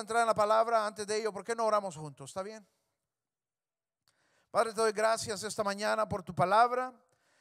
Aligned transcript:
entrar 0.00 0.22
en 0.22 0.26
la 0.26 0.34
palabra. 0.34 0.86
Antes 0.86 1.06
de 1.06 1.18
ello, 1.18 1.32
¿por 1.32 1.44
qué 1.44 1.54
no 1.54 1.64
oramos 1.64 1.96
juntos? 1.96 2.30
¿Está 2.30 2.42
bien? 2.42 2.66
Padre, 4.50 4.72
te 4.72 4.80
doy 4.80 4.92
gracias 4.92 5.42
esta 5.44 5.62
mañana 5.62 6.08
por 6.08 6.22
tu 6.22 6.34
palabra. 6.34 6.92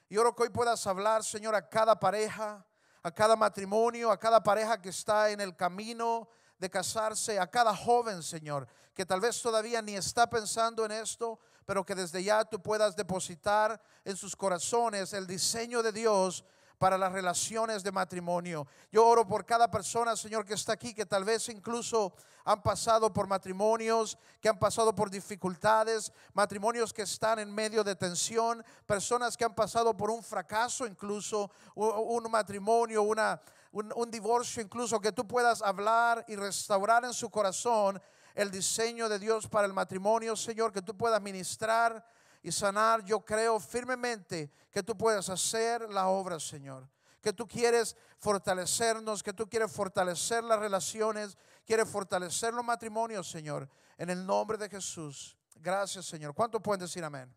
Y 0.08 0.18
oro 0.18 0.36
que 0.36 0.44
hoy 0.44 0.50
puedas 0.50 0.86
hablar, 0.86 1.24
Señor, 1.24 1.56
a 1.56 1.68
cada 1.68 2.00
pareja, 2.00 2.66
a 3.02 3.12
cada 3.12 3.36
matrimonio, 3.36 4.12
a 4.12 4.20
cada 4.20 4.44
pareja 4.44 4.82
que 4.82 4.90
está 4.90 5.30
en 5.30 5.42
el 5.42 5.56
camino 5.56 6.30
de 6.58 6.70
casarse, 6.70 7.40
a 7.40 7.48
cada 7.48 7.76
joven, 7.76 8.22
Señor, 8.22 8.68
que 8.94 9.06
tal 9.06 9.22
vez 9.22 9.42
todavía 9.42 9.82
ni 9.82 9.96
está 9.96 10.30
pensando 10.30 10.86
en 10.86 10.92
esto, 10.92 11.40
pero 11.66 11.86
que 11.86 11.96
desde 11.96 12.24
ya 12.24 12.44
tú 12.44 12.62
puedas 12.62 12.96
depositar 12.96 13.82
en 14.04 14.18
sus 14.18 14.36
corazones 14.36 15.14
el 15.14 15.26
diseño 15.26 15.82
de 15.82 15.92
Dios 15.92 16.44
para 16.80 16.98
las 16.98 17.12
relaciones 17.12 17.84
de 17.84 17.92
matrimonio. 17.92 18.66
Yo 18.92 19.06
oro 19.06 19.28
por 19.28 19.46
cada 19.46 19.70
persona, 19.70 20.16
Señor, 20.16 20.46
que 20.46 20.54
está 20.54 20.74
aquí, 20.74 20.94
que 20.94 21.06
tal 21.06 21.26
vez 21.26 21.50
incluso 21.50 22.14
han 22.46 22.64
pasado 22.64 23.12
por 23.12 23.28
matrimonios, 23.28 24.18
que 24.42 24.48
han 24.48 24.58
pasado 24.58 24.96
por 24.96 25.12
dificultades, 25.12 26.14
matrimonios 26.34 26.94
que 26.94 27.02
están 27.02 27.38
en 27.38 27.54
medio 27.54 27.84
de 27.84 27.96
tensión, 27.96 28.64
personas 28.88 29.36
que 29.36 29.44
han 29.44 29.54
pasado 29.54 29.96
por 29.96 30.10
un 30.10 30.24
fracaso, 30.24 30.88
incluso 30.88 31.52
un, 31.76 32.32
matrimonio, 32.32 33.04
una, 33.04 33.42
un, 33.74 33.92
un 33.94 34.10
divorcio, 34.10 34.64
incluso 34.64 35.02
que 35.02 35.12
tú 35.12 35.28
puedas 35.28 35.62
hablar 35.62 36.24
y 36.30 36.38
restaurar 36.38 37.04
en 37.04 37.14
su 37.14 37.30
corazón 37.30 38.02
el 38.36 38.52
diseño 38.52 39.10
de 39.10 39.20
Dios 39.20 39.48
para 39.48 39.68
el 39.68 39.74
matrimonio, 39.74 40.34
Señor, 40.38 40.72
que 40.72 40.82
tú 40.82 40.96
puedas 40.96 41.22
ministrar 41.22 42.06
y 42.42 42.52
sanar, 42.52 43.04
yo 43.04 43.20
creo 43.22 43.60
firmemente 43.60 44.52
que 44.72 44.84
tú 44.84 44.98
puedes 44.98 45.30
hacer 45.30 45.90
la 45.90 46.08
obra, 46.08 46.40
Señor. 46.40 46.90
Que 47.22 47.34
tú 47.34 47.48
quieres 47.48 47.98
fortalecernos, 48.18 49.22
que 49.22 49.34
tú 49.34 49.50
quieres 49.50 49.72
fortalecer 49.72 50.44
las 50.44 50.60
relaciones, 50.60 51.38
quieres 51.66 51.90
fortalecer 51.90 52.54
los 52.54 52.64
matrimonios, 52.64 53.30
Señor. 53.30 53.70
En 53.98 54.10
el 54.10 54.26
nombre 54.26 54.58
de 54.58 54.70
Jesús. 54.70 55.38
Gracias, 55.56 56.06
Señor. 56.06 56.34
¿Cuánto 56.34 56.62
pueden 56.62 56.80
decir 56.80 57.04
amén? 57.04 57.36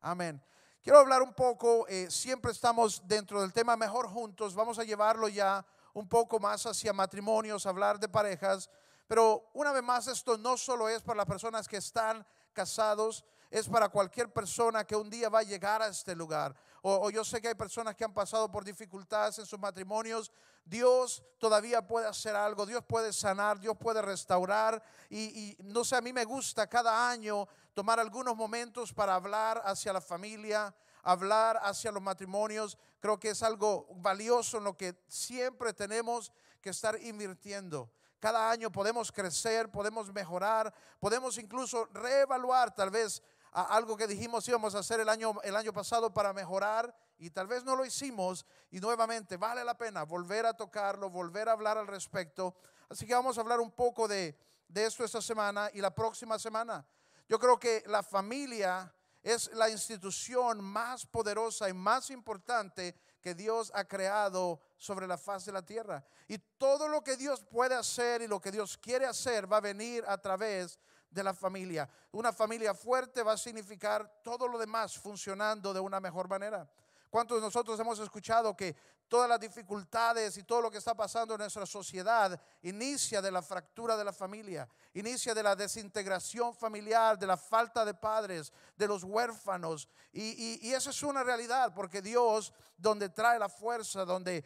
Amén. 0.00 0.42
Quiero 0.82 0.98
hablar 0.98 1.22
un 1.22 1.32
poco, 1.32 1.86
eh, 1.88 2.10
siempre 2.10 2.52
estamos 2.52 3.02
dentro 3.06 3.40
del 3.40 3.54
tema 3.54 3.74
mejor 3.74 4.06
juntos, 4.06 4.54
vamos 4.54 4.78
a 4.78 4.84
llevarlo 4.84 5.28
ya 5.28 5.64
un 5.94 6.06
poco 6.06 6.38
más 6.38 6.66
hacia 6.66 6.92
matrimonios, 6.92 7.64
hablar 7.64 7.98
de 7.98 8.06
parejas, 8.06 8.68
pero 9.06 9.48
una 9.54 9.72
vez 9.72 9.82
más 9.82 10.08
esto 10.08 10.36
no 10.36 10.58
solo 10.58 10.90
es 10.90 11.02
para 11.02 11.16
las 11.16 11.26
personas 11.26 11.68
que 11.68 11.78
están 11.78 12.26
casados, 12.52 13.24
es 13.54 13.68
para 13.68 13.88
cualquier 13.88 14.32
persona 14.32 14.84
que 14.84 14.96
un 14.96 15.08
día 15.08 15.28
va 15.28 15.38
a 15.38 15.44
llegar 15.44 15.80
a 15.80 15.86
este 15.86 16.16
lugar. 16.16 16.56
O, 16.82 17.08
yo 17.08 17.24
sé 17.24 17.40
que 17.40 17.46
hay 17.46 17.54
personas 17.54 17.94
que 17.94 18.02
han 18.02 18.12
pasado 18.12 18.50
por 18.50 18.64
dificultades 18.64 19.38
en 19.38 19.46
sus 19.46 19.60
matrimonios. 19.60 20.32
Dios 20.64 21.22
todavía 21.38 21.86
puede 21.86 22.08
hacer 22.08 22.34
algo, 22.34 22.66
Dios 22.66 22.82
puede 22.84 23.12
sanar, 23.12 23.60
Dios 23.60 23.76
puede 23.78 24.02
restaurar. 24.02 24.82
Y, 25.08 25.56
no 25.62 25.84
sé, 25.84 25.94
a 25.94 26.00
mí 26.00 26.12
me 26.12 26.24
gusta 26.24 26.66
cada 26.66 27.08
año 27.08 27.46
tomar 27.74 28.00
algunos 28.00 28.34
momentos 28.34 28.92
para 28.92 29.14
hablar 29.14 29.62
hacia 29.64 29.92
la 29.92 30.00
familia, 30.00 30.74
hablar 31.04 31.60
hacia 31.62 31.92
los 31.92 32.02
matrimonios. 32.02 32.76
Creo 32.98 33.20
que 33.20 33.30
es 33.30 33.42
algo 33.44 33.86
valioso 33.98 34.58
en 34.58 34.64
lo 34.64 34.76
que 34.76 34.96
siempre 35.06 35.72
tenemos 35.72 36.32
que 36.60 36.70
estar 36.70 37.00
invirtiendo. 37.00 37.88
Cada 38.18 38.50
año 38.50 38.72
podemos 38.72 39.12
crecer, 39.12 39.70
podemos 39.70 40.10
mejorar, 40.12 40.74
podemos 40.98 41.36
incluso 41.36 41.84
reevaluar 41.92 42.74
tal 42.74 42.90
vez 42.90 43.22
algo 43.54 43.96
que 43.96 44.08
dijimos 44.08 44.46
íbamos 44.48 44.74
a 44.74 44.80
hacer 44.80 45.00
el 45.00 45.08
año, 45.08 45.40
el 45.44 45.54
año 45.54 45.72
pasado 45.72 46.12
para 46.12 46.32
mejorar 46.32 46.94
y 47.18 47.30
tal 47.30 47.46
vez 47.46 47.64
no 47.64 47.76
lo 47.76 47.84
hicimos 47.84 48.44
y 48.70 48.80
nuevamente 48.80 49.36
vale 49.36 49.64
la 49.64 49.78
pena 49.78 50.02
volver 50.02 50.44
a 50.44 50.54
tocarlo, 50.54 51.08
volver 51.08 51.48
a 51.48 51.52
hablar 51.52 51.78
al 51.78 51.86
respecto. 51.86 52.56
Así 52.88 53.06
que 53.06 53.14
vamos 53.14 53.38
a 53.38 53.40
hablar 53.40 53.60
un 53.60 53.70
poco 53.70 54.08
de, 54.08 54.36
de 54.68 54.86
esto 54.86 55.04
esta 55.04 55.22
semana 55.22 55.70
y 55.72 55.80
la 55.80 55.94
próxima 55.94 56.38
semana. 56.38 56.84
Yo 57.28 57.38
creo 57.38 57.58
que 57.58 57.84
la 57.86 58.02
familia 58.02 58.92
es 59.22 59.50
la 59.54 59.70
institución 59.70 60.62
más 60.62 61.06
poderosa 61.06 61.68
y 61.68 61.72
más 61.72 62.10
importante 62.10 62.94
que 63.22 63.34
Dios 63.34 63.72
ha 63.74 63.84
creado 63.84 64.60
sobre 64.76 65.06
la 65.06 65.16
faz 65.16 65.46
de 65.46 65.52
la 65.52 65.64
tierra. 65.64 66.04
Y 66.28 66.36
todo 66.38 66.88
lo 66.88 67.02
que 67.02 67.16
Dios 67.16 67.42
puede 67.42 67.74
hacer 67.74 68.20
y 68.20 68.26
lo 68.26 68.38
que 68.40 68.52
Dios 68.52 68.76
quiere 68.76 69.06
hacer 69.06 69.50
va 69.50 69.56
a 69.56 69.62
venir 69.62 70.04
a 70.06 70.18
través 70.18 70.78
de 71.14 71.22
la 71.22 71.32
familia. 71.32 71.88
Una 72.12 72.32
familia 72.32 72.74
fuerte 72.74 73.22
va 73.22 73.32
a 73.32 73.38
significar 73.38 74.20
todo 74.22 74.48
lo 74.48 74.58
demás 74.58 74.98
funcionando 74.98 75.72
de 75.72 75.80
una 75.80 76.00
mejor 76.00 76.28
manera. 76.28 76.68
¿Cuántos 77.08 77.38
de 77.38 77.42
nosotros 77.42 77.78
hemos 77.78 78.00
escuchado 78.00 78.56
que 78.56 78.74
todas 79.06 79.28
las 79.28 79.38
dificultades 79.38 80.36
y 80.36 80.42
todo 80.42 80.62
lo 80.62 80.70
que 80.72 80.78
está 80.78 80.96
pasando 80.96 81.34
en 81.34 81.38
nuestra 81.38 81.64
sociedad 81.64 82.40
inicia 82.62 83.22
de 83.22 83.30
la 83.30 83.40
fractura 83.40 83.96
de 83.96 84.04
la 84.04 84.12
familia, 84.12 84.68
inicia 84.94 85.32
de 85.32 85.44
la 85.44 85.54
desintegración 85.54 86.52
familiar, 86.52 87.16
de 87.16 87.28
la 87.28 87.36
falta 87.36 87.84
de 87.84 87.94
padres, 87.94 88.52
de 88.76 88.88
los 88.88 89.04
huérfanos? 89.04 89.88
Y, 90.12 90.66
y, 90.68 90.72
esa 90.72 90.90
es 90.90 91.02
una 91.04 91.22
realidad, 91.22 91.72
porque 91.72 92.02
Dios, 92.02 92.52
donde 92.76 93.08
trae 93.08 93.38
la 93.38 93.48
fuerza, 93.48 94.04
donde 94.04 94.44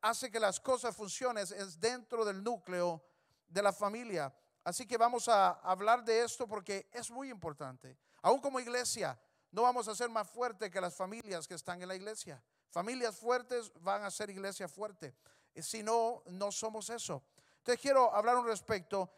hace 0.00 0.32
que 0.32 0.40
las 0.40 0.58
cosas 0.58 0.96
funcionen, 0.96 1.44
es 1.44 1.78
dentro 1.78 2.24
del 2.24 2.42
núcleo 2.42 3.00
de 3.48 3.62
la 3.62 3.72
familia. 3.72 4.34
Así 4.64 4.86
que 4.86 4.96
vamos 4.96 5.28
a 5.28 5.50
hablar 5.62 6.04
de 6.04 6.22
esto 6.22 6.46
porque 6.46 6.88
es 6.92 7.10
muy 7.10 7.30
importante. 7.30 7.98
Aún 8.22 8.40
como 8.40 8.60
iglesia, 8.60 9.18
no 9.50 9.62
vamos 9.62 9.88
a 9.88 9.94
ser 9.94 10.08
más 10.08 10.28
fuertes 10.28 10.70
que 10.70 10.80
las 10.80 10.94
familias 10.94 11.48
que 11.48 11.54
están 11.54 11.82
en 11.82 11.88
la 11.88 11.96
iglesia. 11.96 12.42
Familias 12.70 13.16
fuertes 13.16 13.72
van 13.80 14.04
a 14.04 14.10
ser 14.10 14.30
iglesia 14.30 14.68
fuerte. 14.68 15.14
Si 15.56 15.82
no, 15.82 16.22
no 16.26 16.50
somos 16.50 16.88
eso. 16.90 17.22
Entonces 17.58 17.80
quiero 17.80 18.14
hablar 18.14 18.36
un 18.36 18.46
respecto. 18.46 19.10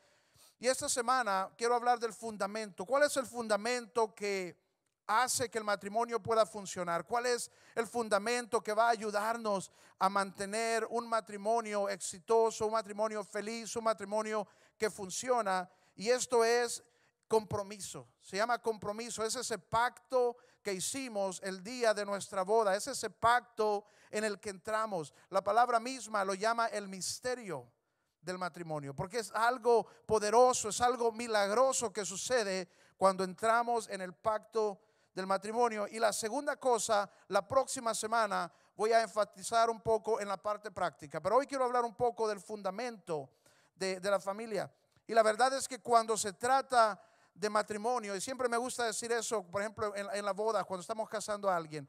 Y 0.59 0.67
esta 0.67 0.89
semana 0.89 1.51
quiero 1.57 1.75
hablar 1.75 2.01
del 2.01 2.13
fundamento. 2.13 2.85
¿Cuál 2.85 3.05
es 3.05 3.17
el 3.17 3.27
fundamento 3.27 4.15
que 4.15 4.59
hace 5.07 5.51
que 5.51 5.59
el 5.59 5.65
matrimonio 5.65 6.21
pueda 6.21 6.47
funcionar? 6.47 7.07
¿Cuál 7.07 7.27
es 7.27 7.51
el 7.75 7.87
fundamento 7.87 8.63
que 8.63 8.73
va 8.73 8.87
a 8.87 8.91
ayudarnos 8.91 9.71
a 9.99 10.09
mantener 10.09 10.87
un 10.91 11.09
matrimonio 11.09 11.89
exitoso, 11.89 12.67
un 12.67 12.73
matrimonio 12.73 13.23
feliz, 13.23 13.77
un 13.77 13.85
matrimonio 13.85 14.49
que 14.79 14.91
funciona 14.91 15.71
y 15.95 16.11
esto 16.11 16.45
es 16.45 16.83
compromiso. 17.29 18.09
Se 18.21 18.37
llama 18.37 18.61
compromiso. 18.61 19.25
Es 19.25 19.37
ese 19.37 19.59
pacto 19.59 20.37
que 20.63 20.73
hicimos 20.73 21.41
el 21.43 21.63
día 21.63 21.95
de 21.95 22.05
nuestra 22.05 22.43
boda. 22.43 22.75
Es 22.75 22.87
ese 22.87 23.11
pacto 23.11 23.85
en 24.11 24.25
el 24.25 24.41
que 24.41 24.51
entramos. 24.51 25.13
La 25.31 25.43
palabra 25.43 25.81
misma 25.81 26.25
lo 26.25 26.35
llama 26.35 26.67
el 26.69 26.89
misterio 26.89 27.71
del 28.21 28.39
matrimonio, 28.39 28.95
porque 28.95 29.19
es 29.19 29.31
algo 29.33 29.87
poderoso, 30.07 30.71
es 30.71 30.81
algo 30.81 31.13
milagroso 31.13 31.93
que 31.93 32.07
sucede 32.07 32.69
cuando 32.97 33.23
entramos 33.23 33.89
en 33.91 34.01
el 34.01 34.15
pacto 34.15 34.81
del 35.15 35.27
matrimonio. 35.27 35.87
Y 35.89 35.99
la 35.99 36.13
segunda 36.13 36.57
cosa, 36.57 37.11
la 37.29 37.47
próxima 37.47 37.95
semana 37.95 38.51
voy 38.77 38.93
a 38.93 39.03
enfatizar 39.03 39.69
un 39.69 39.81
poco 39.81 40.21
en 40.21 40.29
la 40.29 40.39
parte 40.39 40.71
práctica, 40.71 41.21
pero 41.21 41.37
hoy 41.37 41.47
quiero 41.47 41.65
hablar 41.65 41.85
un 41.85 41.95
poco 41.95 42.27
del 42.27 42.41
fundamento 42.41 43.29
de, 43.75 44.01
la 44.03 44.21
familia. 44.21 44.71
Y 45.07 45.15
la 45.15 45.23
verdad 45.23 45.53
es 45.55 45.69
que 45.69 45.81
cuando 45.81 46.17
se 46.17 46.33
trata 46.33 47.01
de 47.35 47.51
matrimonio, 47.51 48.15
y 48.15 48.21
siempre 48.21 48.49
me 48.49 48.57
gusta 48.57 48.85
decir 48.85 49.13
eso, 49.13 49.43
por 49.43 49.61
ejemplo, 49.61 49.95
en, 49.97 50.07
en, 50.13 50.25
la 50.25 50.33
boda, 50.33 50.65
cuando 50.65 50.83
estamos 50.83 51.09
casando 51.09 51.51
a 51.51 51.57
alguien, 51.57 51.89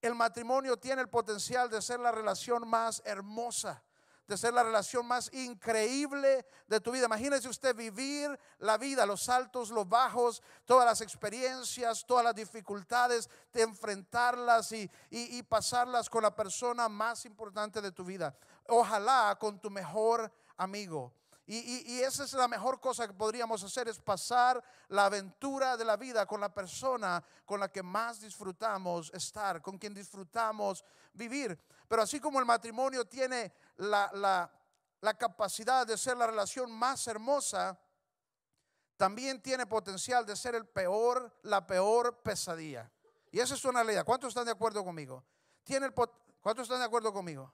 el 0.00 0.14
matrimonio 0.14 0.76
tiene 0.76 1.02
el 1.02 1.08
potencial 1.08 1.70
de 1.70 1.80
ser 1.80 2.00
la 2.00 2.12
relación 2.12 2.68
más 2.68 3.00
hermosa, 3.04 3.82
de 4.26 4.36
ser 4.36 4.54
la 4.54 4.62
relación 4.62 5.06
más 5.06 5.32
increíble 5.32 6.46
de 6.66 6.80
tu 6.80 6.90
vida. 6.90 7.06
Imagínese 7.06 7.48
usted 7.48 7.74
vivir 7.74 8.38
la 8.58 8.78
vida, 8.78 9.06
los 9.06 9.28
altos, 9.28 9.70
los 9.70 9.88
bajos, 9.88 10.42
todas 10.64 10.86
las 10.86 11.00
experiencias, 11.00 12.04
todas 12.06 12.24
las 12.24 12.34
dificultades, 12.34 13.28
de 13.52 13.62
enfrentarlas 13.62 14.72
y, 14.72 14.90
y, 15.10 15.38
y 15.38 15.42
pasarlas 15.42 16.08
con 16.08 16.22
la 16.22 16.34
persona 16.34 16.88
más 16.88 17.24
importante 17.24 17.80
de 17.80 17.92
tu 17.92 18.04
vida. 18.04 18.34
Ojalá 18.68 19.36
con 19.38 19.60
tu 19.60 19.70
mejor 19.70 20.32
amigo. 20.56 21.12
Y, 21.44 22.00
esa 22.00 22.24
es 22.24 22.32
la 22.34 22.46
mejor 22.46 22.80
cosa 22.80 23.06
que 23.06 23.14
podríamos 23.14 23.62
hacer, 23.64 23.88
es 23.88 23.98
pasar 23.98 24.62
la 24.88 25.06
aventura 25.06 25.76
de 25.76 25.84
la 25.84 25.96
vida 25.96 26.24
con 26.24 26.40
la 26.40 26.54
persona 26.54 27.22
con 27.44 27.58
la 27.58 27.68
que 27.68 27.82
más 27.82 28.20
disfrutamos 28.20 29.10
estar, 29.12 29.60
con 29.60 29.76
quien 29.76 29.92
disfrutamos 29.92 30.84
vivir. 31.12 31.58
Pero 31.88 32.02
así 32.02 32.20
como 32.20 32.38
el 32.38 32.46
matrimonio 32.46 33.04
tiene 33.04 33.52
la, 33.76 34.48
la 35.00 35.18
capacidad 35.18 35.86
de 35.86 35.98
ser 35.98 36.16
la 36.16 36.28
relación 36.28 36.70
más 36.70 37.06
hermosa, 37.08 37.78
también 38.96 39.42
tiene 39.42 39.66
potencial 39.66 40.24
de 40.24 40.36
ser 40.36 40.54
el 40.54 40.64
peor, 40.64 41.36
la 41.42 41.66
peor 41.66 42.22
pesadilla. 42.22 42.88
Y 43.32 43.40
esa 43.40 43.54
es 43.54 43.64
una 43.64 43.82
realidad. 43.82 44.04
¿Cuántos 44.04 44.28
están 44.28 44.44
de 44.44 44.52
acuerdo 44.52 44.84
conmigo? 44.84 45.24
¿Tiene 45.64 45.86
el 45.86 45.92
¿Cuántos 45.92 46.64
están 46.64 46.78
de 46.78 46.84
acuerdo 46.84 47.12
conmigo? 47.12 47.52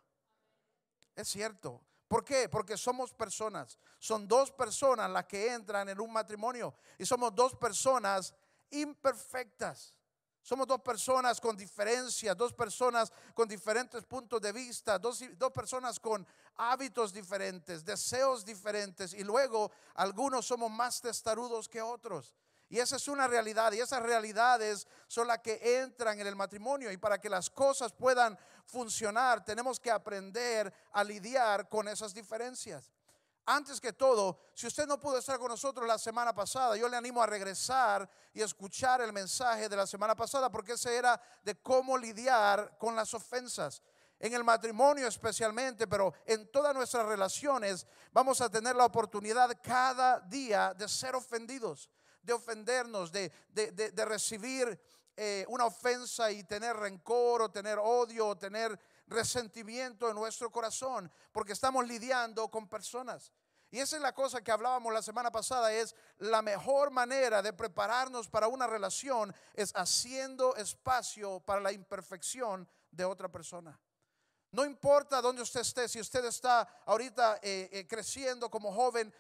Es 1.15 1.29
cierto. 1.29 1.81
¿Por 2.09 2.25
qué? 2.25 2.49
Porque 2.49 2.77
somos 2.79 3.13
personas. 3.13 3.79
Son 3.99 4.27
dos 4.27 4.51
personas 4.51 5.11
las 5.11 5.27
que 5.27 5.53
entran 5.53 5.89
en 5.91 6.01
un 6.01 6.11
matrimonio 6.11 6.75
y 6.99 7.05
somos 7.05 7.35
dos 7.35 7.55
personas 7.55 8.35
imperfectas. 8.71 9.95
Somos 10.43 10.67
dos 10.67 10.81
personas 10.81 11.39
con 11.39 11.55
diferencias, 11.55 12.35
dos 12.35 12.55
personas 12.55 13.13
con 13.35 13.47
diferentes 13.47 14.03
puntos 14.05 14.41
de 14.41 14.51
vista, 14.51 14.99
dos, 14.99 15.23
dos, 15.37 15.53
personas 15.53 16.01
con 16.01 16.27
hábitos 16.57 17.13
diferentes, 17.13 17.85
deseos 17.85 18.47
diferentes 18.47 19.13
y 19.13 19.25
luego 19.25 19.71
algunos 19.95 20.47
somos 20.47 20.71
más 20.71 21.03
testarudos 21.03 21.69
que 21.69 21.83
otros. 21.83 22.35
Y 22.69 22.79
esa 22.79 22.97
es 22.97 23.09
una 23.09 23.27
realidad 23.27 23.73
y 23.73 23.81
esas 23.81 24.03
realidades 24.03 24.87
son 25.07 25.27
las 25.27 25.39
que 25.39 25.81
entran 25.81 26.21
en 26.21 26.27
el 26.27 26.37
matrimonio 26.37 26.93
y 26.93 26.99
para 26.99 27.19
que 27.19 27.31
las 27.31 27.49
cosas 27.49 27.93
puedan 27.93 28.39
funcionar 28.67 29.43
tenemos 29.45 29.81
que 29.81 29.91
aprender 29.91 30.73
a 30.93 31.03
lidiar 31.03 31.69
con 31.69 31.89
esas 31.89 32.13
diferencias. 32.13 32.93
Antes 33.51 33.81
que 33.81 33.95
todo, 33.95 34.39
si 34.53 34.67
usted 34.67 34.87
no 34.87 35.01
pudo 35.01 35.17
estar 35.17 35.39
con 35.39 35.49
nosotros 35.49 35.89
la 35.89 35.97
semana 35.97 36.35
pasada, 36.35 36.77
yo 36.77 36.87
le 36.87 36.99
animo 36.99 37.23
a 37.23 37.27
regresar 37.27 38.07
y 38.35 38.43
escuchar 38.43 39.01
el 39.01 39.11
mensaje 39.11 39.71
de 39.71 39.77
la 39.77 39.87
semana 39.87 40.15
pasada, 40.15 40.51
porque 40.51 40.73
ese 40.73 40.95
era 40.95 41.19
de 41.43 41.55
cómo 41.63 41.97
lidiar 41.97 42.77
con 42.77 42.95
las 42.95 43.15
ofensas. 43.15 43.83
En 44.19 44.35
el 44.35 44.45
matrimonio 44.45 45.07
especialmente, 45.07 45.87
pero 45.87 46.13
en 46.27 46.51
todas 46.53 46.75
nuestras 46.75 47.07
relaciones 47.07 47.87
vamos 48.13 48.43
a 48.43 48.51
tener 48.51 48.77
la 48.77 48.85
oportunidad 48.85 49.51
cada 49.63 50.21
día 50.21 50.75
de 50.75 50.87
ser 50.87 51.15
ofendidos, 51.15 51.89
de 52.29 52.35
ofendernos, 52.35 53.11
de, 53.11 53.33
recibir 54.05 54.79
eh, 55.17 55.47
una 55.49 55.65
ofensa 55.65 56.31
y 56.31 56.45
tener 56.45 56.77
rencor 56.77 57.41
o 57.41 57.51
tener 57.51 57.79
odio 57.79 58.29
o 58.29 58.37
tener 58.37 58.79
resentimiento 59.07 60.11
en 60.11 60.15
nuestro 60.15 60.53
corazón, 60.53 61.11
porque 61.33 61.55
estamos 61.55 61.89
lidiando 61.89 62.49
con 62.49 62.69
personas. 62.69 63.33
Y 63.71 63.81
esa 63.81 63.97
es 63.97 64.03
la 64.03 64.15
cosa 64.15 64.43
que 64.43 64.53
hablábamos 64.53 64.93
la 64.93 65.01
semana 65.01 65.31
pasada, 65.31 65.73
es 65.73 65.97
la 66.19 66.43
mejor 66.43 66.91
manera 66.91 67.41
de 67.41 67.55
prepararnos 67.55 68.29
para 68.29 68.49
una 68.49 68.67
relación 68.67 69.35
es 69.55 69.73
haciendo 69.75 70.55
espacio 70.57 71.41
para 71.41 71.63
la 71.63 71.73
imperfección 71.73 72.69
de 72.91 73.07
otra 73.07 73.31
persona. 73.31 73.79
No 74.51 74.67
importa 74.67 75.23
dónde 75.23 75.43
usted 75.43 75.61
esté, 75.61 75.89
si 75.89 76.01
usted 76.01 76.25
está 76.27 76.67
ahorita 76.85 77.39
eh, 77.43 77.69
eh, 77.73 77.87
creciendo 77.87 78.51
como 78.51 78.73
joven, 78.73 79.13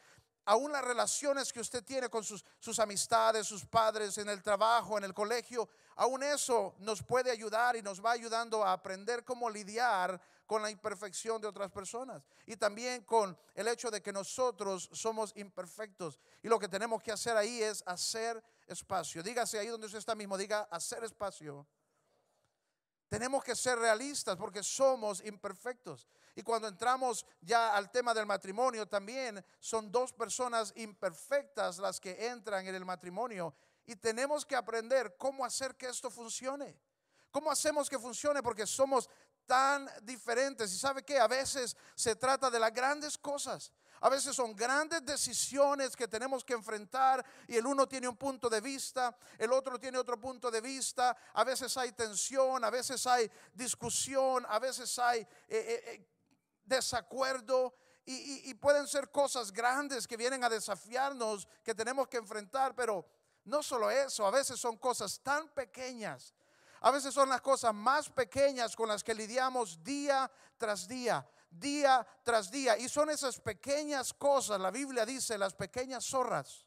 aún 0.49 0.73
las 0.73 0.83
relaciones 0.83 1.53
que 1.53 1.61
usted 1.61 1.85
tiene 1.85 2.09
con 2.09 2.25
sus, 2.25 2.43
sus, 2.59 2.79
amistades, 2.79 3.47
sus 3.47 3.67
padres, 3.67 4.17
en 4.17 4.31
el 4.31 4.43
trabajo, 4.43 4.97
en 4.97 5.05
el 5.05 5.12
colegio, 5.12 5.69
aún 5.97 6.23
eso 6.23 6.75
nos 6.79 7.03
puede 7.03 7.31
ayudar 7.31 7.77
y 7.77 7.83
nos 7.83 8.03
va 8.03 8.12
ayudando 8.12 8.65
a 8.65 8.73
aprender 8.73 9.25
cómo 9.25 9.50
lidiar 9.50 10.19
con 10.47 10.62
la 10.62 10.71
imperfección 10.71 11.39
de 11.43 11.49
otras 11.49 11.71
personas 11.71 12.23
y 12.47 12.56
también 12.56 13.03
con 13.05 13.39
el 13.55 13.69
hecho 13.69 13.91
de 13.91 14.00
que 14.00 14.11
nosotros 14.11 14.89
somos 14.95 15.35
imperfectos 15.37 16.19
y 16.43 16.49
lo 16.49 16.59
que 16.59 16.69
tenemos 16.69 17.03
que 17.03 17.12
hacer 17.12 17.37
ahí 17.37 17.62
es 17.62 17.85
hacer 17.85 18.43
espacio. 18.67 19.23
Dígase 19.23 19.59
ahí 19.59 19.67
donde 19.67 19.87
usted 19.87 19.99
está 19.99 20.15
mismo, 20.15 20.39
diga 20.39 20.67
hacer 20.71 21.05
espacio. 21.05 21.67
Tenemos 23.08 23.43
que 23.43 23.56
ser 23.56 23.78
realistas 23.78 24.37
porque 24.37 24.62
somos 24.62 25.25
imperfectos. 25.25 26.06
Y 26.34 26.43
cuando 26.43 26.69
entramos 26.69 27.25
ya 27.40 27.75
al 27.75 27.90
tema 27.90 28.12
del 28.12 28.26
matrimonio, 28.26 28.87
también 28.87 29.44
son 29.58 29.90
dos 29.90 30.12
personas 30.12 30.72
imperfectas 30.76 31.78
las 31.78 31.99
que 31.99 32.26
entran 32.26 32.66
en 32.66 32.75
el 32.75 32.84
matrimonio. 32.84 33.55
Y 33.87 33.96
tenemos 33.96 34.44
que 34.44 34.55
aprender 34.55 35.16
cómo 35.16 35.44
hacer 35.44 35.75
que 35.75 35.87
esto 35.87 36.10
funcione. 36.10 36.78
¿Cómo 37.31 37.50
hacemos 37.50 37.88
que 37.88 37.99
funcione? 37.99 38.43
Porque 38.43 38.66
somos 38.66 39.08
tan 39.46 39.90
diferentes. 40.02 40.70
Y 40.72 40.78
sabe 40.78 41.02
que 41.02 41.19
a 41.19 41.26
veces 41.26 41.75
se 41.94 42.14
trata 42.14 42.50
de 42.50 42.60
las 42.60 42.72
grandes 42.72 43.16
cosas. 43.16 43.72
A 44.00 44.09
veces 44.09 44.35
son 44.35 44.55
grandes 44.55 45.05
decisiones 45.05 45.97
que 45.97 46.09
tenemos 46.09 46.45
que 46.45 46.55
enfrentar 46.55 47.25
y 47.47 47.56
el 47.56 47.67
uno 47.67 47.89
tiene 47.89 48.09
un 48.09 48.17
punto 48.17 48.49
de 48.49 48.61
vista, 48.61 49.17
el 49.39 49.53
otro 49.53 49.79
tiene 49.79 49.99
otro 49.99 50.21
punto 50.21 50.50
de 50.50 50.61
vista. 50.61 51.17
A 51.35 51.45
veces 51.45 51.77
hay 51.77 51.93
tensión, 51.93 52.65
a 52.65 52.71
veces 52.71 53.06
hay 53.06 53.31
discusión, 53.55 54.47
a 54.49 54.59
veces 54.59 54.99
hay... 54.99 55.21
Eh, 55.21 55.27
eh, 55.49 55.83
eh, 55.87 56.09
desacuerdo 56.69 57.75
y, 58.05 58.55
pueden 58.55 58.87
ser 58.87 59.11
cosas 59.11 59.53
grandes 59.53 60.06
que 60.06 60.17
vienen 60.17 60.43
a 60.43 60.49
desafiarnos, 60.49 61.47
que 61.62 61.75
tenemos 61.75 62.09
que 62.09 62.17
enfrentar, 62.17 62.75
pero 62.75 63.06
no 63.44 63.62
solo 63.62 63.91
eso, 63.91 64.27
a 64.27 64.31
veces 64.31 64.59
son 64.59 64.79
cosas 64.79 65.21
tan 65.21 65.49
pequeñas, 65.49 66.33
a 66.81 66.91
veces 66.91 67.12
son 67.12 67.29
las 67.29 67.43
cosas 67.43 67.75
más 67.75 68.09
pequeñas 68.09 68.75
con 68.75 68.89
las 68.89 69.05
que 69.05 69.15
lidiamos 69.15 69.83
día 69.83 70.31
tras 70.56 70.89
día, 70.89 71.27
día 71.50 72.06
tras 72.23 72.50
día, 72.50 72.77
y 72.79 72.89
son 72.89 73.11
esas 73.11 73.41
pequeñas 73.41 74.12
cosas, 74.12 74.61
la 74.61 74.71
Biblia 74.71 75.05
dice, 75.06 75.39
las 75.39 75.55
pequeñas 75.55 76.05
zorras. 76.05 76.67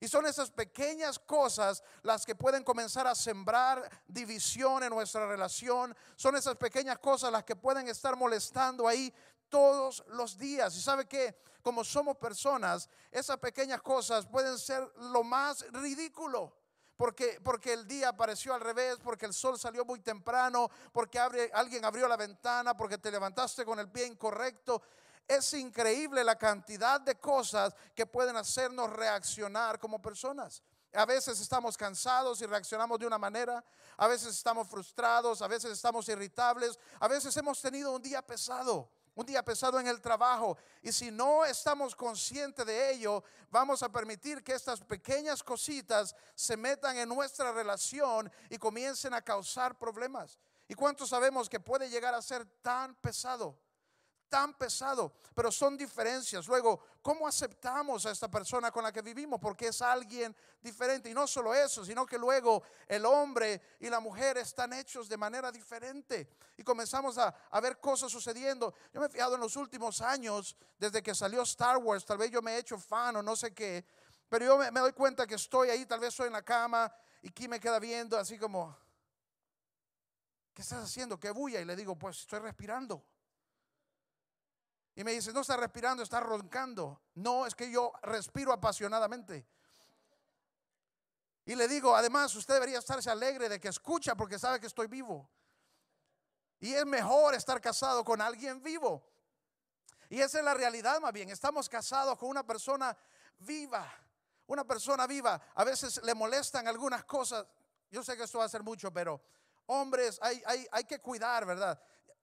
Y 0.00 0.06
son 0.06 0.26
esas 0.26 0.50
pequeñas 0.50 1.18
cosas 1.18 1.82
las 2.02 2.24
que 2.24 2.36
pueden 2.36 2.62
comenzar 2.62 3.06
a 3.08 3.16
sembrar 3.16 3.88
división 4.06 4.84
en 4.84 4.90
nuestra 4.90 5.26
relación. 5.26 5.96
Son 6.14 6.36
esas 6.36 6.54
pequeñas 6.54 6.98
cosas 6.98 7.32
las 7.32 7.42
que 7.42 7.56
pueden 7.56 7.88
estar 7.88 8.14
molestando 8.14 8.86
ahí 8.86 9.12
todos 9.48 10.04
los 10.08 10.38
días. 10.38 10.76
Y 10.76 10.80
sabe 10.80 11.06
que 11.06 11.40
como 11.62 11.82
somos 11.82 12.16
personas, 12.16 12.88
esas 13.10 13.38
pequeñas 13.38 13.82
cosas 13.82 14.26
pueden 14.26 14.56
ser 14.58 14.88
lo 14.96 15.24
más 15.24 15.66
ridículo. 15.72 16.57
Porque, 16.98 17.40
porque 17.44 17.72
el 17.72 17.86
día 17.86 18.08
apareció 18.08 18.52
al 18.52 18.60
revés, 18.60 18.96
porque 19.04 19.24
el 19.24 19.32
sol 19.32 19.56
salió 19.56 19.84
muy 19.84 20.00
temprano, 20.00 20.68
porque 20.92 21.20
alguien 21.20 21.84
abrió 21.84 22.08
la 22.08 22.16
ventana, 22.16 22.76
porque 22.76 22.98
te 22.98 23.12
levantaste 23.12 23.64
con 23.64 23.78
el 23.78 23.88
pie 23.88 24.04
incorrecto. 24.04 24.82
Es 25.28 25.54
increíble 25.54 26.24
la 26.24 26.36
cantidad 26.36 27.00
de 27.00 27.14
cosas 27.14 27.72
que 27.94 28.04
pueden 28.04 28.36
hacernos 28.36 28.92
reaccionar 28.92 29.78
como 29.78 30.02
personas. 30.02 30.60
A 30.92 31.06
veces 31.06 31.38
estamos 31.38 31.76
cansados 31.76 32.42
y 32.42 32.46
reaccionamos 32.46 32.98
de 32.98 33.06
una 33.06 33.16
manera, 33.18 33.64
a 33.96 34.08
veces 34.08 34.34
estamos 34.34 34.66
frustrados, 34.66 35.40
a 35.40 35.46
veces 35.46 35.70
estamos 35.70 36.08
irritables, 36.08 36.80
a 36.98 37.06
veces 37.06 37.36
hemos 37.36 37.62
tenido 37.62 37.92
un 37.92 38.02
día 38.02 38.22
pesado, 38.22 38.90
un 39.18 39.26
día 39.26 39.44
pesado 39.44 39.80
en 39.80 39.88
el 39.88 40.00
trabajo. 40.00 40.56
Y 40.80 40.92
si 40.92 41.10
no 41.10 41.44
estamos 41.44 41.96
conscientes 41.96 42.64
de 42.64 42.92
ello, 42.92 43.24
vamos 43.50 43.82
a 43.82 43.88
permitir 43.88 44.44
que 44.44 44.52
estas 44.52 44.80
pequeñas 44.80 45.42
cositas 45.42 46.14
se 46.36 46.56
metan 46.56 46.96
en 46.96 47.08
nuestra 47.08 47.50
relación 47.50 48.30
y 48.48 48.58
comiencen 48.58 49.12
a 49.14 49.20
causar 49.20 49.76
problemas. 49.76 50.38
¿Y 50.68 50.74
cuántos 50.74 51.08
sabemos 51.08 51.48
que 51.48 51.58
puede 51.58 51.90
llegar 51.90 52.14
a 52.14 52.22
ser 52.22 52.46
tan 52.62 52.94
pesado? 52.94 53.58
Tan 54.28 54.54
pesado, 54.54 55.12
pero 55.34 55.50
son 55.50 55.76
diferencias. 55.76 56.46
Luego, 56.46 56.80
¿cómo 57.02 57.26
aceptamos 57.26 58.06
a 58.06 58.10
esta 58.10 58.30
persona 58.30 58.70
con 58.70 58.82
la 58.82 58.92
que 58.92 59.02
vivimos? 59.02 59.40
Porque 59.40 59.68
es 59.68 59.82
alguien 59.82 60.34
diferente. 60.60 61.10
Y 61.10 61.14
no 61.14 61.26
solo 61.26 61.54
eso, 61.54 61.84
sino 61.84 62.04
que 62.06 62.18
luego 62.18 62.62
el 62.86 63.04
hombre 63.06 63.60
y 63.80 63.88
la 63.88 64.00
mujer 64.00 64.38
están 64.38 64.72
hechos 64.72 65.08
de 65.08 65.16
manera 65.16 65.50
diferente. 65.50 66.28
Y 66.56 66.62
comenzamos 66.62 67.18
a, 67.18 67.34
ver 67.60 67.78
cosas 67.78 68.10
sucediendo. 68.10 68.74
Yo 68.92 69.00
me 69.00 69.06
he 69.06 69.10
fijado 69.10 69.36
en 69.36 69.40
los 69.40 69.56
últimos 69.56 70.00
años, 70.00 70.56
desde 70.78 71.02
que 71.02 71.14
salió 71.14 71.42
Star 71.42 71.76
Wars, 71.78 72.04
tal 72.04 72.18
vez 72.18 72.30
yo 72.30 72.42
me 72.42 72.54
he 72.54 72.58
hecho 72.58 72.78
fan 72.78 73.16
o 73.16 73.22
no 73.22 73.36
sé 73.36 73.54
qué, 73.54 73.84
pero 74.28 74.44
yo 74.44 74.58
me, 74.58 74.80
doy 74.80 74.92
cuenta 74.92 75.26
que 75.26 75.36
estoy 75.36 75.70
ahí, 75.70 75.86
tal 75.86 76.00
vez 76.00 76.08
estoy 76.08 76.26
en 76.26 76.32
la 76.34 76.42
cama 76.42 76.92
y 77.22 77.28
aquí 77.28 77.48
me 77.48 77.58
queda 77.60 77.78
viendo 77.78 78.18
así 78.18 78.38
como, 78.38 78.76
¿qué 80.52 80.62
estás 80.62 80.84
haciendo? 80.84 81.18
¿Qué 81.18 81.30
bulla? 81.30 81.60
Y 81.60 81.64
le 81.64 81.76
digo, 81.76 81.96
pues 81.96 82.18
estoy 82.18 82.40
respirando. 82.40 83.04
Y 84.98 85.04
me 85.04 85.12
dice, 85.12 85.32
no 85.32 85.42
está 85.42 85.56
respirando, 85.56 86.02
está 86.02 86.18
roncando. 86.18 87.00
No, 87.14 87.46
es 87.46 87.54
que 87.54 87.70
yo 87.70 87.92
respiro 88.02 88.52
apasionadamente. 88.52 89.46
Y 91.44 91.54
le 91.54 91.68
digo, 91.68 91.94
además, 91.94 92.34
usted 92.34 92.54
debería 92.54 92.80
estarse 92.80 93.08
alegre 93.08 93.48
de 93.48 93.60
que 93.60 93.68
escucha 93.68 94.16
porque 94.16 94.40
sabe 94.40 94.58
que 94.58 94.66
estoy 94.66 94.88
vivo. 94.88 95.30
Y 96.58 96.74
es 96.74 96.84
mejor 96.84 97.36
estar 97.36 97.60
casado 97.60 98.04
con 98.04 98.20
alguien 98.20 98.60
vivo. 98.60 99.08
Y 100.08 100.20
esa 100.20 100.40
es 100.40 100.44
la 100.44 100.54
realidad 100.54 100.98
más 100.98 101.12
bien. 101.12 101.30
Estamos 101.30 101.68
casados 101.68 102.18
con 102.18 102.28
una 102.28 102.44
persona 102.44 102.98
viva. 103.38 103.88
Una 104.48 104.64
persona 104.64 105.06
viva. 105.06 105.40
A 105.54 105.62
veces 105.62 106.02
le 106.02 106.12
molestan 106.12 106.66
algunas 106.66 107.04
cosas. 107.04 107.46
Yo 107.88 108.02
sé 108.02 108.16
que 108.16 108.24
esto 108.24 108.38
va 108.38 108.46
a 108.46 108.48
ser 108.48 108.64
mucho, 108.64 108.92
pero 108.92 109.22
hombres, 109.66 110.18
hay, 110.20 110.42
hay, 110.44 110.66
hay 110.72 110.82
que 110.82 110.98
cuidar, 110.98 111.46
¿verdad? 111.46 111.80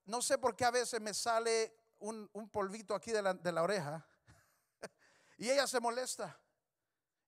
No 0.07 0.21
sé 0.21 0.37
por 0.37 0.57
qué 0.57 0.65
a 0.65 0.71
veces 0.71 0.99
me 0.99 1.13
sale 1.13 1.84
un, 1.99 2.49
polvito 2.51 2.95
aquí 2.95 3.11
de 3.11 3.21
la, 3.21 3.33
de 3.33 3.51
la 3.51 3.63
oreja. 3.63 4.05
y 5.37 5.49
ella 5.49 5.67
se 5.67 5.79
molesta. 5.79 6.37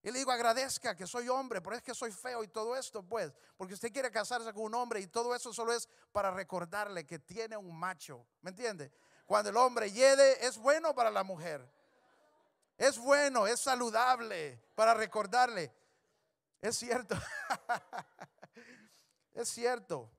Y 0.02 0.10
le 0.10 0.20
digo, 0.20 0.30
agradezca 0.30 0.94
que 0.94 1.06
soy 1.06 1.28
hombre, 1.28 1.60
pero 1.60 1.76
es 1.76 1.82
que 1.82 1.94
soy 1.94 2.12
feo 2.12 2.44
y 2.44 2.48
todo 2.48 2.76
esto, 2.76 3.02
pues, 3.02 3.32
porque 3.56 3.74
usted 3.74 3.92
quiere 3.92 4.10
casarse 4.10 4.52
con 4.52 4.64
un 4.64 4.74
hombre 4.74 5.00
y 5.00 5.08
todo 5.08 5.34
eso 5.34 5.52
solo 5.52 5.72
es 5.72 5.88
para 6.12 6.30
recordarle 6.30 7.04
que 7.04 7.18
tiene 7.18 7.56
un 7.56 7.76
macho, 7.76 8.26
¿me 8.40 8.50
entiende? 8.50 8.92
Cuando 9.26 9.50
el 9.50 9.56
hombre 9.56 9.90
yede 9.90 10.46
es 10.46 10.56
bueno 10.56 10.94
para 10.94 11.10
la 11.10 11.24
mujer, 11.24 11.68
es 12.76 12.96
bueno, 12.96 13.46
es 13.46 13.60
saludable 13.60 14.62
para 14.76 14.94
recordarle. 14.94 15.74
Es 16.60 16.78
cierto, 16.78 17.14
es 19.32 19.48
cierto. 19.48 20.10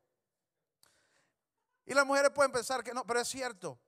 Y 1.86 1.94
las 1.94 2.06
mujeres 2.06 2.32
pueden 2.32 2.52
pensar 2.52 2.84
que 2.84 2.94
no, 2.94 3.06
pero 3.06 3.22
es 3.22 3.28
cierto. 3.28 3.80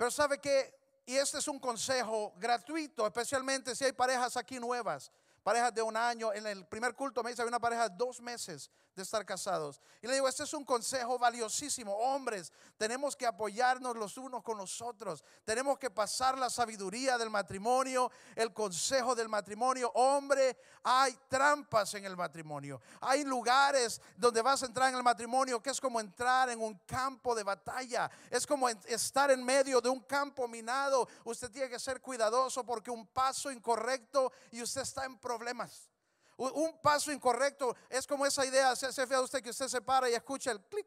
Pero 0.00 0.10
sabe 0.10 0.38
que, 0.38 0.74
y 1.04 1.16
este 1.16 1.36
es 1.36 1.46
un 1.46 1.58
consejo 1.58 2.32
gratuito, 2.38 3.06
especialmente 3.06 3.76
si 3.76 3.84
hay 3.84 3.92
parejas 3.92 4.34
aquí 4.38 4.58
nuevas. 4.58 5.12
Parejas 5.42 5.74
de 5.74 5.82
un 5.82 5.96
año. 5.96 6.32
En 6.32 6.46
el 6.46 6.66
primer 6.66 6.94
culto 6.94 7.22
me 7.22 7.30
dice, 7.30 7.42
había 7.42 7.50
una 7.50 7.60
pareja 7.60 7.88
de 7.88 7.96
dos 7.96 8.20
meses 8.20 8.70
de 8.94 9.02
estar 9.02 9.24
casados. 9.24 9.80
Y 10.02 10.06
le 10.06 10.14
digo, 10.14 10.28
este 10.28 10.44
es 10.44 10.52
un 10.54 10.64
consejo 10.64 11.18
valiosísimo. 11.18 11.94
Hombres, 11.94 12.52
tenemos 12.76 13.16
que 13.16 13.26
apoyarnos 13.26 13.96
los 13.96 14.16
unos 14.16 14.42
con 14.42 14.58
los 14.58 14.80
otros. 14.80 15.24
Tenemos 15.44 15.78
que 15.78 15.90
pasar 15.90 16.38
la 16.38 16.50
sabiduría 16.50 17.16
del 17.18 17.30
matrimonio, 17.30 18.10
el 18.34 18.52
consejo 18.52 19.14
del 19.14 19.28
matrimonio. 19.28 19.90
Hombre, 19.94 20.56
hay 20.82 21.16
trampas 21.28 21.94
en 21.94 22.04
el 22.04 22.16
matrimonio. 22.16 22.80
Hay 23.00 23.24
lugares 23.24 24.00
donde 24.16 24.42
vas 24.42 24.62
a 24.62 24.66
entrar 24.66 24.88
en 24.90 24.96
el 24.96 25.02
matrimonio 25.02 25.62
que 25.62 25.70
es 25.70 25.80
como 25.80 26.00
entrar 26.00 26.48
en 26.50 26.60
un 26.60 26.74
campo 26.86 27.34
de 27.34 27.42
batalla. 27.42 28.10
Es 28.30 28.46
como 28.46 28.68
estar 28.68 29.30
en 29.30 29.44
medio 29.44 29.80
de 29.80 29.88
un 29.88 30.00
campo 30.00 30.48
minado. 30.48 31.08
Usted 31.24 31.50
tiene 31.50 31.68
que 31.68 31.78
ser 31.78 32.00
cuidadoso 32.00 32.64
porque 32.64 32.90
un 32.90 33.06
paso 33.06 33.50
incorrecto 33.50 34.32
y 34.50 34.62
usted 34.62 34.82
está 34.82 35.04
en 35.04 35.18
problemas. 35.30 35.88
Un 36.36 36.80
paso 36.80 37.12
incorrecto 37.12 37.76
es 37.88 38.06
como 38.06 38.24
esa 38.26 38.44
idea, 38.46 38.74
se, 38.74 38.92
se 38.92 39.02
a 39.14 39.20
usted 39.20 39.42
que 39.42 39.50
usted 39.50 39.68
se 39.68 39.80
para 39.80 40.08
y 40.08 40.14
escucha 40.14 40.50
el 40.50 40.60
clic. 40.62 40.86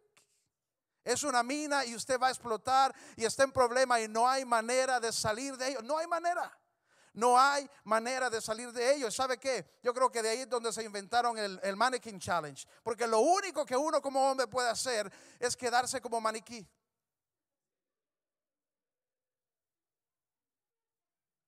Es 1.04 1.24
una 1.24 1.44
mina 1.44 1.86
y 1.86 1.96
usted 1.96 2.20
va 2.20 2.28
a 2.28 2.32
explotar 2.32 2.94
y 3.16 3.26
está 3.26 3.44
en 3.44 3.52
problema 3.52 4.00
y 4.02 4.08
no 4.08 4.28
hay 4.28 4.46
manera 4.46 5.00
de 5.00 5.12
salir 5.12 5.56
de 5.58 5.70
ello. 5.70 5.82
No 5.82 5.98
hay 5.98 6.08
manera. 6.08 6.58
No 7.14 7.40
hay 7.40 7.70
manera 7.84 8.30
de 8.30 8.42
salir 8.42 8.72
de 8.72 8.96
ello. 8.96 9.12
¿Sabe 9.12 9.38
qué? 9.38 9.78
Yo 9.84 9.94
creo 9.94 10.12
que 10.12 10.24
de 10.24 10.30
ahí 10.30 10.40
es 10.40 10.50
donde 10.50 10.74
se 10.74 10.84
inventaron 10.84 11.38
el, 11.38 11.60
el 11.62 11.76
Mannequin 11.76 12.20
Challenge. 12.20 12.66
Porque 12.82 13.06
lo 13.06 13.20
único 13.20 13.66
que 13.66 13.78
uno 13.78 14.02
como 14.02 14.32
hombre 14.32 14.48
puede 14.48 14.70
hacer 14.70 15.12
es 15.40 15.56
quedarse 15.56 16.02
como 16.02 16.20
maniquí. 16.20 16.68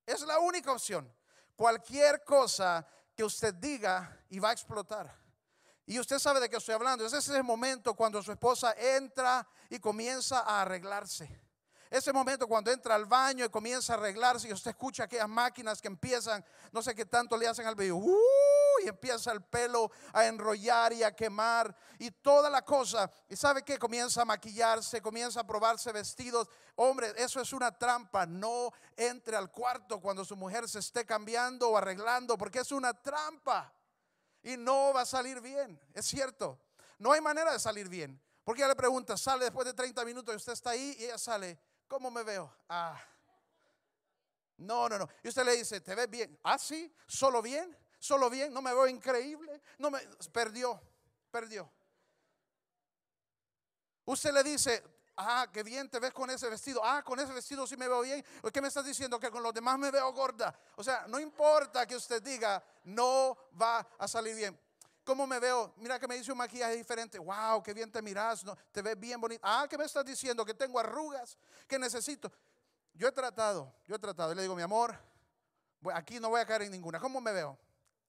Es 0.05 0.21
la 0.21 0.37
única 0.39 0.71
opción. 0.71 1.11
Cualquier 1.55 2.23
cosa 2.23 2.85
que 3.15 3.23
usted 3.23 3.53
diga 3.53 4.23
y 4.29 4.39
va 4.39 4.49
a 4.49 4.53
explotar. 4.53 5.15
Y 5.85 5.99
usted 5.99 6.19
sabe 6.19 6.39
de 6.39 6.49
qué 6.49 6.57
estoy 6.57 6.75
hablando. 6.75 7.05
Ese 7.05 7.17
es 7.17 7.29
el 7.29 7.43
momento 7.43 7.93
cuando 7.93 8.21
su 8.21 8.31
esposa 8.31 8.73
entra 8.77 9.47
y 9.69 9.79
comienza 9.79 10.39
a 10.39 10.63
arreglarse. 10.63 11.45
Ese 11.89 12.11
momento 12.11 12.47
cuando 12.47 12.71
entra 12.71 12.95
al 12.95 13.05
baño 13.05 13.45
y 13.45 13.49
comienza 13.49 13.93
a 13.93 13.97
arreglarse 13.97 14.49
y 14.49 14.53
usted 14.53 14.71
escucha 14.71 15.03
aquellas 15.03 15.29
máquinas 15.29 15.81
que 15.81 15.87
empiezan, 15.87 16.43
no 16.71 16.81
sé 16.81 16.95
qué 16.95 17.05
tanto 17.05 17.37
le 17.37 17.47
hacen 17.47 17.67
al 17.67 17.75
bebé. 17.75 17.93
Y 18.83 18.87
empieza 18.87 19.31
el 19.31 19.43
pelo 19.43 19.91
a 20.13 20.25
enrollar 20.25 20.93
y 20.93 21.03
a 21.03 21.15
quemar 21.15 21.75
y 21.99 22.11
toda 22.11 22.49
la 22.49 22.63
cosa. 22.63 23.11
Y 23.29 23.35
sabe 23.35 23.63
que 23.63 23.77
comienza 23.77 24.21
a 24.21 24.25
maquillarse, 24.25 25.01
comienza 25.01 25.41
a 25.41 25.47
probarse 25.47 25.91
vestidos. 25.91 26.47
Hombre, 26.75 27.13
eso 27.17 27.41
es 27.41 27.53
una 27.53 27.71
trampa. 27.71 28.25
No 28.25 28.71
entre 28.95 29.35
al 29.35 29.51
cuarto 29.51 29.99
cuando 29.99 30.25
su 30.25 30.35
mujer 30.35 30.67
se 30.67 30.79
esté 30.79 31.05
cambiando 31.05 31.69
o 31.69 31.77
arreglando, 31.77 32.37
porque 32.37 32.59
es 32.59 32.71
una 32.71 32.93
trampa 32.93 33.73
y 34.43 34.57
no 34.57 34.93
va 34.93 35.01
a 35.01 35.05
salir 35.05 35.41
bien. 35.41 35.79
Es 35.93 36.05
cierto. 36.05 36.59
No 36.99 37.11
hay 37.11 37.21
manera 37.21 37.51
de 37.51 37.59
salir 37.59 37.89
bien. 37.89 38.21
Porque 38.43 38.61
ella 38.61 38.69
le 38.69 38.75
pregunta, 38.75 39.17
sale 39.17 39.45
después 39.45 39.65
de 39.65 39.73
30 39.73 40.05
minutos 40.05 40.33
y 40.33 40.37
usted 40.37 40.53
está 40.53 40.69
ahí 40.69 40.95
y 40.99 41.05
ella 41.05 41.17
sale, 41.17 41.59
¿cómo 41.87 42.11
me 42.11 42.21
veo? 42.23 42.55
Ah. 42.69 43.01
No, 44.57 44.87
no, 44.87 44.99
no. 44.99 45.09
Y 45.23 45.29
usted 45.29 45.43
le 45.43 45.57
dice, 45.57 45.81
¿te 45.81 45.95
ves 45.95 46.09
bien? 46.09 46.39
Ah, 46.43 46.57
sí, 46.57 46.93
solo 47.07 47.41
bien, 47.41 47.75
solo 48.05 48.29
bien, 48.29 48.53
no 48.53 48.61
me 48.61 48.73
veo 48.73 48.87
increíble. 48.87 49.61
No 49.77 49.91
me 49.91 49.99
perdió, 50.31 50.81
perdió. 51.31 51.71
Usted 54.05 54.31
le 54.31 54.43
dice, 54.43 54.83
ah, 55.17 55.47
qué 55.51 55.63
bien 55.63 55.89
te 55.89 55.99
ves 55.99 56.13
con 56.13 56.29
ese 56.29 56.49
vestido. 56.49 56.81
Ah, 56.83 57.03
con 57.03 57.19
ese 57.19 57.33
vestido 57.33 57.65
sí 57.65 57.75
me 57.75 57.87
veo 57.87 58.01
bien. 58.01 58.23
¿Qué 58.53 58.61
me 58.61 58.67
estás 58.67 58.85
diciendo? 58.85 59.19
Que 59.19 59.31
con 59.31 59.41
los 59.41 59.53
demás 59.53 59.79
me 59.79 59.89
veo 59.89 60.11
gorda. 60.13 60.57
O 60.75 60.83
sea, 60.83 61.05
no 61.07 61.19
importa 61.19 61.85
que 61.87 61.95
usted 61.95 62.21
diga, 62.21 62.63
no 62.83 63.35
va 63.59 63.87
a 63.97 64.07
salir 64.07 64.35
bien. 64.35 64.59
¿Cómo 65.03 65.27
me 65.27 65.39
veo? 65.39 65.73
Mira 65.77 65.99
que 65.99 66.07
me 66.07 66.15
dice 66.15 66.31
un 66.31 66.37
maquillaje 66.37 66.75
diferente. 66.75 67.19
Wow, 67.19 67.61
qué 67.63 67.73
bien 67.73 67.91
te 67.91 68.01
miras. 68.01 68.43
No, 68.43 68.55
te 68.71 68.81
ves 68.81 68.99
bien 68.99 69.19
bonito. 69.19 69.41
Ah, 69.43 69.67
¿qué 69.69 69.77
me 69.77 69.85
estás 69.85 70.05
diciendo? 70.05 70.45
Que 70.45 70.53
tengo 70.53 70.79
arrugas, 70.79 71.37
que 71.67 71.77
necesito. 71.77 72.31
Yo 72.93 73.07
he 73.07 73.11
tratado, 73.11 73.73
yo 73.85 73.95
he 73.95 73.99
tratado. 73.99 74.31
Y 74.31 74.35
le 74.35 74.43
digo, 74.43 74.55
mi 74.55 74.63
amor, 74.63 74.97
aquí 75.93 76.19
no 76.19 76.29
voy 76.29 76.41
a 76.41 76.45
caer 76.45 76.63
en 76.63 76.71
ninguna. 76.71 76.99
¿Cómo 76.99 77.19
me 77.21 77.31
veo? 77.31 77.57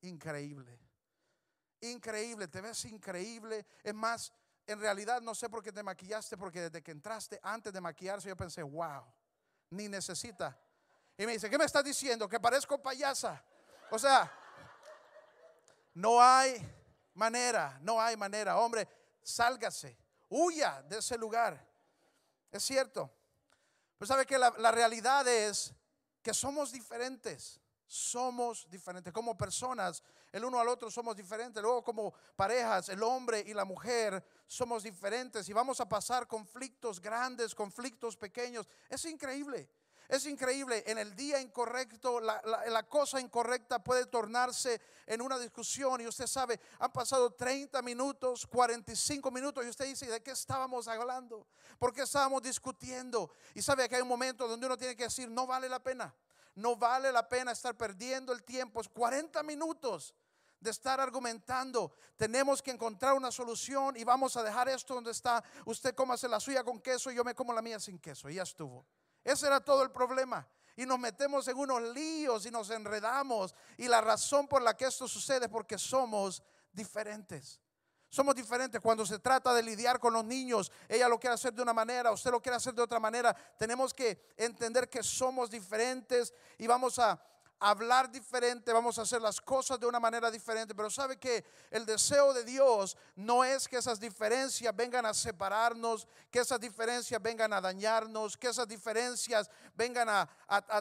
Increíble. 0.02 0.78
Increíble, 1.80 2.48
te 2.48 2.60
ves 2.60 2.84
increíble. 2.86 3.66
Es 3.82 3.94
más, 3.94 4.32
en 4.66 4.80
realidad 4.80 5.20
no 5.20 5.34
sé 5.34 5.48
por 5.48 5.62
qué 5.62 5.72
te 5.72 5.82
maquillaste, 5.82 6.36
porque 6.36 6.62
desde 6.62 6.82
que 6.82 6.90
entraste, 6.90 7.38
antes 7.42 7.72
de 7.72 7.80
maquillarse, 7.80 8.28
yo 8.28 8.36
pensé, 8.36 8.62
wow, 8.62 9.04
ni 9.70 9.88
necesita. 9.88 10.58
Y 11.16 11.26
me 11.26 11.32
dice, 11.32 11.48
¿qué 11.48 11.58
me 11.58 11.64
estás 11.64 11.84
diciendo? 11.84 12.28
Que 12.28 12.40
parezco 12.40 12.80
payasa. 12.80 13.42
O 13.90 13.98
sea, 13.98 14.32
no 15.94 16.20
hay 16.20 16.60
manera, 17.14 17.78
no 17.82 18.00
hay 18.00 18.16
manera. 18.16 18.58
Hombre, 18.58 18.88
sálgase, 19.22 19.96
huya 20.28 20.82
de 20.82 20.98
ese 20.98 21.16
lugar. 21.16 21.64
Es 22.50 22.62
cierto. 22.64 23.10
Pues 23.96 24.08
sabe 24.08 24.26
que 24.26 24.36
la, 24.36 24.52
la 24.58 24.70
realidad 24.70 25.26
es 25.26 25.72
que 26.22 26.34
somos 26.34 26.72
diferentes. 26.72 27.60
Somos 27.86 28.68
diferentes. 28.68 29.12
Como 29.12 29.36
personas, 29.36 30.02
el 30.32 30.44
uno 30.44 30.58
al 30.58 30.68
otro 30.68 30.90
somos 30.90 31.16
diferentes. 31.16 31.62
Luego 31.62 31.84
como 31.84 32.12
parejas, 32.34 32.88
el 32.88 33.02
hombre 33.02 33.44
y 33.46 33.54
la 33.54 33.64
mujer 33.64 34.24
somos 34.46 34.82
diferentes. 34.82 35.48
Y 35.48 35.52
vamos 35.52 35.80
a 35.80 35.88
pasar 35.88 36.26
conflictos 36.26 37.00
grandes, 37.00 37.54
conflictos 37.54 38.16
pequeños. 38.16 38.68
Es 38.88 39.04
increíble. 39.04 39.70
Es 40.08 40.24
increíble, 40.26 40.84
en 40.86 40.98
el 40.98 41.16
día 41.16 41.40
incorrecto, 41.40 42.20
la, 42.20 42.82
cosa 42.88 43.20
incorrecta 43.20 43.82
puede 43.82 44.06
tornarse 44.06 44.80
en 45.04 45.20
una 45.20 45.36
discusión 45.36 46.00
y 46.00 46.06
usted 46.06 46.28
sabe, 46.28 46.60
han 46.78 46.92
pasado 46.92 47.32
30 47.32 47.82
minutos, 47.82 48.46
45 48.46 49.30
minutos 49.32 49.64
y 49.64 49.68
usted 49.68 49.86
dice, 49.86 50.06
¿de 50.06 50.22
qué 50.22 50.30
estábamos 50.30 50.86
hablando? 50.86 51.48
¿Por 51.76 51.92
qué 51.92 52.02
estábamos 52.02 52.42
discutiendo? 52.42 53.32
Y 53.54 53.62
sabe 53.62 53.88
que 53.88 53.96
hay 53.96 54.02
un 54.02 54.08
momento 54.08 54.46
donde 54.46 54.66
uno 54.66 54.76
tiene 54.76 54.94
que 54.94 55.04
decir, 55.04 55.28
no 55.28 55.44
vale 55.44 55.68
la 55.68 55.82
pena, 55.82 56.14
no 56.56 56.76
vale 56.76 57.12
la 57.12 57.28
pena 57.28 57.52
estar 57.52 57.76
perdiendo 57.76 58.32
el 58.32 58.42
tiempo, 58.42 58.80
es 58.80 58.88
40 58.88 59.42
minutos 59.42 60.14
de 60.58 60.70
estar 60.70 61.00
argumentando. 61.00 61.92
Tenemos 62.16 62.62
que 62.62 62.70
encontrar 62.70 63.14
una 63.14 63.30
solución 63.30 63.96
y 63.96 64.04
vamos 64.04 64.36
a 64.36 64.42
dejar 64.42 64.68
esto 64.68 64.94
donde 64.94 65.10
está. 65.10 65.42
Usted 65.64 65.94
cómase 65.94 66.28
la 66.28 66.40
suya 66.40 66.64
con 66.64 66.80
queso 66.80 67.10
y 67.10 67.14
yo 67.14 67.24
me 67.24 67.34
como 67.34 67.52
la 67.52 67.62
mía 67.62 67.78
sin 67.78 67.98
queso. 67.98 68.28
Y 68.28 68.34
ya 68.34 68.42
estuvo. 68.42 68.86
Ese 69.22 69.46
era 69.46 69.60
todo 69.60 69.82
el 69.82 69.90
problema. 69.90 70.46
Y 70.76 70.84
nos 70.84 70.98
metemos 70.98 71.46
en 71.48 71.56
unos 71.56 71.82
líos 71.94 72.46
y 72.46 72.50
nos 72.50 72.70
enredamos. 72.70 73.54
Y 73.76 73.88
la 73.88 74.00
razón 74.00 74.48
por 74.48 74.62
la 74.62 74.76
que 74.76 74.86
esto 74.86 75.06
sucede 75.08 75.46
es 75.46 75.50
porque 75.50 75.78
somos 75.78 76.42
diferentes. 76.72 77.60
Somos 78.08 78.34
diferentes 78.34 78.80
cuando 78.80 79.04
se 79.04 79.18
trata 79.18 79.52
de 79.52 79.62
lidiar 79.62 79.98
con 79.98 80.12
los 80.12 80.24
niños. 80.24 80.70
Ella 80.88 81.08
lo 81.08 81.18
quiere 81.18 81.34
hacer 81.34 81.52
de 81.52 81.62
una 81.62 81.72
manera, 81.72 82.12
usted 82.12 82.30
lo 82.30 82.40
quiere 82.40 82.56
hacer 82.56 82.74
de 82.74 82.82
otra 82.82 83.00
manera. 83.00 83.34
Tenemos 83.58 83.92
que 83.92 84.32
entender 84.36 84.88
que 84.88 85.02
somos 85.02 85.50
diferentes 85.50 86.32
y 86.58 86.66
vamos 86.66 86.98
a 86.98 87.20
hablar 87.58 88.10
diferente, 88.10 88.72
vamos 88.72 88.98
a 88.98 89.02
hacer 89.02 89.20
las 89.20 89.40
cosas 89.40 89.80
de 89.80 89.86
una 89.86 89.98
manera 89.98 90.30
diferente, 90.30 90.74
pero 90.74 90.90
sabe 90.90 91.18
que 91.18 91.44
el 91.70 91.86
deseo 91.86 92.34
de 92.34 92.44
Dios 92.44 92.96
no 93.14 93.44
es 93.44 93.66
que 93.66 93.78
esas 93.78 93.98
diferencias 93.98 94.74
vengan 94.76 95.06
a 95.06 95.14
separarnos, 95.14 96.06
que 96.30 96.40
esas 96.40 96.60
diferencias 96.60 97.20
vengan 97.22 97.52
a 97.52 97.60
dañarnos, 97.60 98.36
que 98.36 98.48
esas 98.48 98.68
diferencias 98.68 99.50
vengan 99.74 100.08
a, 100.08 100.28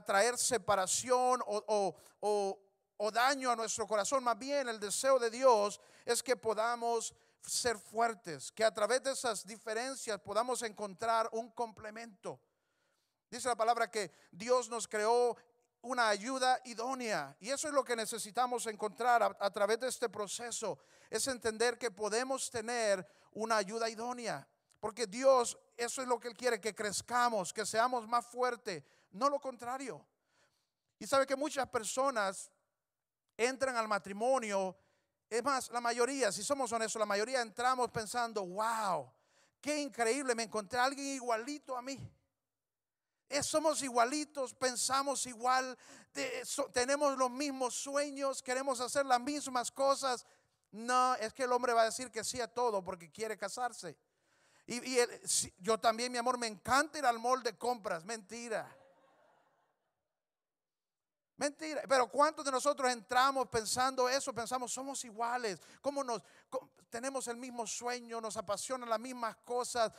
traer 0.06 0.38
separación 0.38 1.42
o, 1.46 1.96
o 2.20 2.65
daño 3.12 3.52
a 3.52 3.56
nuestro 3.56 3.88
corazón. 3.88 4.24
Más 4.24 4.38
bien 4.38 4.70
el 4.70 4.80
deseo 4.80 5.20
de 5.20 5.30
Dios 5.30 5.80
es 6.06 6.24
que 6.24 6.36
podamos 6.36 7.14
ser 7.42 7.78
fuertes, 7.78 8.52
que 8.52 8.64
a 8.64 8.74
través 8.74 9.04
de 9.04 9.12
esas 9.12 9.46
diferencias 9.46 10.20
podamos 10.22 10.62
encontrar 10.64 11.30
un 11.32 11.52
complemento. 11.52 12.40
Dice 13.30 13.48
la 13.48 13.56
palabra 13.56 13.90
que 13.90 14.12
Dios 14.32 14.70
nos 14.70 14.88
creó 14.88 15.36
una 15.82 16.10
ayuda 16.10 16.60
idónea. 16.66 17.36
Y 17.40 17.52
eso 17.52 17.68
es 17.68 17.74
lo 17.74 17.84
que 17.84 17.96
necesitamos 17.96 18.66
encontrar 18.66 19.38
a, 19.40 19.52
través 19.52 19.80
de 19.80 19.88
este 19.88 20.10
proceso. 20.10 20.80
Es 21.10 21.28
entender 21.28 21.78
que 21.78 21.92
podemos 21.92 22.50
tener 22.50 23.08
una 23.34 23.58
ayuda 23.58 23.90
idónea. 23.90 24.48
Porque 24.80 25.06
Dios, 25.06 25.58
eso 25.78 26.02
es 26.02 26.08
lo 26.08 26.20
que 26.20 26.30
Él 26.30 26.36
quiere, 26.36 26.60
que 26.60 26.74
crezcamos, 26.74 27.54
que 27.54 27.66
seamos 27.66 28.08
más 28.08 28.26
fuertes. 28.26 28.84
No 29.12 29.30
lo 29.30 29.40
contrario. 29.40 30.04
Y 30.98 31.06
sabe 31.06 31.28
que 31.28 31.36
muchas 31.36 31.68
personas 31.70 32.52
entran 33.38 33.76
al 33.76 33.88
matrimonio. 33.88 34.76
Es 35.30 35.44
más, 35.44 35.72
la 35.72 35.82
mayoría, 35.82 36.32
si 36.32 36.44
somos 36.44 36.72
honestos, 36.72 37.00
la 37.00 37.06
mayoría 37.06 37.42
entramos 37.42 37.90
pensando, 37.92 38.46
wow, 38.46 39.12
qué 39.60 39.80
increíble, 39.80 40.36
me 40.36 40.44
encontré 40.44 40.80
a 40.80 40.86
alguien 40.86 41.08
igualito 41.08 41.78
a 41.78 41.82
mí 41.82 42.00
somos 43.44 43.82
igualitos, 43.82 44.54
pensamos 44.54 45.26
igual, 45.26 45.78
tenemos 46.72 47.18
los 47.18 47.32
mismos 47.32 47.76
sueños, 47.76 48.42
queremos 48.42 48.80
hacer 48.80 49.06
las 49.06 49.20
mismas 49.20 49.72
cosas. 49.72 50.26
No, 50.72 51.16
es 51.16 51.34
que 51.34 51.44
el 51.44 51.52
hombre 51.52 51.74
va 51.74 51.84
a 51.84 51.86
decir 51.86 52.12
que 52.12 52.24
sí 52.24 52.42
a 52.42 52.48
todo 52.48 52.84
porque 52.84 53.12
quiere 53.12 53.38
casarse. 53.38 53.98
Y, 54.68 54.98
yo 55.60 55.80
también, 55.80 56.12
mi 56.12 56.18
amor, 56.18 56.38
me 56.38 56.48
encanta 56.48 56.98
ir 56.98 57.06
al 57.06 57.20
mall 57.20 57.44
de 57.44 57.58
compras. 57.58 58.04
Mentira. 58.04 58.76
Mentira. 61.38 61.82
Pero 61.88 62.08
¿cuántos 62.08 62.46
de 62.46 62.52
nosotros 62.52 62.92
entramos 62.92 63.48
pensando 63.50 64.08
eso? 64.08 64.34
Pensamos, 64.34 64.72
somos 64.72 65.04
iguales. 65.04 65.60
¿Cómo 65.82 66.04
nos 66.04 66.22
tenemos 66.90 67.28
el 67.28 67.36
mismo 67.36 67.68
sueño? 67.68 68.22
Nos 68.22 68.38
apasionan 68.38 68.90
las 68.90 69.00
mismas 69.00 69.36
cosas. 69.38 69.92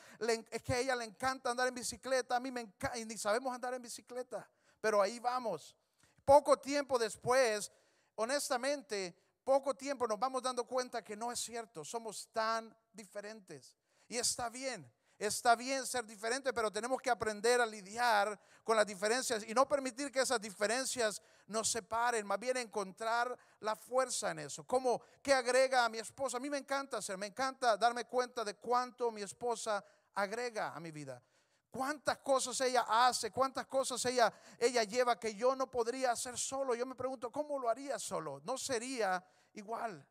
es 0.51 0.63
que 0.63 0.75
a 0.75 0.79
ella 0.79 0.97
le 0.97 1.05
encanta 1.05 1.51
andar 1.51 1.69
en 1.69 1.75
bicicleta. 1.75 2.37
A 2.37 2.41
mí 2.41 2.51
me 2.51 2.63
encanta. 2.63 2.99
Y 2.99 3.05
ni 3.05 3.19
sabemos 3.19 3.55
andar 3.55 3.75
en 3.75 3.83
bicicleta. 3.83 4.49
Pero 4.81 5.03
ahí 5.03 5.19
vamos. 5.19 5.77
Poco 6.25 6.57
tiempo 6.59 6.99
después, 6.99 7.71
honestamente, 8.15 9.15
poco 9.45 9.75
tiempo 9.75 10.07
nos 10.07 10.19
vamos 10.19 10.43
dando 10.43 10.65
cuenta 10.65 11.05
que 11.05 11.17
no 11.17 11.31
es 11.31 11.39
cierto. 11.39 11.85
Somos 11.85 12.29
tan 12.33 12.75
diferentes. 12.93 13.77
Y 14.09 14.17
está 14.17 14.49
bien. 14.49 14.91
Está 15.19 15.57
bien 15.57 15.87
ser 15.87 16.05
diferente, 16.05 16.53
pero 16.53 16.71
tenemos 16.71 17.01
que 17.01 17.09
aprender 17.09 17.61
a 17.61 17.67
lidiar 17.67 18.39
con 18.63 18.77
las 18.77 18.87
diferencias 18.87 19.45
y 19.49 19.55
no 19.55 19.67
permitir 19.67 20.13
que 20.13 20.21
esas 20.21 20.41
diferencias 20.41 21.23
nos 21.47 21.71
separen, 21.71 22.27
más 22.27 22.39
bien 22.39 22.59
encontrar 22.59 23.37
la 23.61 23.75
fuerza 23.75 24.33
en 24.33 24.41
eso. 24.41 24.65
Como 24.65 25.01
que 25.23 25.33
agrega 25.33 25.87
a 25.87 25.89
mi 25.89 25.99
esposa? 25.99 26.37
A 26.37 26.41
mí 26.41 26.51
me 26.51 26.59
encanta 26.59 26.99
hacer, 26.99 27.17
me 27.17 27.27
encanta 27.27 27.79
darme 27.79 28.05
cuenta 28.05 28.45
de 28.45 28.57
cuánto 28.57 29.11
mi 29.11 29.23
esposa 29.23 29.83
agrega 30.15 30.75
a 30.75 30.81
mi 30.81 30.91
vida. 30.91 31.23
Cuántas 31.71 32.19
cosas 32.19 32.61
ella 32.61 32.85
hace, 32.89 33.31
cuántas 33.31 33.67
cosas 33.67 34.05
ella, 34.05 34.33
ella 34.59 34.83
lleva 34.85 35.19
que 35.19 35.35
yo 35.35 35.57
no 35.57 35.71
podría 35.71 36.13
hacer 36.13 36.39
solo. 36.39 36.75
Yo 36.75 36.85
me 36.85 36.95
pregunto, 36.95 37.31
¿cómo 37.31 37.59
lo 37.59 37.71
haría 37.71 37.99
solo? 37.99 38.41
No 38.45 38.59
sería 38.59 39.25
igual. 39.55 40.07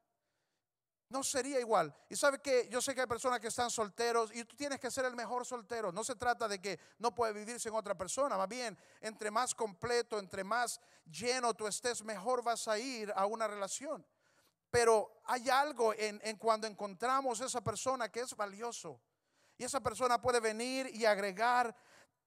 No 1.10 1.24
sería 1.24 1.60
igual. 1.60 1.94
Y 2.10 2.16
sabe 2.16 2.40
que 2.40 2.68
yo 2.70 2.82
sé 2.82 2.96
que 2.96 3.02
hay 3.02 3.08
personas 3.08 3.40
que 3.40 3.48
están 3.48 3.70
solteros 3.70 4.34
y 4.34 4.44
tú 4.44 4.56
tienes 4.56 4.80
que 4.80 4.90
ser 4.90 5.06
el 5.06 5.16
mejor 5.16 5.46
soltero. 5.46 5.92
No 5.92 6.04
se 6.04 6.16
trata 6.16 6.48
de 6.48 6.60
que 6.60 6.80
no 6.98 7.14
puede 7.14 7.34
vivir 7.34 7.60
sin 7.60 7.74
otra 7.74 7.96
persona. 7.96 8.38
Más 8.38 8.50
bien, 8.50 8.78
entre 9.02 9.30
más 9.30 9.54
completo, 9.54 10.18
entre 10.18 10.44
más 10.44 10.82
lleno 11.06 11.54
tú 11.54 11.68
estés, 11.68 12.04
mejor 12.04 12.44
vas 12.44 12.68
a 12.68 12.80
ir 12.80 13.14
a 13.16 13.28
una 13.28 13.48
relación. 13.48 14.06
Pero 14.72 15.22
hay 15.26 15.50
algo 15.50 15.94
en, 15.94 16.20
en 16.24 16.38
cuando 16.38 16.66
encontramos 16.66 17.40
esa 17.40 17.62
persona 17.62 18.12
que 18.12 18.22
es 18.22 18.36
valioso. 18.36 19.00
Y 19.58 19.64
esa 19.64 19.80
persona 19.80 20.20
puede 20.20 20.40
venir 20.40 20.90
y 20.94 21.06
agregar 21.06 21.76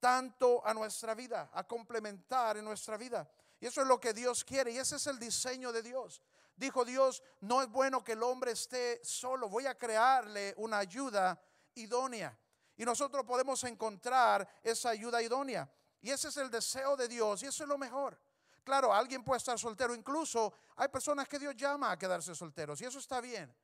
tanto 0.00 0.64
a 0.64 0.72
nuestra 0.72 1.14
vida, 1.14 1.50
a 1.52 1.64
complementar 1.64 2.56
en 2.56 2.64
nuestra 2.64 2.96
vida. 2.96 3.28
Y 3.60 3.66
eso 3.66 3.82
es 3.82 3.88
lo 3.88 3.98
que 3.98 4.12
Dios 4.12 4.44
quiere. 4.44 4.70
Y 4.70 4.78
ese 4.78 4.96
es 4.96 5.06
el 5.08 5.18
diseño 5.18 5.72
de 5.72 5.82
Dios. 5.82 6.22
Dijo 6.58 6.84
Dios, 6.84 7.22
no 7.40 7.62
es 7.62 7.68
bueno 7.68 8.02
que 8.02 8.12
el 8.12 8.22
hombre 8.24 8.50
esté 8.50 9.00
solo, 9.04 9.48
voy 9.48 9.66
a 9.66 9.78
crearle 9.78 10.54
una 10.56 10.78
ayuda 10.78 11.40
idónea. 11.76 12.36
Y 12.76 12.84
nosotros 12.84 13.24
podemos 13.24 13.62
encontrar 13.62 14.46
esa 14.64 14.90
ayuda 14.90 15.22
idónea. 15.22 15.72
Y 16.00 16.10
ese 16.10 16.28
es 16.28 16.36
el 16.36 16.50
deseo 16.50 16.96
de 16.96 17.06
Dios 17.06 17.44
y 17.44 17.46
eso 17.46 17.62
es 17.62 17.68
lo 17.68 17.78
mejor. 17.78 18.20
Claro, 18.64 18.92
alguien 18.92 19.22
puede 19.22 19.38
estar 19.38 19.56
soltero, 19.56 19.94
incluso 19.94 20.52
hay 20.74 20.88
personas 20.88 21.28
que 21.28 21.38
Dios 21.38 21.54
llama 21.54 21.92
a 21.92 21.98
quedarse 21.98 22.34
solteros 22.34 22.80
y 22.80 22.86
eso 22.86 22.98
está 22.98 23.20
bien. 23.20 23.54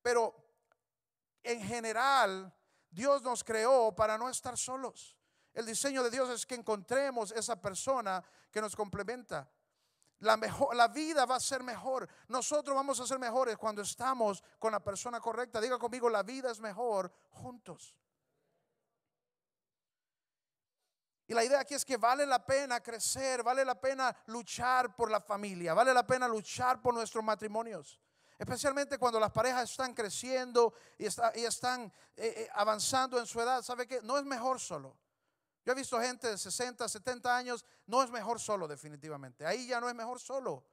Pero 0.00 0.32
en 1.42 1.60
general, 1.60 2.54
Dios 2.88 3.20
nos 3.22 3.42
creó 3.42 3.92
para 3.96 4.16
no 4.16 4.28
estar 4.28 4.56
solos. 4.56 5.16
El 5.52 5.66
diseño 5.66 6.04
de 6.04 6.10
Dios 6.10 6.30
es 6.30 6.46
que 6.46 6.54
encontremos 6.54 7.32
esa 7.32 7.60
persona 7.60 8.22
que 8.52 8.60
nos 8.60 8.76
complementa. 8.76 9.50
La, 10.20 10.36
mejor, 10.36 10.74
la 10.74 10.88
vida 10.88 11.26
va 11.26 11.36
a 11.36 11.40
ser 11.40 11.62
mejor. 11.62 12.08
Nosotros 12.28 12.74
vamos 12.74 12.98
a 13.00 13.06
ser 13.06 13.18
mejores 13.18 13.56
cuando 13.56 13.82
estamos 13.82 14.42
con 14.58 14.72
la 14.72 14.80
persona 14.80 15.20
correcta. 15.20 15.60
Diga 15.60 15.78
conmigo, 15.78 16.10
la 16.10 16.22
vida 16.22 16.50
es 16.50 16.60
mejor 16.60 17.12
juntos. 17.30 17.94
Y 21.28 21.34
la 21.34 21.44
idea 21.44 21.60
aquí 21.60 21.74
es 21.74 21.84
que 21.84 21.98
vale 21.98 22.24
la 22.24 22.44
pena 22.44 22.80
crecer, 22.80 23.42
vale 23.42 23.62
la 23.62 23.78
pena 23.78 24.16
luchar 24.26 24.96
por 24.96 25.10
la 25.10 25.20
familia, 25.20 25.74
vale 25.74 25.92
la 25.92 26.06
pena 26.06 26.26
luchar 26.26 26.80
por 26.80 26.94
nuestros 26.94 27.22
matrimonios. 27.22 28.00
Especialmente 28.38 28.98
cuando 28.98 29.20
las 29.20 29.30
parejas 29.30 29.70
están 29.70 29.92
creciendo 29.92 30.72
y, 30.96 31.04
están 31.04 31.92
eh, 32.16 32.34
eh, 32.36 32.48
avanzando 32.54 33.18
en 33.18 33.26
su 33.26 33.40
edad. 33.40 33.62
¿Sabe 33.62 33.86
qué? 33.86 34.00
No 34.02 34.16
es 34.16 34.24
mejor 34.24 34.58
solo. 34.58 34.96
Yo 35.68 35.72
he 35.72 35.74
visto 35.74 36.00
gente 36.00 36.28
de 36.28 36.38
60, 36.38 36.88
70 36.88 37.36
años, 37.36 37.62
no 37.84 38.02
es 38.02 38.10
mejor 38.10 38.40
solo 38.40 38.66
definitivamente. 38.66 39.44
Ahí 39.44 39.66
ya 39.66 39.78
no 39.82 39.90
es 39.90 39.94
mejor 39.94 40.18
solo. 40.18 40.64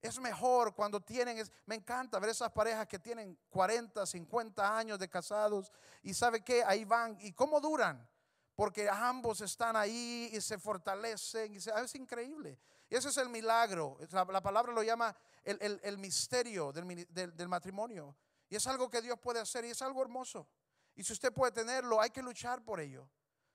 Es 0.00 0.18
mejor 0.20 0.74
cuando 0.74 1.02
tienen, 1.02 1.46
me 1.66 1.74
encanta 1.74 2.18
ver 2.18 2.30
esas 2.30 2.50
parejas 2.50 2.86
que 2.86 2.98
tienen 2.98 3.38
40, 3.50 4.06
50 4.06 4.78
años 4.78 4.98
de 4.98 5.10
casados 5.10 5.70
y 6.02 6.14
sabe 6.14 6.42
que 6.42 6.64
ahí 6.64 6.86
van 6.86 7.18
y 7.20 7.34
cómo 7.34 7.60
duran, 7.60 8.08
porque 8.54 8.88
ambos 8.88 9.42
están 9.42 9.76
ahí 9.76 10.30
y 10.32 10.40
se 10.40 10.58
fortalecen 10.58 11.52
y 11.52 11.58
es 11.58 11.94
increíble. 11.94 12.58
Y 12.88 12.96
ese 12.96 13.10
es 13.10 13.18
el 13.18 13.28
milagro, 13.28 13.98
la, 14.12 14.40
palabra 14.40 14.72
lo 14.72 14.82
llama 14.82 15.14
el, 15.44 15.98
misterio 15.98 16.72
del, 16.72 17.36
del 17.36 17.48
matrimonio. 17.48 18.16
Y 18.48 18.56
es 18.56 18.66
algo 18.66 18.88
que 18.88 19.02
Dios 19.02 19.18
puede 19.20 19.40
hacer 19.40 19.66
y 19.66 19.72
es 19.72 19.82
algo 19.82 20.00
hermoso. 20.00 20.48
Y 20.94 21.04
si 21.04 21.12
usted 21.12 21.34
puede 21.34 21.52
tenerlo, 21.52 22.00
hay 22.00 22.08
que 22.08 22.22
luchar 22.22 22.64
por 22.64 22.80
ello. 22.80 23.06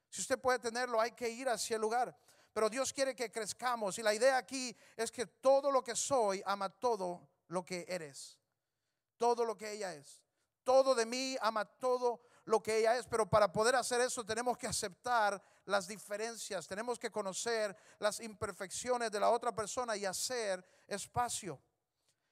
Si 0.09 0.21
usted 0.21 0.39
puede 0.39 0.59
tenerlo, 0.59 0.99
hay 0.99 1.11
que 1.11 1.29
ir 1.29 1.49
hacia 1.49 1.75
el 1.75 1.81
lugar. 1.81 2.15
Pero 2.53 2.69
Dios 2.69 2.91
quiere 2.91 3.15
que 3.15 3.31
crezcamos. 3.31 3.99
Y 3.99 4.03
la 4.03 4.13
idea 4.13 4.37
aquí 4.37 4.75
es 4.95 5.11
que 5.11 5.27
todo 5.27 5.71
lo 5.71 5.83
que 5.83 5.95
soy 5.95 6.41
ama 6.45 6.69
todo 6.69 7.29
lo 7.49 7.63
que 7.63 7.85
eres. 7.87 8.39
Todo 9.17 9.45
lo 9.45 9.55
que 9.55 9.73
ella 9.73 9.93
es. 9.93 10.23
Todo 10.63 10.95
de 10.95 11.05
mí 11.05 11.37
ama 11.41 11.65
todo 11.65 12.21
lo 12.45 12.61
que 12.63 12.77
ella 12.79 12.97
es. 12.97 13.05
Pero 13.05 13.29
para 13.29 13.51
poder 13.51 13.75
hacer 13.75 14.01
eso 14.01 14.25
tenemos 14.25 14.57
que 14.57 14.67
aceptar 14.67 15.41
las 15.65 15.87
diferencias. 15.87 16.67
Tenemos 16.67 16.97
que 16.97 17.11
conocer 17.11 17.75
las 17.99 18.19
imperfecciones 18.21 19.11
de 19.11 19.19
la 19.19 19.29
otra 19.29 19.53
persona 19.53 19.95
y 19.95 20.05
hacer 20.05 20.65
espacio. 20.87 21.61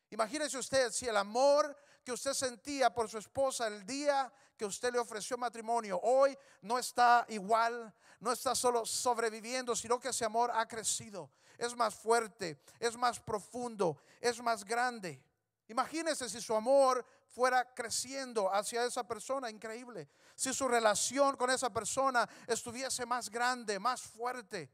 Imagínese 0.10 0.58
usted 0.58 0.92
si 0.92 1.08
el 1.08 1.18
amor 1.18 1.76
que 2.04 2.12
usted 2.12 2.34
sentía 2.34 2.94
por 2.94 3.10
su 3.10 3.18
esposa 3.18 3.68
el 3.68 3.86
día 3.86 4.32
que 4.58 4.66
usted 4.66 4.92
le 4.92 5.00
ofreció 5.00 5.38
matrimonio 5.38 6.00
hoy 6.02 6.38
no 6.62 6.78
está 6.78 7.26
igual, 7.30 7.94
no 8.20 8.32
está 8.32 8.56
solo 8.56 8.86
sobreviviendo, 8.86 9.76
sino 9.76 10.00
que 10.00 10.10
ese 10.10 10.26
amor 10.26 10.52
ha 10.54 10.68
crecido, 10.68 11.30
es 11.58 11.76
más 11.76 11.96
fuerte, 11.96 12.60
es 12.80 12.98
más 12.98 13.20
profundo, 13.20 13.98
es 14.20 14.42
más 14.42 14.64
grande. 14.64 15.22
Imagínese 15.68 16.30
si 16.30 16.42
su 16.42 16.54
amor 16.54 17.06
fuera 17.28 17.74
creciendo 17.74 18.54
hacia 18.54 18.86
esa 18.86 19.06
persona, 19.06 19.50
increíble. 19.50 20.08
Si 20.36 20.54
su 20.54 20.68
relación 20.68 21.36
con 21.36 21.50
esa 21.50 21.72
persona 21.72 22.28
estuviese 22.48 23.06
más 23.06 23.30
grande, 23.30 23.80
más 23.80 24.02
fuerte. 24.02 24.72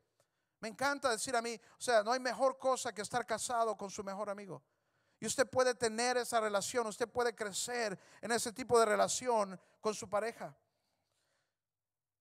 Me 0.60 0.68
encanta 0.68 1.10
decir 1.10 1.36
a 1.36 1.42
mí, 1.42 1.60
o 1.78 1.82
sea, 1.82 2.04
no 2.04 2.12
hay 2.12 2.20
mejor 2.20 2.60
cosa 2.60 2.94
que 2.94 3.02
estar 3.02 3.26
casado 3.26 3.76
con 3.76 3.90
su 3.90 4.04
mejor 4.04 4.30
amigo. 4.30 4.62
Y 5.22 5.28
usted 5.28 5.48
puede 5.48 5.76
tener 5.76 6.18
esa 6.18 6.40
relación, 6.40 6.88
usted 6.88 7.08
puede 7.08 7.36
crecer 7.36 7.98
en 8.22 8.32
ese 8.32 8.52
tipo 8.52 8.80
de 8.80 8.88
relación 8.88 9.58
con 9.80 9.94
su 9.94 10.10
pareja. 10.10 10.58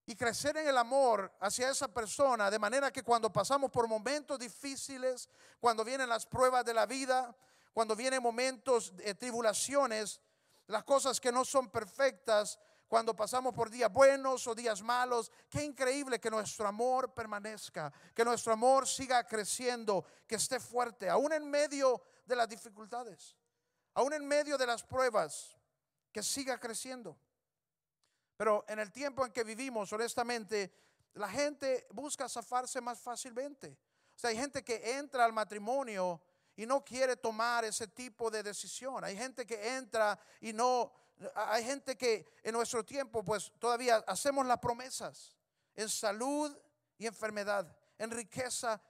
Y 0.05 0.15
crecer 0.15 0.55
en 0.57 0.67
el 0.67 0.77
amor 0.77 1.33
hacia 1.39 1.71
esa 1.71 1.87
persona, 1.87 2.51
de 2.51 2.59
manera 2.59 2.91
que 2.91 3.01
cuando 3.01 3.33
pasamos 3.33 3.71
por 3.71 3.87
momentos 3.87 4.37
difíciles, 4.37 5.29
cuando 5.59 5.83
vienen 5.83 6.09
las 6.09 6.27
pruebas 6.27 6.63
de 6.63 6.75
la 6.75 6.85
vida, 6.85 7.35
cuando 7.73 7.95
vienen 7.95 8.21
momentos 8.21 8.95
de 8.95 9.15
tribulaciones, 9.15 10.21
las 10.67 10.83
cosas 10.83 11.19
que 11.19 11.31
no 11.31 11.43
son 11.43 11.71
perfectas, 11.71 12.59
cuando 12.87 13.15
pasamos 13.15 13.55
por 13.55 13.71
días 13.71 13.91
buenos 13.91 14.45
o 14.47 14.53
días 14.53 14.81
malos. 14.83 15.31
Qué 15.49 15.63
increíble 15.63 16.19
que 16.19 16.29
nuestro 16.29 16.67
amor 16.67 17.13
permanezca, 17.13 17.91
que 18.13 18.25
nuestro 18.25 18.53
amor 18.53 18.85
siga 18.85 19.25
creciendo, 19.25 20.05
que 20.27 20.35
esté 20.35 20.59
fuerte, 20.59 21.09
aún 21.09 21.31
en 21.31 21.49
medio 21.49 22.01
de 22.25 22.35
las 22.35 22.47
dificultades, 22.47 23.35
aún 23.93 24.13
en 24.13 24.27
medio 24.27 24.57
de 24.57 24.65
las 24.65 24.83
pruebas, 24.83 25.57
que 26.11 26.23
siga 26.23 26.59
creciendo. 26.59 27.17
Pero 28.37 28.65
en 28.67 28.79
el 28.79 28.91
tiempo 28.91 29.25
en 29.25 29.31
que 29.31 29.43
vivimos, 29.43 29.91
honestamente, 29.93 30.73
la 31.13 31.29
gente 31.29 31.87
busca 31.91 32.27
zafarse 32.27 32.81
más 32.81 32.99
fácilmente. 32.99 33.77
O 34.15 34.19
sea, 34.19 34.29
hay 34.29 34.37
gente 34.37 34.63
que 34.63 34.97
entra 34.97 35.25
al 35.25 35.33
matrimonio 35.33 36.21
y 36.55 36.65
no 36.65 36.83
quiere 36.83 37.15
tomar 37.15 37.65
ese 37.65 37.87
tipo 37.87 38.29
de 38.29 38.43
decisión. 38.43 39.03
Hay 39.03 39.15
gente 39.17 39.45
que 39.45 39.77
entra 39.77 40.19
y 40.39 40.53
no, 40.53 40.91
hay 41.35 41.63
gente 41.63 41.97
que 41.97 42.25
en 42.43 42.53
nuestro 42.53 42.83
tiempo 42.83 43.23
pues 43.23 43.51
todavía 43.59 43.97
hacemos 44.07 44.45
las 44.45 44.59
promesas 44.59 45.35
en 45.75 45.89
salud 45.89 46.55
y 46.97 47.07
enfermedad, 47.07 47.75
en 47.97 48.11
riqueza 48.11 48.81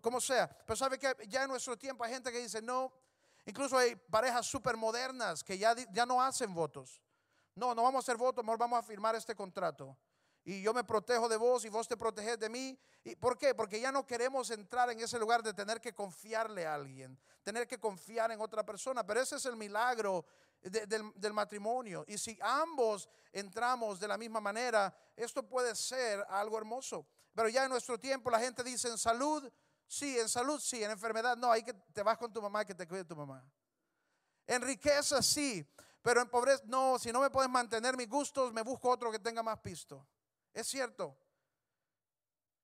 como 0.00 0.20
sea. 0.20 0.48
Pero 0.66 0.76
sabe 0.76 0.98
que 0.98 1.14
ya 1.28 1.44
en 1.44 1.50
nuestro 1.50 1.76
tiempo 1.76 2.04
hay 2.04 2.12
gente 2.12 2.30
que 2.32 2.38
dice, 2.38 2.60
no, 2.62 2.92
incluso 3.44 3.76
hay 3.76 3.96
parejas 3.96 4.46
súper 4.46 4.76
modernas 4.76 5.42
que 5.42 5.58
ya, 5.58 5.74
ya 5.92 6.06
no 6.06 6.22
hacen 6.22 6.54
votos. 6.54 7.02
No, 7.54 7.74
no 7.74 7.82
vamos 7.82 8.00
a 8.00 8.04
hacer 8.04 8.16
votos, 8.16 8.44
mejor 8.44 8.58
vamos 8.58 8.78
a 8.78 8.82
firmar 8.82 9.14
este 9.14 9.34
contrato. 9.34 9.96
Y 10.46 10.60
yo 10.60 10.74
me 10.74 10.84
protejo 10.84 11.28
de 11.28 11.38
vos 11.38 11.64
y 11.64 11.70
vos 11.70 11.88
te 11.88 11.96
proteges 11.96 12.38
de 12.38 12.50
mí. 12.50 12.78
¿Y 13.02 13.16
¿Por 13.16 13.38
qué? 13.38 13.54
Porque 13.54 13.80
ya 13.80 13.90
no 13.90 14.06
queremos 14.06 14.50
entrar 14.50 14.90
en 14.90 15.00
ese 15.00 15.18
lugar 15.18 15.42
de 15.42 15.54
tener 15.54 15.80
que 15.80 15.94
confiarle 15.94 16.66
a 16.66 16.74
alguien, 16.74 17.18
tener 17.42 17.66
que 17.66 17.78
confiar 17.78 18.30
en 18.30 18.40
otra 18.40 18.62
persona. 18.64 19.06
Pero 19.06 19.20
ese 19.20 19.36
es 19.36 19.46
el 19.46 19.56
milagro 19.56 20.26
del, 20.60 21.12
del, 21.14 21.32
matrimonio. 21.32 22.04
Y 22.06 22.18
si 22.18 22.38
ambos 22.42 23.08
entramos 23.32 23.98
de 23.98 24.08
la 24.08 24.18
misma 24.18 24.40
manera, 24.40 24.94
esto 25.16 25.42
puede 25.42 25.74
ser 25.74 26.24
algo 26.28 26.58
hermoso. 26.58 27.06
Pero 27.34 27.48
ya 27.48 27.64
en 27.64 27.70
nuestro 27.70 27.98
tiempo 27.98 28.30
la 28.30 28.38
gente 28.38 28.62
dice 28.62 28.88
en 28.88 28.98
salud 28.98 29.50
Sí, 29.86 30.18
en 30.18 30.28
salud 30.28 30.60
sí, 30.60 30.82
en 30.82 30.90
enfermedad 30.90 31.36
no, 31.36 31.50
ahí 31.50 31.62
que 31.62 31.72
te 31.72 32.02
vas 32.02 32.18
con 32.18 32.32
tu 32.32 32.40
mamá 32.42 32.64
que 32.64 32.74
te 32.74 32.86
cuide 32.86 33.04
tu 33.04 33.16
mamá. 33.16 33.44
En 34.46 34.62
riqueza 34.62 35.22
sí, 35.22 35.66
pero 36.02 36.20
en 36.20 36.28
pobreza 36.28 36.62
no, 36.66 36.98
si 36.98 37.12
no 37.12 37.20
me 37.20 37.30
puedes 37.30 37.50
mantener 37.50 37.96
mis 37.96 38.08
gustos, 38.08 38.52
me 38.52 38.62
busco 38.62 38.90
otro 38.90 39.10
que 39.10 39.18
tenga 39.18 39.42
más 39.42 39.58
pisto. 39.60 40.06
Es 40.52 40.66
cierto. 40.66 41.16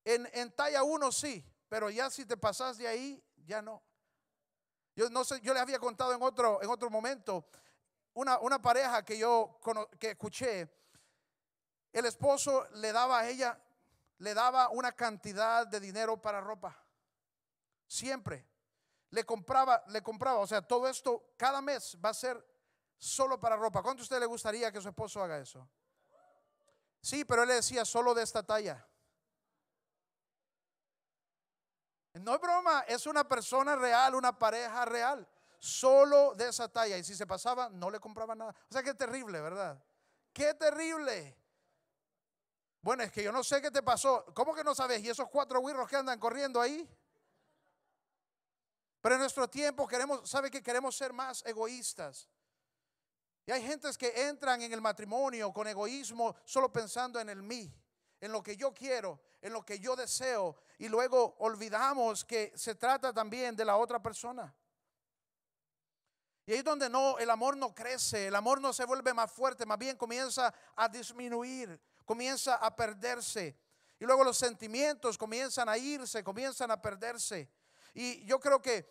En, 0.05 0.29
en 0.33 0.51
talla 0.53 0.83
uno 0.83 1.13
sí, 1.13 1.45
pero 1.69 1.91
ya 1.91 2.11
si 2.11 2.27
te 2.27 2.37
pasas 2.37 2.79
de 2.79 2.89
ahí, 2.89 3.23
ya 3.47 3.63
no. 3.63 3.83
Yo 4.95 5.09
no 5.09 5.25
sé, 5.25 5.41
yo 5.41 5.55
les 5.55 5.63
había 5.63 5.79
contado 5.79 6.13
en 6.13 6.23
otro, 6.23 6.63
en 6.63 6.69
otro 6.69 6.91
momento 6.91 7.47
una, 8.15 8.39
una 8.41 8.61
pareja 8.61 9.05
que 9.05 9.19
yo 9.19 9.61
que 9.99 10.11
escuché. 10.11 10.69
El 11.93 12.07
esposo 12.07 12.69
le 12.75 12.93
daba 12.93 13.21
a 13.21 13.29
ella, 13.29 13.59
le 14.19 14.35
daba 14.35 14.69
una 14.69 14.93
cantidad 14.93 15.67
de 15.67 15.81
dinero 15.81 16.21
para 16.21 16.41
ropa. 16.41 16.77
Siempre. 17.91 18.47
Le 19.11 19.25
compraba, 19.25 19.83
le 19.89 20.01
compraba. 20.01 20.39
O 20.39 20.47
sea, 20.47 20.63
todo 20.63 20.87
esto 20.87 21.33
cada 21.37 21.61
mes 21.61 21.99
va 22.03 22.11
a 22.11 22.15
ser 22.15 22.41
solo 22.97 23.41
para 23.41 23.57
ropa. 23.57 23.83
¿Cuánto 23.83 24.03
a 24.03 24.05
usted 24.05 24.21
le 24.21 24.27
gustaría 24.27 24.71
que 24.71 24.81
su 24.81 24.89
esposo 24.89 25.21
haga 25.21 25.39
eso? 25.39 25.69
Sí, 27.01 27.25
pero 27.25 27.43
él 27.43 27.49
le 27.49 27.55
decía 27.57 27.85
solo 27.85 28.15
de 28.15 28.23
esta 28.23 28.45
talla. 28.45 28.87
No 32.15 32.37
es 32.37 32.41
broma, 32.41 32.85
es 32.87 33.07
una 33.07 33.27
persona 33.27 33.75
real, 33.75 34.15
una 34.15 34.39
pareja 34.39 34.85
real, 34.85 35.27
solo 35.59 36.35
de 36.37 36.49
esa 36.49 36.69
talla. 36.69 36.97
Y 36.97 37.03
si 37.03 37.17
se 37.17 37.27
pasaba, 37.27 37.71
no 37.71 37.91
le 37.91 37.99
compraba 37.99 38.37
nada. 38.37 38.55
O 38.69 38.73
sea, 38.73 38.85
qué 38.85 38.95
terrible, 38.95 39.41
¿verdad? 39.41 39.83
Qué 40.33 40.55
terrible. 40.55 41.37
Bueno, 42.83 43.03
es 43.03 43.11
que 43.11 43.25
yo 43.25 43.33
no 43.33 43.43
sé 43.43 43.61
qué 43.61 43.73
te 43.73 43.83
pasó. 43.83 44.25
¿Cómo 44.33 44.55
que 44.55 44.63
no 44.63 44.77
sabes? 44.77 45.03
¿Y 45.03 45.09
esos 45.09 45.29
cuatro 45.29 45.59
güirros 45.59 45.89
que 45.89 45.97
andan 45.97 46.21
corriendo 46.21 46.61
ahí? 46.61 46.89
Pero 49.01 49.15
en 49.15 49.21
nuestro 49.21 49.49
tiempo 49.49 49.87
queremos, 49.87 50.29
¿sabe 50.29 50.51
que 50.51 50.63
queremos 50.63 50.97
ser 50.97 51.13
más 51.13 51.43
egoístas? 51.47 52.29
Y 53.47 53.53
hay 53.53 53.63
gentes 53.63 53.97
que 53.97 54.29
entran 54.29 54.61
en 54.63 54.73
el 54.73 54.81
matrimonio 54.81 55.53
con 55.53 55.67
egoísmo 55.67 56.37
solo 56.45 56.71
pensando 56.73 57.19
en 57.19 57.29
el 57.31 57.43
mí, 57.43 57.73
en 58.21 58.31
lo 58.31 58.43
que 58.43 58.57
yo 58.57 58.75
quiero, 58.75 59.21
en 59.41 59.53
lo 59.53 59.65
que 59.65 59.79
yo 59.79 59.97
deseo, 59.97 60.57
y 60.79 60.89
luego 60.89 61.37
olvidamos 61.39 62.25
que 62.25 62.53
se 62.55 62.75
trata 62.75 63.13
también 63.13 63.57
de 63.57 63.65
la 63.65 63.77
otra 63.77 64.03
persona. 64.03 64.55
Y 66.47 66.53
ahí 66.53 66.59
es 66.59 66.65
donde 66.65 66.91
no, 66.91 67.19
el 67.19 67.31
amor 67.31 67.57
no 67.57 67.75
crece, 67.75 68.27
el 68.27 68.35
amor 68.35 68.61
no 68.61 68.73
se 68.73 68.85
vuelve 68.85 69.15
más 69.15 69.31
fuerte, 69.31 69.65
más 69.65 69.79
bien 69.79 69.97
comienza 69.97 70.53
a 70.77 70.89
disminuir, 70.89 71.81
comienza 72.05 72.57
a 72.57 72.75
perderse. 72.75 73.57
Y 73.99 74.05
luego 74.05 74.25
los 74.25 74.37
sentimientos 74.37 75.17
comienzan 75.17 75.69
a 75.69 75.79
irse, 75.79 76.25
comienzan 76.25 76.71
a 76.71 76.81
perderse. 76.81 77.51
Y 77.95 78.25
yo 78.25 78.39
creo 78.41 78.61
que 78.61 78.89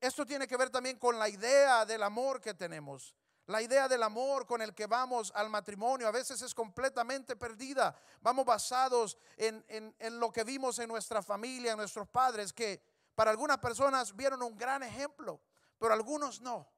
esto 0.00 0.26
tiene 0.26 0.46
que 0.48 0.56
ver 0.56 0.70
también 0.70 0.98
con 0.98 1.18
la 1.18 1.28
idea 1.28 1.84
del 1.84 2.02
amor 2.02 2.40
que 2.40 2.54
tenemos. 2.54 3.14
La 3.46 3.60
idea 3.60 3.88
del 3.88 4.02
amor 4.02 4.46
con 4.46 4.62
el 4.62 4.74
que 4.74 4.86
vamos 4.86 5.32
al 5.34 5.50
matrimonio 5.50 6.06
a 6.06 6.12
veces 6.12 6.40
es 6.42 6.54
completamente 6.54 7.36
perdida. 7.36 7.94
Vamos 8.20 8.44
basados 8.44 9.18
en, 9.36 9.64
en, 9.68 10.20
lo 10.20 10.30
que 10.30 10.44
vimos 10.44 10.78
en 10.78 10.88
nuestra 10.88 11.22
familia, 11.22 11.72
en 11.72 11.78
nuestros 11.78 12.08
padres, 12.08 12.52
que 12.52 12.80
para 13.14 13.30
algunas 13.30 13.58
personas 13.58 14.14
vieron 14.14 14.42
un 14.42 14.56
gran 14.56 14.82
ejemplo, 14.82 15.40
pero 15.78 15.92
algunos 15.92 16.40
no. 16.40 16.68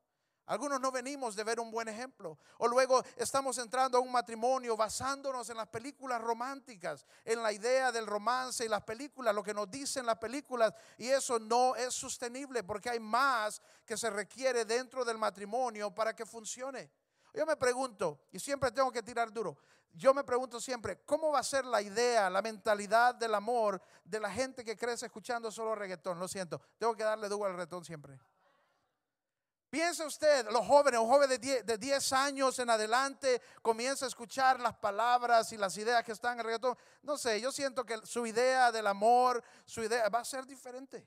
Algunos 0.46 0.80
no 0.80 0.92
venimos 0.92 1.35
de 1.35 1.44
ver 1.44 1.59
un 1.59 1.70
buen 1.70 1.88
ejemplo. 1.88 2.38
O 2.59 2.68
luego 2.68 3.02
estamos 3.16 3.57
entrando 3.59 3.96
a 3.96 4.00
un 4.00 4.12
matrimonio 4.12 4.76
basándonos 4.76 5.48
en 5.48 5.57
las 5.57 5.68
películas 5.68 6.20
románticas, 6.20 7.07
en 7.24 7.42
la 7.42 7.52
idea 7.52 7.90
del 7.90 8.07
romance 8.07 8.64
y 8.64 8.68
las 8.68 8.83
películas, 8.83 9.35
lo 9.35 9.42
que 9.42 9.54
nos 9.54 9.70
dicen 9.70 10.04
las 10.04 10.18
películas. 10.18 10.74
Y 10.98 11.09
eso 11.09 11.38
no 11.38 11.74
es 11.76 11.94
sostenible 11.94 12.62
porque 12.62 12.90
hay 12.90 13.00
más 13.00 13.62
que 13.87 13.96
se 13.96 14.11
requiere 14.11 14.64
dentro 14.64 15.04
del 15.04 15.16
matrimonio 15.16 15.94
para 15.94 16.14
que 16.14 16.26
funcione. 16.26 16.90
Yo 17.33 17.46
me 17.46 17.57
pregunto, 17.57 18.20
y 18.30 18.38
siempre 18.38 18.70
tengo 18.70 18.92
que 18.92 19.02
tirar 19.02 19.33
duro, 19.33 19.57
yo 19.92 20.12
me 20.12 20.24
pregunto 20.24 20.61
siempre, 20.61 21.00
¿cómo 21.04 21.30
va 21.30 21.38
a 21.38 21.44
ser 21.44 21.64
la 21.64 21.80
idea, 21.80 22.28
la 22.28 22.42
mentalidad 22.42 23.14
del 23.14 23.35
amor 23.35 23.80
de 24.04 24.20
la 24.20 24.30
gente 24.30 24.64
que 24.64 24.76
crece 24.76 25.07
escuchando 25.07 25.50
solo 25.50 25.74
reggaetón? 25.74 26.18
Lo 26.18 26.28
siento, 26.28 26.61
tengo 26.78 26.94
que 26.94 27.04
darle 27.04 27.28
duro 27.28 27.46
al 27.46 27.52
reggaetón 27.52 27.85
siempre. 27.85 28.18
Piensa 29.74 30.06
usted, 30.06 30.48
los 30.52 30.64
jóvenes, 30.64 31.00
un 31.00 31.08
joven 31.08 31.28
de 31.28 31.78
10, 31.78 32.12
años 32.12 32.56
en 32.60 32.70
adelante 32.70 33.42
comienza 33.60 34.04
a 34.04 34.08
escuchar 34.08 34.60
las 34.60 34.76
palabras 34.76 35.50
y 35.50 35.56
las 35.56 35.76
ideas 35.76 36.04
que 36.04 36.12
están 36.12 36.38
en. 36.38 36.78
No 37.02 37.18
sé, 37.18 37.40
yo 37.40 37.50
siento 37.50 37.84
que 37.84 37.98
su 38.06 38.24
idea 38.24 38.70
del 38.70 38.87
amor, 38.87 39.42
su 39.64 39.82
idea 39.82 40.08
va 40.10 40.20
a 40.20 40.24
ser 40.24 40.46
diferente. 40.46 41.04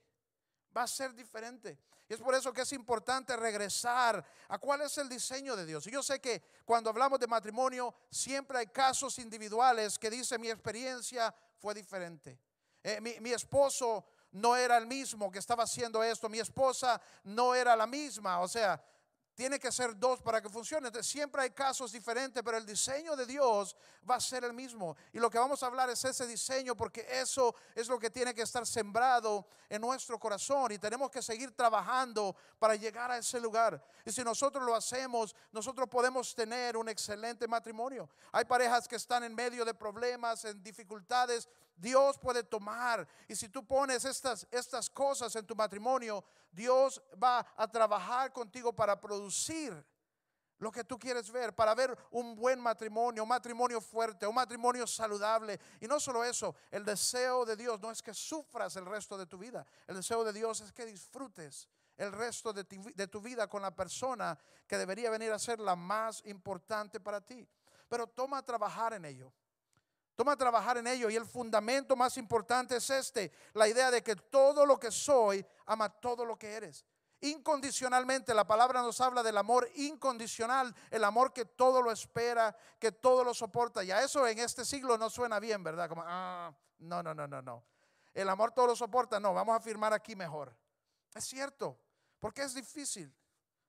Va 0.76 0.84
a 0.84 0.88
ser 0.88 1.14
diferente. 1.14 1.80
Y 2.10 2.16
es 2.16 2.20
por 2.20 2.36
eso 2.36 2.52
que 2.52 2.64
es 2.64 2.74
importante 2.74 3.38
regresar 3.38 4.22
a 4.50 4.58
cuál 4.58 4.82
es 4.82 4.98
el 4.98 5.08
diseño 5.08 5.56
de 5.56 5.66
Dios. 5.66 5.88
Y 5.88 5.92
yo 5.92 6.04
sé 6.04 6.20
que 6.20 6.44
cuando 6.66 6.90
hablamos 6.90 7.22
de 7.22 7.28
matrimonio, 7.28 7.96
siempre 8.12 8.58
hay 8.58 8.68
casos 8.68 9.18
individuales 9.20 9.98
que 9.98 10.10
dice 10.10 10.38
mi 10.38 10.50
experiencia 10.50 11.34
fue 11.56 11.74
diferente. 11.74 12.38
Eh, 12.84 13.00
mi, 13.00 13.18
mi 13.22 13.32
esposo 13.32 14.04
no 14.38 14.56
era 14.56 14.78
el 14.78 14.88
mismo 14.88 15.32
que 15.32 15.40
estaba 15.40 15.64
haciendo 15.64 16.04
esto, 16.04 16.30
mi 16.30 16.40
esposa 16.40 17.02
no 17.24 17.56
era 17.56 17.76
la 17.76 17.88
misma, 17.88 18.40
o 18.40 18.48
sea, 18.48 18.82
tiene 19.38 19.60
que 19.60 19.72
ser 19.72 19.96
dos 20.00 20.20
para 20.20 20.42
que 20.42 20.50
funcione. 20.50 20.92
siempre 21.04 21.44
hay 21.44 21.52
casos 21.52 21.92
diferentes, 21.92 22.42
pero 22.42 22.58
el 22.58 22.66
diseño 22.66 23.16
de 23.16 23.24
Dios 23.28 23.76
va 24.10 24.16
a 24.16 24.20
ser 24.20 24.44
el 24.44 24.52
mismo. 24.52 24.98
Y 25.14 25.20
lo 25.20 25.30
que 25.30 25.38
vamos 25.38 25.62
a 25.62 25.68
hablar 25.68 25.92
es 25.92 26.04
ese 26.04 26.26
diseño, 26.26 26.76
porque 26.76 27.06
eso 27.08 27.54
es 27.76 27.88
lo 27.88 28.00
que 28.00 28.10
tiene 28.10 28.34
que 28.34 28.42
estar 28.42 28.66
sembrado 28.66 29.46
en 29.70 29.80
nuestro 29.80 30.18
corazón. 30.18 30.72
Y 30.72 30.80
tenemos 30.80 31.12
que 31.12 31.22
seguir 31.22 31.52
trabajando 31.52 32.36
para 32.58 32.74
llegar 32.74 33.12
a 33.12 33.20
ese 33.20 33.40
lugar. 33.40 33.80
Y 34.04 34.12
si 34.12 34.24
nosotros 34.24 34.66
lo 34.66 34.74
hacemos, 34.74 35.36
nosotros 35.52 35.88
podemos 35.88 36.34
tener 36.34 36.76
un 36.76 36.90
excelente 36.90 37.48
matrimonio. 37.48 38.10
Hay 38.32 38.46
parejas 38.46 38.88
que 38.88 38.96
están 38.96 39.24
en 39.24 39.36
medio 39.36 39.64
de 39.64 39.76
problemas, 39.76 40.46
en 40.46 40.64
dificultades. 40.64 41.48
Dios 41.78 42.18
puede 42.18 42.44
tomar. 42.44 43.08
Y 43.28 43.36
si 43.36 43.50
tú 43.50 43.66
pones 43.66 44.04
estas, 44.04 44.48
estas 44.52 44.90
cosas 44.90 45.36
en 45.36 45.46
tu 45.46 45.56
matrimonio, 45.56 46.24
Dios 46.52 47.02
va 47.22 47.46
a 47.56 47.68
trabajar 47.70 48.34
contigo 48.34 48.74
para 48.74 49.00
producir 49.00 49.86
lo 50.60 50.72
que 50.72 50.84
tú 50.84 50.98
quieres 50.98 51.32
ver, 51.32 51.54
para 51.54 51.76
ver 51.76 51.96
un 52.12 52.36
buen 52.36 52.60
matrimonio, 52.60 53.24
un 53.24 53.30
matrimonio 53.30 53.80
fuerte, 53.80 54.26
un 54.26 54.36
matrimonio 54.36 54.88
saludable. 54.88 55.60
Y 55.80 55.88
no 55.88 56.00
solo 56.00 56.24
eso, 56.24 56.56
el 56.72 56.84
deseo 56.84 57.46
de 57.46 57.56
Dios 57.56 57.80
no 57.80 57.92
es 57.92 58.02
que 58.02 58.14
sufras 58.14 58.76
el 58.76 58.86
resto 58.86 59.18
de 59.18 59.28
tu 59.28 59.38
vida, 59.38 59.66
el 59.86 59.96
deseo 59.96 60.24
de 60.24 60.34
Dios 60.34 60.62
es 60.62 60.74
que 60.74 60.86
disfrutes 60.86 61.70
el 61.96 62.12
resto 62.12 62.54
de 62.54 62.64
de 62.64 63.08
tu 63.08 63.22
vida 63.22 63.48
con 63.48 63.62
la 63.62 63.76
persona 63.76 64.38
que 64.68 64.78
debería 64.78 65.10
venir 65.10 65.32
a 65.32 65.40
ser 65.40 65.60
la 65.60 65.76
más 65.76 66.24
importante 66.26 67.00
para 67.00 67.22
ti. 67.22 67.48
Pero 67.88 68.08
toma 68.08 68.40
a 68.40 68.46
trabajar 68.46 68.94
en 68.94 69.06
ello. 69.06 69.32
Toma 70.18 70.32
a 70.32 70.36
trabajar 70.36 70.80
en 70.80 70.88
ello 70.88 71.12
y 71.12 71.16
el 71.16 71.28
fundamento 71.28 71.96
más 71.96 72.18
importante 72.18 72.78
es 72.78 72.90
este, 72.90 73.32
la 73.54 73.68
idea 73.68 73.92
de 73.92 74.02
que 74.02 74.16
todo 74.16 74.66
lo 74.66 74.80
que 74.80 74.90
soy 74.90 75.46
ama 75.68 75.90
todo 75.90 76.26
lo 76.26 76.40
que 76.40 76.56
eres. 76.56 76.84
Incondicionalmente, 77.22 78.34
la 78.34 78.48
palabra 78.48 78.82
nos 78.82 79.00
habla 79.00 79.22
del 79.22 79.38
amor 79.38 79.70
incondicional, 79.76 80.74
el 80.90 81.04
amor 81.04 81.34
que 81.34 81.46
todo 81.46 81.84
lo 81.84 81.92
espera, 81.92 82.58
que 82.80 82.92
todo 82.92 83.24
lo 83.24 83.36
soporta. 83.36 83.84
Y 83.84 83.92
a 83.92 84.02
eso 84.02 84.26
en 84.28 84.40
este 84.40 84.66
siglo 84.66 84.98
no 84.98 85.12
suena 85.12 85.40
bien, 85.40 85.64
¿verdad? 85.64 85.88
Como, 85.88 86.04
ah, 86.04 86.52
no, 86.80 87.04
no, 87.04 87.14
no, 87.14 87.28
no, 87.28 87.40
no. 87.44 87.64
El 88.12 88.28
amor 88.28 88.54
todo 88.54 88.66
lo 88.66 88.76
soporta, 88.76 89.20
no, 89.20 89.36
vamos 89.36 89.54
a 89.54 89.58
afirmar 89.58 89.94
aquí 89.94 90.16
mejor. 90.16 90.52
Es 91.14 91.26
cierto, 91.26 91.80
porque 92.20 92.42
es 92.42 92.56
difícil, 92.56 93.16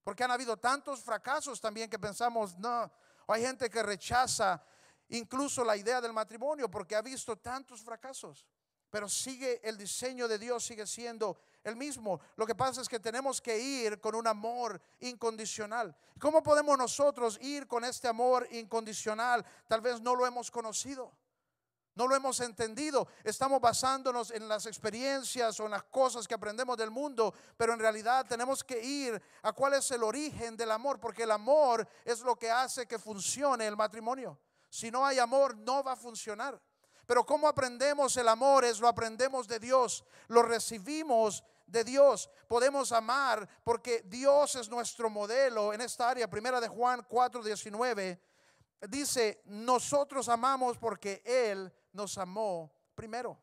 porque 0.03 0.25
han 0.25 0.31
habido 0.31 0.57
tantos 0.57 1.03
fracasos 1.03 1.61
también 1.61 1.91
que 1.91 1.99
pensamos, 1.99 2.57
no, 2.57 2.91
hay 3.27 3.43
gente 3.43 3.69
que 3.69 3.83
rechaza 3.83 4.63
incluso 5.09 5.65
la 5.65 5.77
idea 5.77 6.01
del 6.01 6.13
matrimonio 6.13 6.71
porque 6.71 6.97
ha 6.97 7.03
visto 7.03 7.37
tantos 7.37 7.83
fracasos. 7.83 8.47
Pero 8.91 9.09
sigue 9.09 9.61
el 9.69 9.77
diseño 9.77 10.27
de 10.27 10.39
Dios, 10.39 10.65
sigue 10.65 10.87
siendo 10.87 11.39
el 11.63 11.77
mismo. 11.77 12.21
Lo 12.37 12.47
que 12.47 12.55
pasa 12.55 12.81
es 12.81 12.89
que 12.89 12.99
tenemos 12.99 13.41
que 13.41 13.59
ir 13.59 14.01
con 14.01 14.15
un 14.15 14.27
amor 14.27 14.81
incondicional. 15.01 15.95
¿Cómo 16.19 16.43
podemos 16.43 16.79
nosotros 16.79 17.39
ir 17.43 17.67
con 17.67 17.85
este 17.85 18.09
amor 18.09 18.49
incondicional? 18.51 19.45
Tal 19.67 19.83
vez 19.83 20.01
no 20.01 20.15
lo 20.15 20.27
hemos 20.27 20.51
conocido. 20.51 21.13
No 21.95 22.07
lo 22.07 22.15
hemos 22.15 22.41
entendido. 22.41 23.09
Estamos 23.25 23.61
basándonos 23.61 24.31
en 24.31 24.49
las 24.49 24.67
experiencias 24.67 25.59
o 25.59 25.65
en 25.65 25.73
las 25.73 25.83
cosas 25.83 26.29
que 26.29 26.35
aprendemos 26.35 26.77
del 26.77 26.93
mundo, 26.93 27.35
pero 27.57 27.73
en 27.75 27.81
realidad 27.81 28.25
tenemos 28.27 28.63
que 28.63 28.81
ir 28.81 29.21
a 29.43 29.53
cuál 29.53 29.75
es 29.75 29.91
el 29.91 30.05
origen 30.05 30.57
del 30.57 30.71
amor, 30.71 31.01
porque 31.01 31.25
el 31.25 31.33
amor 31.33 31.87
es 32.05 32.21
lo 32.21 32.37
que 32.37 32.53
hace 32.53 32.87
que 32.87 33.01
funcione 33.01 33.67
el 33.67 33.77
matrimonio. 33.77 34.39
Si 34.69 34.91
no 34.91 35.05
hay 35.05 35.19
amor, 35.19 35.57
no 35.57 35.83
va 35.83 35.93
a 35.93 35.97
funcionar. 35.97 36.61
Pero 37.07 37.25
¿cómo 37.25 37.49
aprendemos 37.49 38.17
el 38.17 38.29
amor? 38.29 38.65
Es 38.65 38.81
lo 38.81 38.89
aprendemos 38.89 39.49
de 39.49 39.59
Dios, 39.59 40.05
lo 40.29 40.43
recibimos 40.43 41.43
de 41.67 41.85
Dios. 41.85 42.29
Podemos 42.47 42.93
amar 42.93 43.49
porque 43.65 44.03
Dios 44.07 44.57
es 44.57 44.69
nuestro 44.69 45.09
modelo 45.09 45.73
en 45.73 45.81
esta 45.81 46.11
área. 46.11 46.29
Primera 46.29 46.61
de 46.61 46.69
Juan 46.69 47.07
4, 47.09 47.43
19 47.43 48.21
dice, 48.89 49.41
nosotros 49.47 50.29
amamos 50.29 50.77
porque 50.79 51.23
Él 51.25 51.73
nos 51.93 52.19
amó 52.19 52.71
primero. 52.95 53.39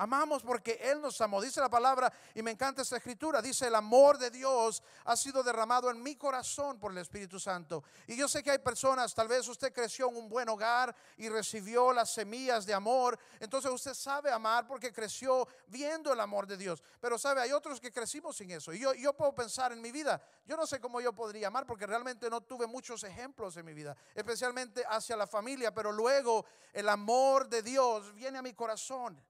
Amamos 0.00 0.44
porque 0.44 0.78
Él 0.80 1.00
nos 1.00 1.20
amó. 1.20 1.42
Dice 1.42 1.60
la 1.60 1.68
palabra, 1.68 2.12
y 2.32 2.40
me 2.40 2.52
encanta 2.52 2.82
esta 2.82 2.98
escritura, 2.98 3.42
dice, 3.42 3.66
el 3.66 3.74
amor 3.74 4.16
de 4.16 4.30
Dios 4.30 4.80
ha 5.04 5.16
sido 5.16 5.42
derramado 5.42 5.90
en 5.90 6.00
mi 6.00 6.14
corazón 6.14 6.78
por 6.78 6.92
el 6.92 6.98
Espíritu 6.98 7.40
Santo. 7.40 7.82
Y 8.06 8.16
yo 8.16 8.28
sé 8.28 8.44
que 8.44 8.52
hay 8.52 8.58
personas, 8.58 9.12
tal 9.12 9.26
vez 9.26 9.48
usted 9.48 9.72
creció 9.72 10.08
en 10.08 10.16
un 10.16 10.28
buen 10.28 10.48
hogar 10.48 10.94
y 11.16 11.28
recibió 11.28 11.92
las 11.92 12.14
semillas 12.14 12.64
de 12.64 12.74
amor. 12.74 13.18
Entonces 13.40 13.72
usted 13.72 13.92
sabe 13.92 14.30
amar 14.30 14.68
porque 14.68 14.92
creció 14.92 15.48
viendo 15.66 16.12
el 16.12 16.20
amor 16.20 16.46
de 16.46 16.56
Dios. 16.56 16.80
Pero 17.00 17.18
sabe, 17.18 17.40
hay 17.40 17.50
otros 17.50 17.80
que 17.80 17.90
crecimos 17.90 18.36
sin 18.36 18.52
eso. 18.52 18.72
Y 18.72 18.78
yo, 18.78 18.94
yo 18.94 19.12
puedo 19.14 19.34
pensar 19.34 19.72
en 19.72 19.80
mi 19.80 19.90
vida, 19.90 20.22
yo 20.46 20.56
no 20.56 20.64
sé 20.64 20.78
cómo 20.78 21.00
yo 21.00 21.12
podría 21.12 21.48
amar 21.48 21.66
porque 21.66 21.88
realmente 21.88 22.30
no 22.30 22.40
tuve 22.40 22.68
muchos 22.68 23.02
ejemplos 23.02 23.56
en 23.56 23.66
mi 23.66 23.74
vida, 23.74 23.96
especialmente 24.14 24.84
hacia 24.88 25.16
la 25.16 25.26
familia. 25.26 25.74
Pero 25.74 25.90
luego 25.90 26.46
el 26.72 26.88
amor 26.88 27.48
de 27.48 27.62
Dios 27.62 28.14
viene 28.14 28.38
a 28.38 28.42
mi 28.42 28.54
corazón. 28.54 29.20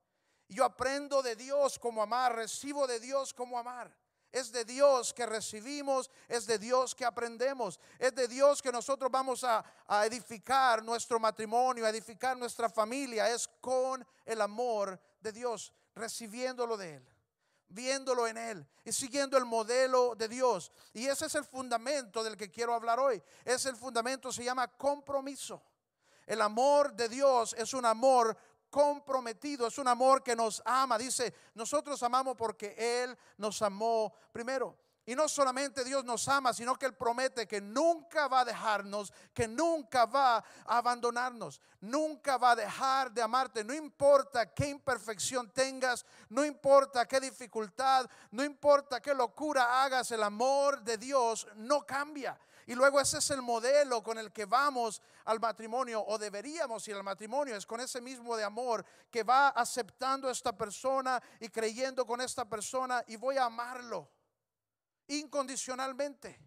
Yo 0.48 0.64
aprendo 0.64 1.22
de 1.22 1.36
Dios 1.36 1.78
cómo 1.78 2.02
amar, 2.02 2.34
recibo 2.34 2.86
de 2.86 2.98
Dios 2.98 3.34
cómo 3.34 3.58
amar. 3.58 3.94
Es 4.30 4.52
de 4.52 4.64
Dios 4.64 5.14
que 5.14 5.24
recibimos, 5.24 6.10
es 6.26 6.46
de 6.46 6.58
Dios 6.58 6.94
que 6.94 7.04
aprendemos, 7.04 7.80
es 7.98 8.14
de 8.14 8.28
Dios 8.28 8.60
que 8.60 8.70
nosotros 8.70 9.10
vamos 9.10 9.42
a, 9.44 9.64
edificar 10.04 10.82
nuestro 10.82 11.18
matrimonio, 11.18 11.86
a 11.86 11.90
edificar 11.90 12.36
nuestra 12.36 12.68
familia. 12.68 13.30
Es 13.30 13.48
con 13.60 14.06
el 14.24 14.40
amor 14.40 15.00
de 15.20 15.32
Dios, 15.32 15.72
recibiéndolo 15.94 16.76
de 16.76 16.96
Él, 16.96 17.08
viéndolo 17.68 18.26
en 18.26 18.36
Él 18.36 18.66
y 18.84 18.92
siguiendo 18.92 19.38
el 19.38 19.46
modelo 19.46 20.14
de 20.14 20.28
Dios. 20.28 20.72
Y 20.92 21.06
ese 21.06 21.26
es 21.26 21.34
el 21.34 21.44
fundamento 21.44 22.22
del 22.22 22.36
que 22.36 22.50
quiero 22.50 22.74
hablar 22.74 23.00
hoy. 23.00 23.22
Es 23.44 23.64
el 23.64 23.76
fundamento, 23.76 24.30
se 24.30 24.44
llama 24.44 24.68
compromiso. 24.68 25.62
El 26.26 26.42
amor 26.42 26.92
de 26.92 27.08
Dios 27.08 27.54
es 27.56 27.72
un 27.72 27.86
amor 27.86 28.36
comprometido, 28.70 29.66
es 29.66 29.78
un 29.78 29.88
amor 29.88 30.22
que 30.22 30.36
nos 30.36 30.62
ama. 30.64 30.98
Dice, 30.98 31.34
nosotros 31.54 32.02
amamos 32.02 32.36
porque 32.36 32.74
Él 32.78 33.16
nos 33.36 33.60
amó 33.62 34.12
primero. 34.32 34.76
Y 35.08 35.16
no 35.16 35.26
solamente 35.26 35.84
Dios 35.84 36.04
nos 36.04 36.28
ama, 36.28 36.52
sino 36.52 36.76
que 36.76 36.84
Él 36.84 36.94
promete 36.94 37.48
que 37.48 37.62
nunca 37.62 38.28
va 38.28 38.40
a 38.40 38.44
dejarnos, 38.44 39.10
que 39.32 39.48
nunca 39.48 40.04
va 40.04 40.36
a 40.36 40.44
abandonarnos, 40.66 41.62
nunca 41.80 42.36
va 42.36 42.50
a 42.50 42.56
dejar 42.56 43.10
de 43.10 43.22
amarte. 43.22 43.64
No 43.64 43.72
importa 43.72 44.52
qué 44.52 44.68
imperfección 44.68 45.50
tengas, 45.50 46.04
no 46.28 46.44
importa 46.44 47.08
qué 47.08 47.20
dificultad, 47.20 48.04
no 48.32 48.44
importa 48.44 49.00
qué 49.00 49.14
locura 49.14 49.82
hagas, 49.82 50.10
el 50.10 50.22
amor 50.22 50.82
de 50.82 50.98
Dios 50.98 51.48
no 51.56 51.86
cambia. 51.86 52.38
Y 52.68 52.74
luego 52.74 53.00
ese 53.00 53.16
es 53.16 53.30
el 53.30 53.40
modelo 53.40 54.02
con 54.02 54.18
el 54.18 54.30
que 54.30 54.44
vamos 54.44 55.00
al 55.24 55.40
matrimonio 55.40 56.04
o 56.06 56.18
deberíamos 56.18 56.86
ir 56.86 56.96
al 56.96 57.02
matrimonio. 57.02 57.56
Es 57.56 57.64
con 57.64 57.80
ese 57.80 57.98
mismo 58.02 58.36
de 58.36 58.44
amor 58.44 58.84
que 59.10 59.22
va 59.22 59.48
aceptando 59.48 60.28
a 60.28 60.32
esta 60.32 60.54
persona 60.54 61.18
y 61.40 61.48
creyendo 61.48 62.06
con 62.06 62.20
esta 62.20 62.46
persona 62.46 63.02
y 63.06 63.16
voy 63.16 63.38
a 63.38 63.46
amarlo 63.46 64.10
incondicionalmente. 65.06 66.38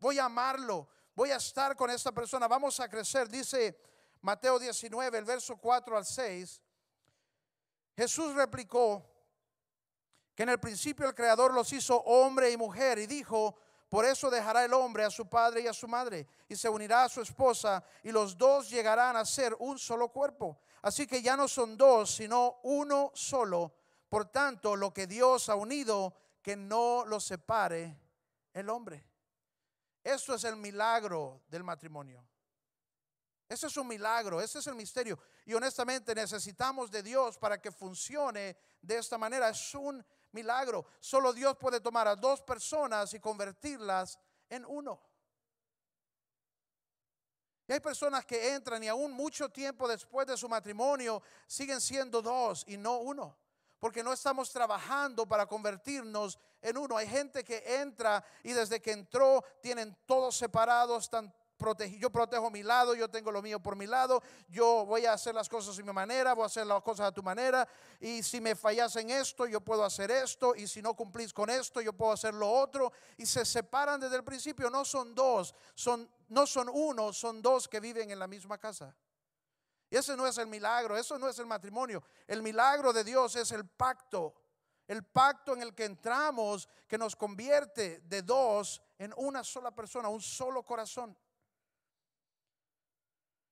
Voy 0.00 0.18
a 0.18 0.26
amarlo. 0.26 0.86
Voy 1.14 1.30
a 1.30 1.36
estar 1.36 1.74
con 1.76 1.88
esta 1.88 2.12
persona. 2.12 2.46
Vamos 2.46 2.78
a 2.80 2.90
crecer. 2.90 3.26
Dice 3.26 3.80
Mateo 4.20 4.58
19, 4.58 5.16
el 5.16 5.24
verso 5.24 5.56
4 5.56 5.96
al 5.96 6.04
6. 6.04 6.60
Jesús 7.96 8.34
replicó 8.34 9.02
que 10.34 10.42
en 10.42 10.50
el 10.50 10.60
principio 10.60 11.06
el 11.06 11.14
Creador 11.14 11.54
los 11.54 11.72
hizo 11.72 12.02
hombre 12.02 12.50
y 12.50 12.58
mujer 12.58 12.98
y 12.98 13.06
dijo, 13.06 13.56
por 13.94 14.04
eso 14.04 14.28
dejará 14.28 14.64
el 14.64 14.72
hombre 14.72 15.04
a 15.04 15.10
su 15.10 15.28
padre 15.28 15.60
y 15.60 15.68
a 15.68 15.72
su 15.72 15.86
madre 15.86 16.26
y 16.48 16.56
se 16.56 16.68
unirá 16.68 17.04
a 17.04 17.08
su 17.08 17.20
esposa 17.20 17.80
y 18.02 18.10
los 18.10 18.36
dos 18.36 18.68
llegarán 18.68 19.16
a 19.16 19.24
ser 19.24 19.54
un 19.60 19.78
solo 19.78 20.08
cuerpo. 20.08 20.58
Así 20.82 21.06
que 21.06 21.22
ya 21.22 21.36
no 21.36 21.46
son 21.46 21.76
dos, 21.76 22.12
sino 22.12 22.58
uno 22.64 23.12
solo. 23.14 23.72
Por 24.08 24.24
tanto, 24.32 24.74
lo 24.74 24.92
que 24.92 25.06
Dios 25.06 25.48
ha 25.48 25.54
unido, 25.54 26.12
que 26.42 26.56
no 26.56 27.04
lo 27.06 27.20
separe 27.20 27.96
el 28.52 28.68
hombre. 28.68 29.06
Esto 30.02 30.34
es 30.34 30.42
el 30.42 30.56
milagro 30.56 31.42
del 31.46 31.62
matrimonio. 31.62 32.26
Ese 33.48 33.68
es 33.68 33.76
un 33.76 33.86
milagro, 33.86 34.40
ese 34.40 34.58
es 34.58 34.66
el 34.66 34.74
misterio. 34.74 35.20
Y 35.46 35.54
honestamente 35.54 36.16
necesitamos 36.16 36.90
de 36.90 37.04
Dios 37.04 37.38
para 37.38 37.62
que 37.62 37.70
funcione 37.70 38.56
de 38.82 38.98
esta 38.98 39.18
manera. 39.18 39.50
Es 39.50 39.72
un 39.76 40.04
milagro. 40.34 40.84
Solo 41.00 41.32
Dios 41.32 41.56
puede 41.56 41.80
tomar 41.80 42.06
a 42.06 42.16
dos 42.16 42.42
personas 42.42 43.14
y 43.14 43.20
convertirlas 43.20 44.18
en 44.50 44.64
uno. 44.66 45.00
Y 47.66 47.72
hay 47.72 47.80
personas 47.80 48.26
que 48.26 48.54
entran 48.54 48.82
y 48.82 48.88
aún 48.88 49.12
mucho 49.12 49.48
tiempo 49.48 49.88
después 49.88 50.26
de 50.26 50.36
su 50.36 50.48
matrimonio 50.48 51.22
siguen 51.46 51.80
siendo 51.80 52.20
dos 52.20 52.64
y 52.66 52.76
no 52.76 52.98
uno. 52.98 53.38
Porque 53.78 54.02
no 54.02 54.12
estamos 54.12 54.50
trabajando 54.50 55.26
para 55.26 55.46
convertirnos 55.46 56.38
en 56.60 56.76
uno. 56.76 56.96
Hay 56.96 57.06
gente 57.06 57.44
que 57.44 57.80
entra 57.80 58.24
y 58.42 58.52
desde 58.52 58.80
que 58.80 58.92
entró 58.92 59.42
tienen 59.62 59.96
todos 60.06 60.36
separados, 60.36 61.04
están 61.04 61.32
yo 61.98 62.10
protejo 62.10 62.50
mi 62.50 62.62
lado, 62.62 62.94
yo 62.94 63.08
tengo 63.08 63.30
lo 63.30 63.42
mío 63.42 63.60
por 63.60 63.76
mi 63.76 63.86
lado, 63.86 64.22
yo 64.48 64.84
voy 64.86 65.06
a 65.06 65.12
hacer 65.12 65.34
las 65.34 65.48
cosas 65.48 65.76
de 65.76 65.82
mi 65.82 65.92
manera, 65.92 66.34
voy 66.34 66.44
a 66.44 66.46
hacer 66.46 66.66
las 66.66 66.82
cosas 66.82 67.08
a 67.08 67.12
tu 67.12 67.22
manera, 67.22 67.66
y 68.00 68.22
si 68.22 68.40
me 68.40 68.54
fallas 68.54 68.96
en 68.96 69.10
esto, 69.10 69.46
yo 69.46 69.60
puedo 69.60 69.84
hacer 69.84 70.10
esto, 70.10 70.54
y 70.54 70.66
si 70.66 70.82
no 70.82 70.94
cumplís 70.94 71.32
con 71.32 71.50
esto, 71.50 71.80
yo 71.80 71.92
puedo 71.92 72.12
hacer 72.12 72.34
lo 72.34 72.50
otro, 72.50 72.92
y 73.16 73.26
se 73.26 73.44
separan 73.44 74.00
desde 74.00 74.16
el 74.16 74.24
principio, 74.24 74.70
no 74.70 74.84
son 74.84 75.14
dos, 75.14 75.54
son, 75.74 76.10
no 76.28 76.46
son 76.46 76.68
uno, 76.72 77.12
son 77.12 77.40
dos 77.40 77.68
que 77.68 77.80
viven 77.80 78.10
en 78.10 78.18
la 78.18 78.26
misma 78.26 78.58
casa. 78.58 78.94
Y 79.90 79.96
ese 79.96 80.16
no 80.16 80.26
es 80.26 80.38
el 80.38 80.48
milagro, 80.48 80.96
eso 80.96 81.18
no 81.18 81.28
es 81.28 81.38
el 81.38 81.46
matrimonio. 81.46 82.02
El 82.26 82.42
milagro 82.42 82.92
de 82.92 83.04
Dios 83.04 83.36
es 83.36 83.52
el 83.52 83.68
pacto, 83.68 84.34
el 84.88 85.04
pacto 85.04 85.54
en 85.54 85.62
el 85.62 85.74
que 85.74 85.84
entramos 85.84 86.68
que 86.88 86.98
nos 86.98 87.14
convierte 87.14 88.00
de 88.00 88.22
dos 88.22 88.82
en 88.98 89.14
una 89.16 89.44
sola 89.44 89.70
persona, 89.70 90.08
un 90.08 90.20
solo 90.20 90.64
corazón. 90.64 91.16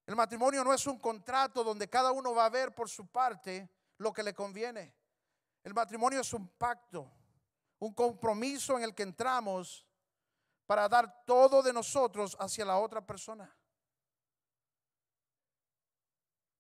El 0.06 0.16
matrimonio 0.16 0.64
no 0.64 0.72
es 0.72 0.86
un 0.86 0.98
contrato 0.98 1.62
donde 1.62 1.88
cada 1.88 2.12
uno 2.12 2.34
va 2.34 2.46
a 2.46 2.50
ver 2.50 2.74
por 2.74 2.88
su 2.88 3.06
parte 3.06 3.70
lo 3.98 4.12
que 4.12 4.22
le 4.22 4.34
conviene. 4.34 4.94
El 5.62 5.74
matrimonio 5.74 6.20
es 6.20 6.32
un 6.32 6.48
pacto, 6.48 7.10
un 7.78 7.94
compromiso 7.94 8.76
en 8.76 8.84
el 8.84 8.94
que 8.94 9.04
entramos 9.04 9.86
para 10.66 10.88
dar 10.88 11.24
todo 11.24 11.62
de 11.62 11.72
nosotros 11.72 12.36
hacia 12.40 12.64
la 12.64 12.78
otra 12.78 13.04
persona. 13.04 13.54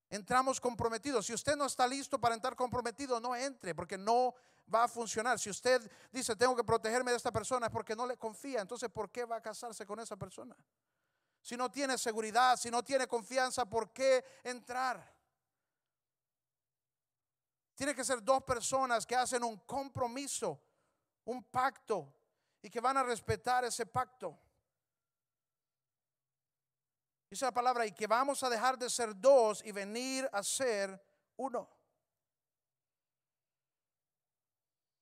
Entramos 0.08 0.60
comprometidos. 0.60 1.26
Si 1.26 1.32
usted 1.32 1.56
no 1.56 1.64
está 1.64 1.86
listo 1.86 2.20
para 2.20 2.34
entrar 2.34 2.54
comprometido, 2.54 3.18
no 3.18 3.34
entre 3.34 3.74
porque 3.74 3.96
no 3.96 4.34
va 4.72 4.84
a 4.84 4.88
funcionar. 4.88 5.38
Si 5.38 5.48
usted 5.48 5.90
dice, 6.12 6.36
tengo 6.36 6.54
que 6.54 6.62
protegerme 6.62 7.10
de 7.10 7.16
esta 7.16 7.32
persona, 7.32 7.66
es 7.66 7.72
porque 7.72 7.96
no 7.96 8.06
le 8.06 8.16
confía. 8.16 8.60
Entonces, 8.60 8.90
¿por 8.90 9.10
qué 9.10 9.24
va 9.24 9.36
a 9.36 9.42
casarse 9.42 9.86
con 9.86 9.98
esa 10.00 10.16
persona? 10.16 10.54
Si 11.42 11.56
no 11.56 11.70
tiene 11.70 11.98
seguridad, 11.98 12.56
si 12.56 12.70
no 12.70 12.84
tiene 12.84 13.08
confianza, 13.08 13.66
¿por 13.66 13.92
qué 13.92 14.24
entrar? 14.44 15.12
Tiene 17.74 17.96
que 17.96 18.04
ser 18.04 18.22
dos 18.22 18.44
personas 18.44 19.04
que 19.04 19.16
hacen 19.16 19.42
un 19.42 19.58
compromiso, 19.58 20.62
un 21.24 21.42
pacto 21.42 22.14
y 22.62 22.70
que 22.70 22.80
van 22.80 22.96
a 22.96 23.02
respetar 23.02 23.64
ese 23.64 23.86
pacto. 23.86 24.38
Dice 27.28 27.44
la 27.44 27.52
palabra, 27.52 27.86
y 27.86 27.92
que 27.92 28.06
vamos 28.06 28.42
a 28.44 28.50
dejar 28.50 28.78
de 28.78 28.88
ser 28.88 29.18
dos 29.18 29.64
y 29.64 29.72
venir 29.72 30.28
a 30.32 30.44
ser 30.44 31.02
uno. 31.38 31.68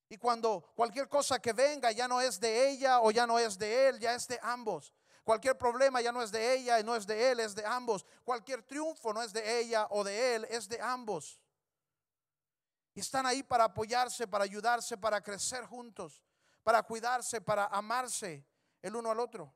Y 0.08 0.16
cuando 0.16 0.72
cualquier 0.74 1.08
cosa 1.08 1.38
que 1.38 1.52
venga 1.52 1.92
ya 1.92 2.08
no 2.08 2.20
es 2.20 2.40
de 2.40 2.70
ella 2.70 3.00
o 3.00 3.10
ya 3.10 3.26
no 3.26 3.38
es 3.38 3.58
de 3.58 3.88
él, 3.88 4.00
ya 4.00 4.14
es 4.14 4.26
de 4.26 4.38
ambos. 4.42 4.94
Cualquier 5.24 5.56
problema 5.56 6.00
ya 6.00 6.12
no 6.12 6.22
es 6.22 6.32
de 6.32 6.54
ella 6.54 6.80
y 6.80 6.84
no 6.84 6.96
es 6.96 7.06
de 7.06 7.30
él, 7.30 7.40
es 7.40 7.54
de 7.54 7.64
ambos. 7.64 8.04
Cualquier 8.24 8.62
triunfo 8.62 9.12
no 9.12 9.22
es 9.22 9.32
de 9.32 9.60
ella 9.60 9.86
o 9.90 10.02
de 10.02 10.34
él, 10.34 10.46
es 10.50 10.68
de 10.68 10.80
ambos. 10.80 11.40
Y 12.94 13.00
están 13.00 13.26
ahí 13.26 13.42
para 13.42 13.64
apoyarse, 13.64 14.26
para 14.26 14.44
ayudarse, 14.44 14.96
para 14.96 15.20
crecer 15.22 15.64
juntos, 15.66 16.22
para 16.62 16.82
cuidarse, 16.82 17.40
para 17.40 17.66
amarse 17.66 18.44
el 18.82 18.96
uno 18.96 19.10
al 19.10 19.20
otro. 19.20 19.54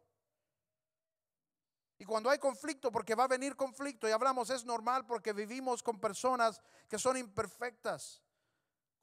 Y 1.99 2.05
cuando 2.05 2.29
hay 2.29 2.39
conflicto, 2.39 2.91
porque 2.91 3.15
va 3.15 3.25
a 3.25 3.29
venir 3.29 3.57
conflicto, 3.57 4.09
y 4.09 4.13
hablamos, 4.13 4.51
es 4.51 4.65
normal 4.65 5.07
porque 5.07 5.33
vivimos 5.33 5.83
con 5.83 6.01
personas 6.01 6.61
que 6.89 6.99
son 6.99 7.17
imperfectas 7.17 8.24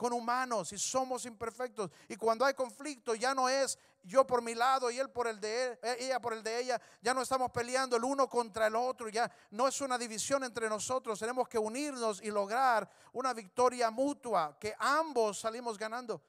con 0.02 0.14
humanos 0.14 0.74
y 0.74 0.80
somos 0.80 1.28
imperfectos. 1.28 1.92
Y 2.08 2.16
cuando 2.16 2.44
hay 2.44 2.56
conflicto 2.56 3.14
ya 3.14 3.36
no 3.36 3.48
es 3.48 3.78
yo 4.02 4.26
por 4.26 4.42
mi 4.42 4.56
lado 4.56 4.90
y 4.90 4.98
él 4.98 5.12
por 5.12 5.28
el 5.28 5.40
de 5.40 5.68
él, 5.68 5.80
ella 6.00 6.20
por 6.20 6.34
el 6.34 6.42
de 6.42 6.60
ella, 6.60 6.82
ya 7.04 7.14
no 7.14 7.22
estamos 7.22 7.52
peleando 7.52 7.96
el 7.96 8.04
uno 8.04 8.28
contra 8.28 8.66
el 8.66 8.76
otro, 8.76 9.10
ya 9.10 9.32
no 9.52 9.68
es 9.68 9.80
una 9.80 10.00
división 10.00 10.44
entre 10.44 10.68
nosotros, 10.68 11.20
tenemos 11.20 11.48
que 11.48 11.60
unirnos 11.60 12.20
y 12.24 12.32
lograr 12.32 12.90
una 13.14 13.32
victoria 13.32 13.92
mutua, 13.92 14.58
que 14.60 14.74
ambos 14.80 15.42
salimos 15.42 15.78
ganando. 15.78 16.20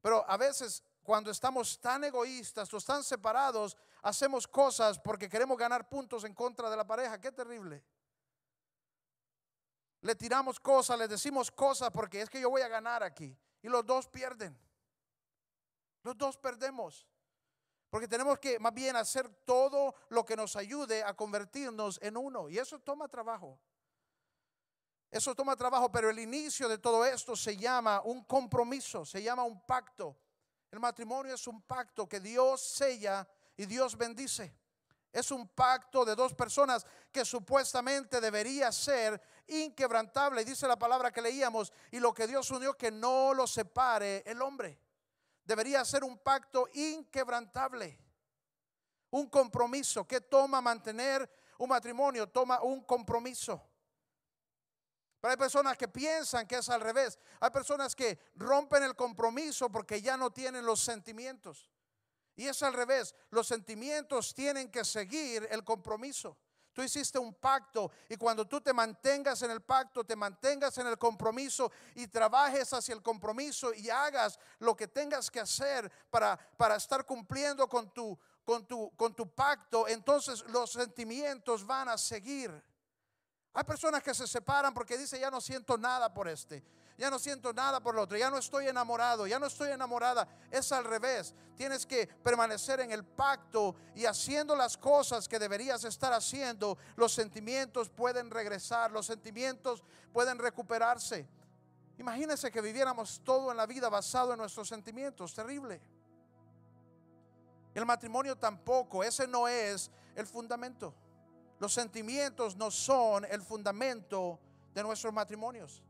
Pero 0.00 0.24
a 0.30 0.36
veces 0.36 0.84
cuando 1.02 1.32
estamos 1.32 1.80
tan 1.80 2.04
egoístas 2.04 2.72
o 2.72 2.80
tan 2.80 3.02
separados, 3.02 3.76
hacemos 4.02 4.46
cosas 4.46 5.00
porque 5.00 5.28
queremos 5.28 5.58
ganar 5.58 5.88
puntos 5.88 6.22
en 6.22 6.34
contra 6.34 6.70
de 6.70 6.76
la 6.76 6.86
pareja, 6.86 7.20
qué 7.20 7.32
terrible. 7.32 7.82
Le 10.02 10.14
tiramos 10.16 10.60
cosas, 10.60 10.98
le 10.98 11.08
decimos 11.08 11.50
cosas 11.50 11.90
porque 11.90 12.20
es 12.20 12.28
que 12.28 12.40
yo 12.40 12.50
voy 12.50 12.62
a 12.62 12.68
ganar 12.68 13.02
aquí. 13.02 13.36
Y 13.62 13.68
los 13.68 13.86
dos 13.86 14.08
pierden. 14.08 14.58
Los 16.02 16.18
dos 16.18 16.36
perdemos. 16.36 17.06
Porque 17.88 18.08
tenemos 18.08 18.38
que 18.38 18.58
más 18.58 18.74
bien 18.74 18.96
hacer 18.96 19.28
todo 19.44 19.94
lo 20.08 20.24
que 20.24 20.34
nos 20.34 20.56
ayude 20.56 21.04
a 21.04 21.14
convertirnos 21.14 22.00
en 22.02 22.16
uno. 22.16 22.48
Y 22.48 22.58
eso 22.58 22.80
toma 22.80 23.06
trabajo. 23.06 23.60
Eso 25.10 25.34
toma 25.34 25.54
trabajo, 25.56 25.92
pero 25.92 26.10
el 26.10 26.18
inicio 26.18 26.68
de 26.68 26.78
todo 26.78 27.04
esto 27.04 27.36
se 27.36 27.56
llama 27.56 28.00
un 28.00 28.24
compromiso, 28.24 29.04
se 29.04 29.22
llama 29.22 29.44
un 29.44 29.64
pacto. 29.64 30.16
El 30.70 30.80
matrimonio 30.80 31.34
es 31.34 31.46
un 31.46 31.62
pacto 31.62 32.08
que 32.08 32.18
Dios 32.18 32.62
sella 32.62 33.28
y 33.56 33.66
Dios 33.66 33.96
bendice. 33.96 34.56
Es 35.12 35.30
un 35.30 35.48
pacto 35.48 36.04
de 36.04 36.14
dos 36.14 36.34
personas 36.34 36.86
que 37.10 37.24
supuestamente 37.24 38.20
debería 38.20 38.72
ser 38.72 39.20
inquebrantable. 39.46 40.40
Y 40.40 40.46
dice 40.46 40.66
la 40.66 40.78
palabra 40.78 41.12
que 41.12 41.20
leíamos, 41.20 41.72
y 41.90 42.00
lo 42.00 42.14
que 42.14 42.26
Dios 42.26 42.50
unió 42.50 42.74
que 42.74 42.90
no 42.90 43.34
lo 43.34 43.46
separe 43.46 44.22
el 44.26 44.40
hombre. 44.40 44.78
Debería 45.44 45.84
ser 45.84 46.02
un 46.02 46.18
pacto 46.18 46.68
inquebrantable. 46.72 47.98
Un 49.10 49.28
compromiso 49.28 50.06
que 50.06 50.22
toma 50.22 50.62
mantener 50.62 51.30
un 51.58 51.68
matrimonio, 51.68 52.28
toma 52.28 52.62
un 52.62 52.82
compromiso. 52.82 53.62
Pero 55.20 55.30
hay 55.30 55.36
personas 55.36 55.76
que 55.76 55.86
piensan 55.86 56.46
que 56.46 56.56
es 56.56 56.68
al 56.68 56.80
revés. 56.80 57.18
Hay 57.38 57.50
personas 57.50 57.94
que 57.94 58.18
rompen 58.34 58.82
el 58.82 58.96
compromiso 58.96 59.70
porque 59.70 60.00
ya 60.00 60.16
no 60.16 60.32
tienen 60.32 60.64
los 60.64 60.80
sentimientos. 60.80 61.71
Y 62.36 62.46
es 62.46 62.62
al 62.62 62.72
revés. 62.72 63.14
Los 63.30 63.46
sentimientos 63.46 64.34
tienen 64.34 64.70
que 64.70 64.84
seguir 64.84 65.46
el 65.50 65.64
compromiso. 65.64 66.36
Tú 66.72 66.82
hiciste 66.82 67.18
un 67.18 67.34
pacto 67.34 67.90
y 68.08 68.16
cuando 68.16 68.46
tú 68.46 68.60
te 68.60 68.72
mantengas 68.72 69.42
en 69.42 69.50
el 69.50 69.60
pacto, 69.60 70.04
te 70.04 70.16
mantengas 70.16 70.78
en 70.78 70.86
el 70.86 70.96
compromiso 70.96 71.70
y 71.94 72.06
trabajes 72.06 72.72
hacia 72.72 72.94
el 72.94 73.02
compromiso 73.02 73.74
y 73.74 73.90
hagas 73.90 74.38
lo 74.58 74.74
que 74.74 74.88
tengas 74.88 75.30
que 75.30 75.40
hacer 75.40 75.92
para, 76.08 76.38
para 76.56 76.76
estar 76.76 77.04
cumpliendo 77.04 77.68
con 77.68 77.92
tu, 77.92 78.18
con, 78.44 78.66
tu, 78.66 78.90
con 78.96 79.14
tu 79.14 79.28
pacto, 79.34 79.86
entonces 79.86 80.42
los 80.48 80.72
sentimientos 80.72 81.66
van 81.66 81.88
a 81.88 81.98
seguir. 81.98 82.50
Hay 83.54 83.64
personas 83.64 84.02
que 84.02 84.14
se 84.14 84.26
separan 84.26 84.72
porque 84.72 84.96
dicen, 84.96 85.20
ya 85.20 85.30
no 85.30 85.40
siento 85.40 85.76
nada 85.76 86.12
por 86.12 86.26
este, 86.26 86.62
ya 86.98 87.10
no 87.10 87.18
siento 87.18 87.52
nada 87.52 87.80
por 87.80 87.94
el 87.94 88.00
otro, 88.00 88.16
ya 88.16 88.30
no 88.30 88.38
estoy 88.38 88.68
enamorado, 88.68 89.26
ya 89.26 89.38
no 89.38 89.46
estoy 89.46 89.70
enamorada. 89.70 90.28
Es 90.50 90.70
al 90.72 90.84
revés. 90.84 91.34
Tienes 91.56 91.86
que 91.86 92.06
permanecer 92.06 92.80
en 92.80 92.92
el 92.92 93.04
pacto 93.04 93.74
y 93.94 94.04
haciendo 94.04 94.54
las 94.54 94.76
cosas 94.76 95.28
que 95.28 95.38
deberías 95.38 95.84
estar 95.84 96.12
haciendo. 96.12 96.78
Los 96.96 97.12
sentimientos 97.12 97.88
pueden 97.88 98.30
regresar, 98.30 98.90
los 98.90 99.06
sentimientos 99.06 99.82
pueden 100.12 100.38
recuperarse. 100.38 101.26
Imagínense 101.98 102.50
que 102.50 102.60
viviéramos 102.60 103.20
todo 103.24 103.50
en 103.50 103.56
la 103.56 103.66
vida 103.66 103.88
basado 103.88 104.32
en 104.32 104.38
nuestros 104.38 104.68
sentimientos. 104.68 105.34
Terrible. 105.34 105.80
El 107.74 107.86
matrimonio 107.86 108.36
tampoco, 108.36 109.02
ese 109.02 109.26
no 109.26 109.48
es 109.48 109.90
el 110.14 110.26
fundamento. 110.26 110.94
Los 111.58 111.72
sentimientos 111.72 112.56
no 112.56 112.70
son 112.70 113.24
el 113.24 113.40
fundamento 113.40 114.38
de 114.74 114.82
nuestros 114.82 115.12
matrimonios. 115.12 115.82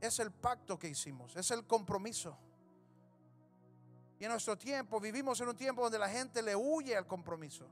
Es 0.00 0.18
el 0.18 0.30
pacto 0.30 0.78
que 0.78 0.88
hicimos, 0.88 1.34
es 1.36 1.50
el 1.50 1.66
compromiso. 1.66 2.36
Y 4.18 4.24
en 4.24 4.30
nuestro 4.30 4.56
tiempo 4.56 4.98
vivimos 5.00 5.40
en 5.40 5.48
un 5.48 5.56
tiempo 5.56 5.82
donde 5.82 5.98
la 5.98 6.08
gente 6.08 6.42
le 6.42 6.54
huye 6.56 6.96
al 6.96 7.06
compromiso. 7.06 7.66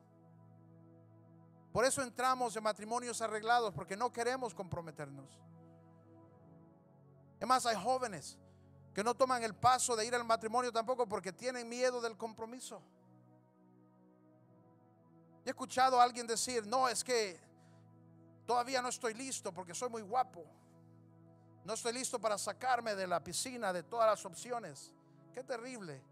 Por 1.72 1.84
eso 1.84 2.02
entramos 2.02 2.54
en 2.56 2.62
matrimonios 2.62 3.20
arreglados, 3.20 3.74
porque 3.74 3.96
no 3.96 4.12
queremos 4.12 4.54
comprometernos. 4.54 5.38
Es 7.40 7.46
más, 7.46 7.66
hay 7.66 7.76
jóvenes 7.76 8.38
que 8.94 9.02
no 9.02 9.14
toman 9.14 9.42
el 9.42 9.54
paso 9.54 9.96
de 9.96 10.06
ir 10.06 10.14
al 10.14 10.24
matrimonio 10.24 10.70
tampoco 10.70 11.06
porque 11.08 11.32
tienen 11.32 11.68
miedo 11.68 12.00
del 12.00 12.16
compromiso 12.16 12.80
he 15.44 15.50
escuchado 15.50 16.00
a 16.00 16.04
alguien 16.04 16.26
decir, 16.26 16.66
no, 16.66 16.88
es 16.88 17.04
que 17.04 17.38
todavía 18.46 18.80
no 18.80 18.88
estoy 18.88 19.14
listo 19.14 19.52
porque 19.52 19.74
soy 19.74 19.90
muy 19.90 20.02
guapo. 20.02 20.44
No 21.64 21.74
estoy 21.74 21.94
listo 21.94 22.20
para 22.20 22.36
sacarme 22.36 22.94
de 22.94 23.06
la 23.06 23.24
piscina 23.24 23.72
de 23.72 23.82
todas 23.82 24.06
las 24.06 24.24
opciones. 24.24 24.92
Qué 25.32 25.42
terrible. 25.42 26.02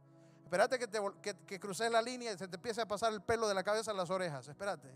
Espérate 0.44 0.78
que, 0.78 0.88
te, 0.88 0.98
que, 1.46 1.60
cruces 1.60 1.90
la 1.90 2.02
línea 2.02 2.32
y 2.32 2.38
se 2.38 2.48
te 2.48 2.56
empiece 2.56 2.80
a 2.80 2.86
pasar 2.86 3.12
el 3.12 3.22
pelo 3.22 3.46
de 3.48 3.54
la 3.54 3.62
cabeza 3.62 3.90
a 3.90 3.94
las 3.94 4.10
orejas. 4.10 4.48
Espérate. 4.48 4.88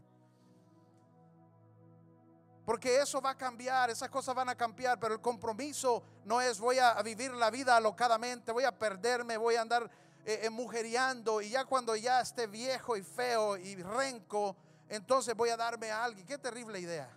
Porque 2.64 3.00
eso 3.00 3.20
va 3.20 3.30
a 3.30 3.38
cambiar, 3.38 3.90
esas 3.90 4.08
cosas 4.08 4.34
van 4.34 4.48
a 4.48 4.56
cambiar, 4.56 4.98
pero 4.98 5.14
el 5.14 5.20
compromiso 5.20 6.02
no 6.24 6.40
es 6.40 6.58
voy 6.58 6.78
a 6.78 7.00
vivir 7.02 7.32
la 7.32 7.48
vida 7.48 7.76
alocadamente, 7.76 8.50
voy 8.50 8.64
a 8.64 8.76
perderme, 8.76 9.36
voy 9.36 9.54
a 9.54 9.60
andar 9.60 9.88
eh, 10.24 10.50
mujeriando 10.50 11.40
y 11.40 11.50
ya 11.50 11.64
cuando 11.64 11.94
ya 11.94 12.20
esté 12.20 12.48
viejo 12.48 12.96
y 12.96 13.02
feo 13.04 13.56
y 13.56 13.76
renco, 13.76 14.56
entonces 14.88 15.36
voy 15.36 15.50
a 15.50 15.56
darme 15.56 15.92
a 15.92 16.02
alguien. 16.02 16.26
Qué 16.26 16.38
terrible 16.38 16.80
idea. 16.80 17.08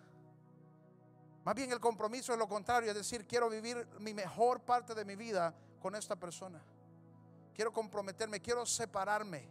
Más 1.43 1.55
bien 1.55 1.71
el 1.71 1.79
compromiso 1.79 2.33
es 2.33 2.39
lo 2.39 2.47
contrario, 2.47 2.89
es 2.89 2.95
decir, 2.95 3.25
quiero 3.25 3.49
vivir 3.49 3.87
mi 3.99 4.13
mejor 4.13 4.61
parte 4.61 4.93
de 4.93 5.05
mi 5.05 5.15
vida 5.15 5.53
con 5.81 5.95
esta 5.95 6.15
persona. 6.15 6.61
Quiero 7.53 7.71
comprometerme, 7.71 8.41
quiero 8.41 8.65
separarme. 8.65 9.47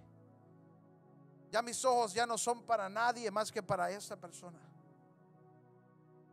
Ya 1.51 1.63
mis 1.63 1.83
ojos 1.85 2.13
ya 2.13 2.27
no 2.27 2.37
son 2.37 2.63
para 2.63 2.89
nadie 2.89 3.31
más 3.31 3.51
que 3.51 3.63
para 3.63 3.91
esta 3.91 4.17
persona. 4.17 4.59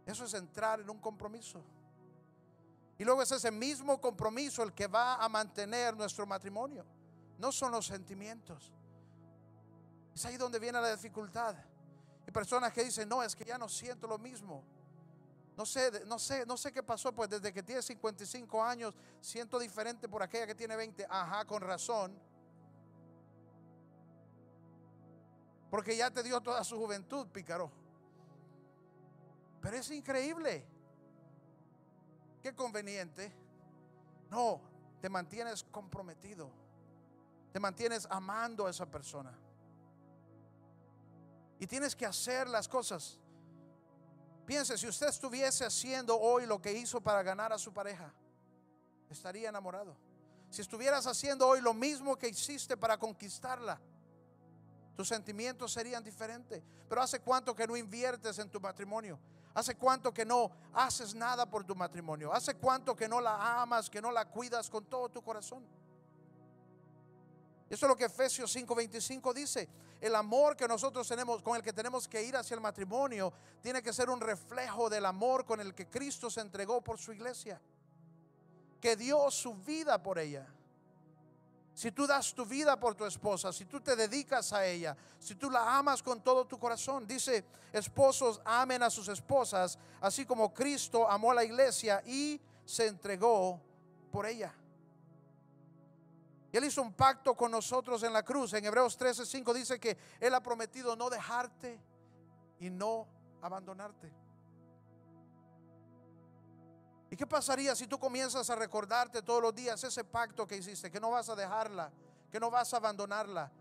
Eso 0.06 0.26
es 0.26 0.34
entrar 0.34 0.82
en 0.82 0.90
un 0.90 1.00
compromiso. 1.00 1.64
Y 2.98 3.04
luego 3.04 3.22
es 3.22 3.32
ese 3.32 3.52
mismo 3.52 4.00
compromiso 4.00 4.62
el 4.62 4.74
que 4.74 4.88
va 4.88 5.16
a 5.16 5.28
mantener 5.28 5.96
nuestro 5.96 6.26
matrimonio 6.26 6.86
no 7.38 7.52
son 7.52 7.72
los 7.72 7.86
sentimientos. 7.86 8.72
Es 10.14 10.26
ahí 10.26 10.38
donde 10.38 10.60
viene 10.60 10.80
la 10.80 10.92
dificultad. 10.92 11.56
Y 12.28 12.32
personas 12.32 12.72
que 12.72 12.84
dicen, 12.84 13.08
no, 13.08 13.22
es 13.22 13.36
que 13.36 13.46
ya 13.46 13.58
no 13.58 13.68
siento 13.68 14.08
lo 14.08 14.18
mismo. 14.18 14.64
No 15.58 15.66
sé, 15.66 16.06
no 16.06 16.20
sé, 16.20 16.46
no 16.46 16.58
sé 16.58 16.72
qué 16.72 16.84
pasó, 16.84 17.14
pues 17.14 17.30
desde 17.30 17.54
que 17.54 17.64
tiene 17.64 17.82
55 17.82 18.64
años 18.64 18.94
siento 19.22 19.58
diferente 19.58 20.10
por 20.10 20.22
aquella 20.22 20.46
que 20.48 20.56
tiene 20.56 20.76
20. 20.76 21.08
Ajá, 21.10 21.46
con 21.46 21.62
razón. 21.62 22.18
Porque 25.70 25.96
ya 25.96 26.12
te 26.12 26.24
dio 26.24 26.42
toda 26.42 26.64
su 26.64 26.78
juventud, 26.78 27.28
pícaro. 27.28 27.72
Pero 29.62 29.78
es 29.78 29.90
increíble. 29.92 30.66
Qué 32.42 32.54
conveniente. 32.54 33.34
No, 34.30 34.62
te 35.02 35.10
mantienes 35.10 35.64
comprometido 35.64 36.66
te 37.56 37.60
mantienes 37.62 38.06
amando 38.10 38.68
a 38.68 38.70
esa 38.70 38.86
persona. 38.86 39.32
Y 41.58 41.66
tienes 41.66 41.96
que 41.96 42.06
hacer 42.06 42.50
las 42.50 42.68
cosas. 42.68 43.18
Piense, 44.46 44.78
si 44.78 44.88
usted 44.88 45.08
estuviese 45.08 45.66
haciendo 45.66 46.20
hoy 46.20 46.46
lo 46.46 46.62
que 46.62 46.72
hizo 46.74 47.02
para 47.02 47.24
ganar 47.24 47.52
a 47.52 47.58
su 47.58 47.74
pareja, 47.74 48.14
estaría 49.10 49.50
enamorado. 49.50 49.96
Si 50.50 50.62
estuvieras 50.62 51.08
haciendo 51.08 51.48
hoy 51.48 51.62
lo 51.62 51.74
mismo 51.74 52.16
que 52.16 52.30
hiciste 52.30 52.78
para 52.78 52.98
conquistarla, 52.98 53.80
tus 54.96 55.08
sentimientos 55.08 55.74
serían 55.74 56.04
diferentes. 56.04 56.64
Pero 56.88 57.02
¿hace 57.02 57.20
cuánto 57.20 57.56
que 57.56 57.68
no 57.68 57.76
inviertes 57.76 58.40
en 58.40 58.50
tu 58.50 58.62
matrimonio? 58.62 59.20
¿Hace 59.54 59.76
cuánto 59.76 60.14
que 60.14 60.26
no 60.26 60.52
haces 60.74 61.16
nada 61.16 61.50
por 61.50 61.64
tu 61.64 61.76
matrimonio? 61.76 62.32
¿Hace 62.32 62.56
cuánto 62.56 62.96
que 62.96 63.08
no 63.08 63.20
la 63.20 63.62
amas, 63.62 63.90
que 63.90 64.02
no 64.02 64.12
la 64.12 64.26
cuidas 64.26 64.70
con 64.70 64.86
todo 64.86 65.10
tu 65.10 65.22
corazón? 65.22 65.66
Eso 67.70 67.86
es 67.86 67.90
lo 67.90 67.96
que 67.96 68.06
Efesios 68.06 68.56
5:25 68.56 69.34
dice. 69.34 69.68
El 70.00 70.16
amor 70.16 70.56
que 70.56 70.68
nosotros 70.68 71.08
tenemos, 71.08 71.42
con 71.42 71.56
el 71.56 71.64
que 71.64 71.74
tenemos 71.74 72.08
que 72.08 72.22
ir 72.22 72.36
hacia 72.36 72.54
el 72.54 72.62
matrimonio, 72.62 73.34
tiene 73.62 73.82
que 73.82 73.94
ser 73.94 74.10
un 74.10 74.22
reflejo 74.22 74.90
del 74.90 75.06
amor 75.06 75.46
con 75.46 75.60
el 75.60 75.74
que 75.74 75.88
Cristo 75.88 76.30
se 76.30 76.42
entregó 76.42 76.82
por 76.82 77.00
su 77.00 77.12
iglesia. 77.12 77.60
Que 78.80 78.96
dio 78.96 79.32
su 79.32 79.56
vida 79.56 80.02
por 80.02 80.20
ella. 80.20 80.48
Si 81.74 81.92
tú 81.92 82.08
das 82.08 82.34
tu 82.34 82.46
vida 82.46 82.80
por 82.80 82.96
tu 82.96 83.06
esposa, 83.06 83.52
si 83.52 83.66
tú 83.66 83.82
te 83.82 83.96
dedicas 83.96 84.54
a 84.54 84.66
ella, 84.66 84.96
si 85.20 85.36
tú 85.36 85.50
la 85.50 85.78
amas 85.78 86.02
con 86.02 86.22
todo 86.22 86.46
tu 86.46 86.58
corazón, 86.58 87.06
dice, 87.06 87.44
esposos 87.74 88.40
amen 88.46 88.82
a 88.84 88.90
sus 88.90 89.10
esposas, 89.10 89.78
así 90.00 90.26
como 90.26 90.54
Cristo 90.54 91.10
amó 91.10 91.32
a 91.32 91.36
la 91.36 91.44
iglesia 91.44 92.02
y 92.06 92.40
se 92.64 92.88
entregó 92.88 93.60
por 94.10 94.26
ella. 94.26 94.54
Él 96.58 96.66
hizo 96.66 96.82
un 96.82 96.94
pacto 96.94 97.36
con 97.36 97.52
nosotros 97.52 98.04
en 98.04 98.14
la 98.14 98.24
cruz. 98.24 98.54
En 98.54 98.66
Hebreos 98.66 98.98
13:5 98.98 99.54
dice 99.54 99.80
que 99.80 99.98
Él 100.20 100.34
ha 100.34 100.42
prometido 100.42 100.96
no 100.96 101.10
dejarte 101.10 101.80
y 102.60 102.70
no 102.70 103.08
abandonarte. 103.42 104.12
¿Y 107.10 107.16
qué 107.18 107.28
pasaría 107.28 107.76
si 107.76 107.88
tú 107.88 108.00
comienzas 108.00 108.50
a 108.50 108.56
recordarte 108.56 109.22
todos 109.22 109.42
los 109.42 109.56
días 109.56 109.84
ese 109.84 110.04
pacto 110.04 110.48
que 110.48 110.58
hiciste? 110.58 110.92
Que 110.92 111.00
no 111.00 111.12
vas 111.12 111.30
a 111.30 111.36
dejarla, 111.36 111.92
que 112.32 112.40
no 112.40 112.50
vas 112.50 112.74
a 112.74 112.78
abandonarla, 112.78 113.52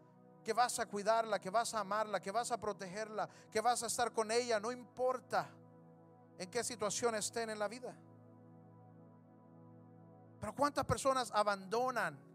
que 0.42 0.52
vas 0.52 0.78
a 0.78 0.86
cuidarla, 0.86 1.38
que 1.38 1.50
vas 1.50 1.74
a 1.74 1.80
amarla, 1.80 2.20
que 2.20 2.30
vas 2.30 2.50
a 2.50 2.58
protegerla, 2.58 3.28
que 3.50 3.60
vas 3.60 3.82
a 3.82 3.86
estar 3.86 4.12
con 4.12 4.30
ella, 4.30 4.60
no 4.60 4.72
importa. 4.72 5.48
en 6.36 6.50
qué 6.50 6.64
situación 6.64 7.14
estén 7.14 7.48
en 7.50 7.60
la 7.60 7.68
vida. 7.68 7.94
Pero 10.40 10.52
¿cuántas 10.52 10.84
personas 10.84 11.30
abandonan? 11.32 12.33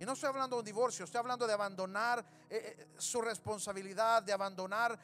Y 0.00 0.06
no 0.06 0.12
estoy 0.12 0.28
hablando 0.28 0.54
de 0.56 0.60
un 0.60 0.64
divorcio, 0.64 1.04
estoy 1.04 1.18
hablando 1.18 1.44
de 1.44 1.52
abandonar 1.52 2.24
eh, 2.48 2.76
eh, 2.78 2.88
su 2.98 3.20
responsabilidad, 3.20 4.22
de 4.22 4.32
abandonar 4.32 4.96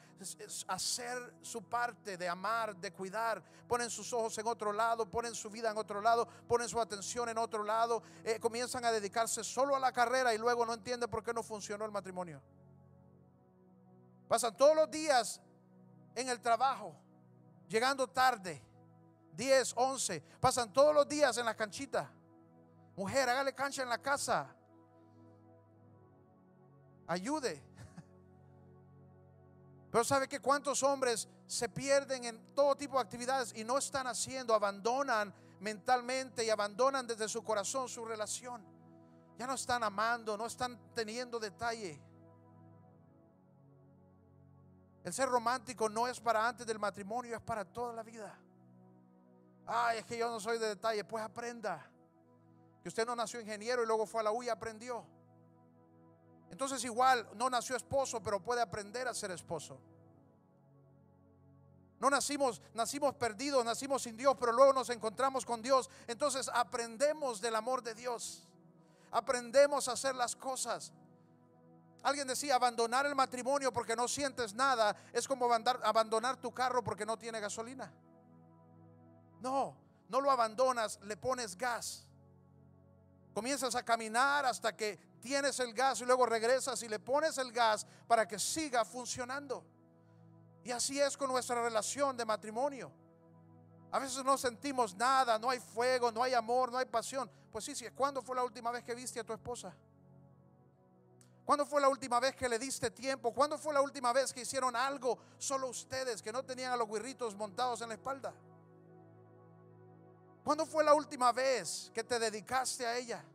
hacer 0.67 1.33
su 1.41 1.63
parte, 1.63 2.15
de 2.15 2.29
amar, 2.29 2.73
de 2.77 2.93
cuidar. 2.93 3.43
Ponen 3.67 3.89
sus 3.89 4.13
ojos 4.13 4.37
en 4.37 4.47
otro 4.47 4.71
lado, 4.71 5.05
ponen 5.05 5.35
su 5.35 5.49
vida 5.49 5.69
en 5.69 5.77
otro 5.77 5.99
lado, 5.99 6.25
ponen 6.47 6.69
su 6.69 6.79
atención 6.79 7.27
en 7.27 7.37
otro 7.37 7.65
lado, 7.65 8.03
eh, 8.23 8.39
comienzan 8.39 8.85
a 8.85 8.91
dedicarse 8.91 9.43
solo 9.43 9.75
a 9.75 9.79
la 9.79 9.91
carrera 9.91 10.33
y 10.33 10.37
luego 10.37 10.65
no 10.65 10.73
entienden 10.73 11.09
por 11.09 11.21
qué 11.21 11.33
no 11.33 11.43
funcionó 11.43 11.83
el 11.83 11.91
matrimonio. 11.91 12.41
Pasan 14.29 14.55
todos 14.55 14.77
los 14.77 14.89
días 14.89 15.41
en 16.15 16.29
el 16.29 16.39
trabajo, 16.39 16.95
llegando 17.67 18.07
tarde, 18.07 18.63
10, 19.33 19.73
11, 19.75 20.21
pasan 20.39 20.71
todos 20.71 20.95
los 20.95 21.05
días 21.05 21.37
en 21.37 21.45
la 21.45 21.53
canchita. 21.53 22.09
Mujer, 22.95 23.27
hágale 23.27 23.53
cancha 23.53 23.83
en 23.83 23.89
la 23.89 24.01
casa 24.01 24.54
ayude. 27.07 27.63
Pero 29.91 30.03
sabe 30.03 30.27
que 30.27 30.39
cuántos 30.39 30.83
hombres 30.83 31.27
se 31.47 31.69
pierden 31.69 32.25
en 32.25 32.53
todo 32.53 32.75
tipo 32.75 32.97
de 32.97 33.03
actividades 33.03 33.53
y 33.55 33.63
no 33.63 33.77
están 33.77 34.07
haciendo, 34.07 34.53
abandonan 34.53 35.33
mentalmente 35.59 36.43
y 36.43 36.49
abandonan 36.49 37.07
desde 37.07 37.29
su 37.29 37.43
corazón 37.43 37.87
su 37.87 38.03
relación. 38.03 38.61
Ya 39.37 39.47
no 39.47 39.53
están 39.53 39.83
amando, 39.83 40.37
no 40.37 40.45
están 40.45 40.77
teniendo 40.93 41.39
detalle. 41.39 42.01
El 45.03 45.13
ser 45.13 45.29
romántico 45.29 45.87
no 45.87 46.07
es 46.07 46.19
para 46.19 46.47
antes 46.47 46.65
del 46.65 46.79
matrimonio, 46.79 47.35
es 47.35 47.41
para 47.41 47.63
toda 47.63 47.93
la 47.93 48.03
vida. 48.03 48.37
Ay, 49.67 49.99
es 49.99 50.05
que 50.05 50.17
yo 50.17 50.29
no 50.29 50.39
soy 50.39 50.57
de 50.57 50.67
detalle, 50.67 51.03
pues 51.03 51.23
aprenda. 51.23 51.89
Que 52.81 52.89
usted 52.89 53.05
no 53.05 53.15
nació 53.15 53.39
ingeniero 53.39 53.83
y 53.83 53.85
luego 53.85 54.05
fue 54.05 54.21
a 54.21 54.23
la 54.23 54.31
U 54.31 54.43
y 54.43 54.49
aprendió. 54.49 55.05
Entonces 56.51 56.83
igual 56.83 57.27
no 57.35 57.49
nació 57.49 57.75
esposo, 57.75 58.21
pero 58.21 58.39
puede 58.39 58.61
aprender 58.61 59.07
a 59.07 59.13
ser 59.13 59.31
esposo. 59.31 59.79
No 61.99 62.09
nacimos, 62.09 62.61
nacimos 62.73 63.15
perdidos, 63.15 63.63
nacimos 63.63 64.03
sin 64.03 64.17
Dios, 64.17 64.35
pero 64.39 64.51
luego 64.51 64.73
nos 64.73 64.89
encontramos 64.89 65.45
con 65.45 65.61
Dios. 65.61 65.89
Entonces 66.07 66.49
aprendemos 66.53 67.41
del 67.41 67.55
amor 67.55 67.81
de 67.81 67.95
Dios. 67.95 68.43
Aprendemos 69.11 69.87
a 69.87 69.93
hacer 69.93 70.13
las 70.15 70.35
cosas. 70.35 70.91
Alguien 72.03 72.27
decía, 72.27 72.55
abandonar 72.55 73.05
el 73.05 73.15
matrimonio 73.15 73.73
porque 73.73 73.95
no 73.95 74.07
sientes 74.07 74.53
nada 74.53 74.95
es 75.11 75.27
como 75.27 75.51
abandonar 75.51 76.37
tu 76.37 76.53
carro 76.53 76.83
porque 76.83 77.05
no 77.05 77.17
tiene 77.17 77.39
gasolina. 77.39 77.91
No, 79.39 79.75
no 80.09 80.21
lo 80.21 80.29
abandonas, 80.29 80.99
le 81.01 81.17
pones 81.17 81.57
gas. 81.57 82.04
Comienzas 83.35 83.75
a 83.75 83.83
caminar 83.83 84.45
hasta 84.45 84.73
que 84.73 84.97
tienes 85.19 85.59
el 85.59 85.73
gas 85.73 85.99
y 85.99 86.05
luego 86.05 86.25
regresas 86.25 86.81
y 86.83 86.87
le 86.87 86.99
pones 86.99 87.37
el 87.37 87.51
gas 87.51 87.85
para 88.07 88.25
que 88.25 88.39
siga 88.39 88.85
funcionando. 88.85 89.61
Y 90.63 90.71
así 90.71 91.01
es 91.01 91.17
con 91.17 91.29
nuestra 91.29 91.61
relación 91.61 92.15
de 92.15 92.23
matrimonio. 92.23 92.89
A 93.91 93.99
veces 93.99 94.23
no 94.23 94.37
sentimos 94.37 94.95
nada, 94.95 95.37
no 95.37 95.49
hay 95.49 95.59
fuego, 95.59 96.13
no 96.13 96.23
hay 96.23 96.33
amor, 96.33 96.71
no 96.71 96.77
hay 96.77 96.85
pasión. 96.85 97.29
Pues 97.51 97.65
sí, 97.65 97.75
sí, 97.75 97.85
¿cuándo 97.93 98.21
fue 98.21 98.37
la 98.37 98.43
última 98.45 98.71
vez 98.71 98.85
que 98.85 98.95
viste 98.95 99.19
a 99.19 99.25
tu 99.25 99.33
esposa? 99.33 99.75
¿Cuándo 101.43 101.65
fue 101.65 101.81
la 101.81 101.89
última 101.89 102.21
vez 102.21 102.37
que 102.37 102.47
le 102.47 102.57
diste 102.57 102.89
tiempo? 102.89 103.33
¿Cuándo 103.33 103.57
fue 103.57 103.73
la 103.73 103.81
última 103.81 104.13
vez 104.13 104.31
que 104.31 104.39
hicieron 104.43 104.77
algo 104.77 105.19
solo 105.37 105.67
ustedes 105.67 106.21
que 106.21 106.31
no 106.31 106.41
tenían 106.43 106.71
a 106.71 106.77
los 106.77 106.87
guirritos 106.87 107.35
montados 107.35 107.81
en 107.81 107.89
la 107.89 107.95
espalda? 107.95 108.33
¿Cuándo 110.45 110.67
fue 110.67 110.83
la 110.83 110.93
última 110.93 111.31
vez 111.31 111.89
que 111.91 112.03
te 112.03 112.19
dedicaste 112.19 112.85
a 112.85 112.95
ella? 112.95 113.25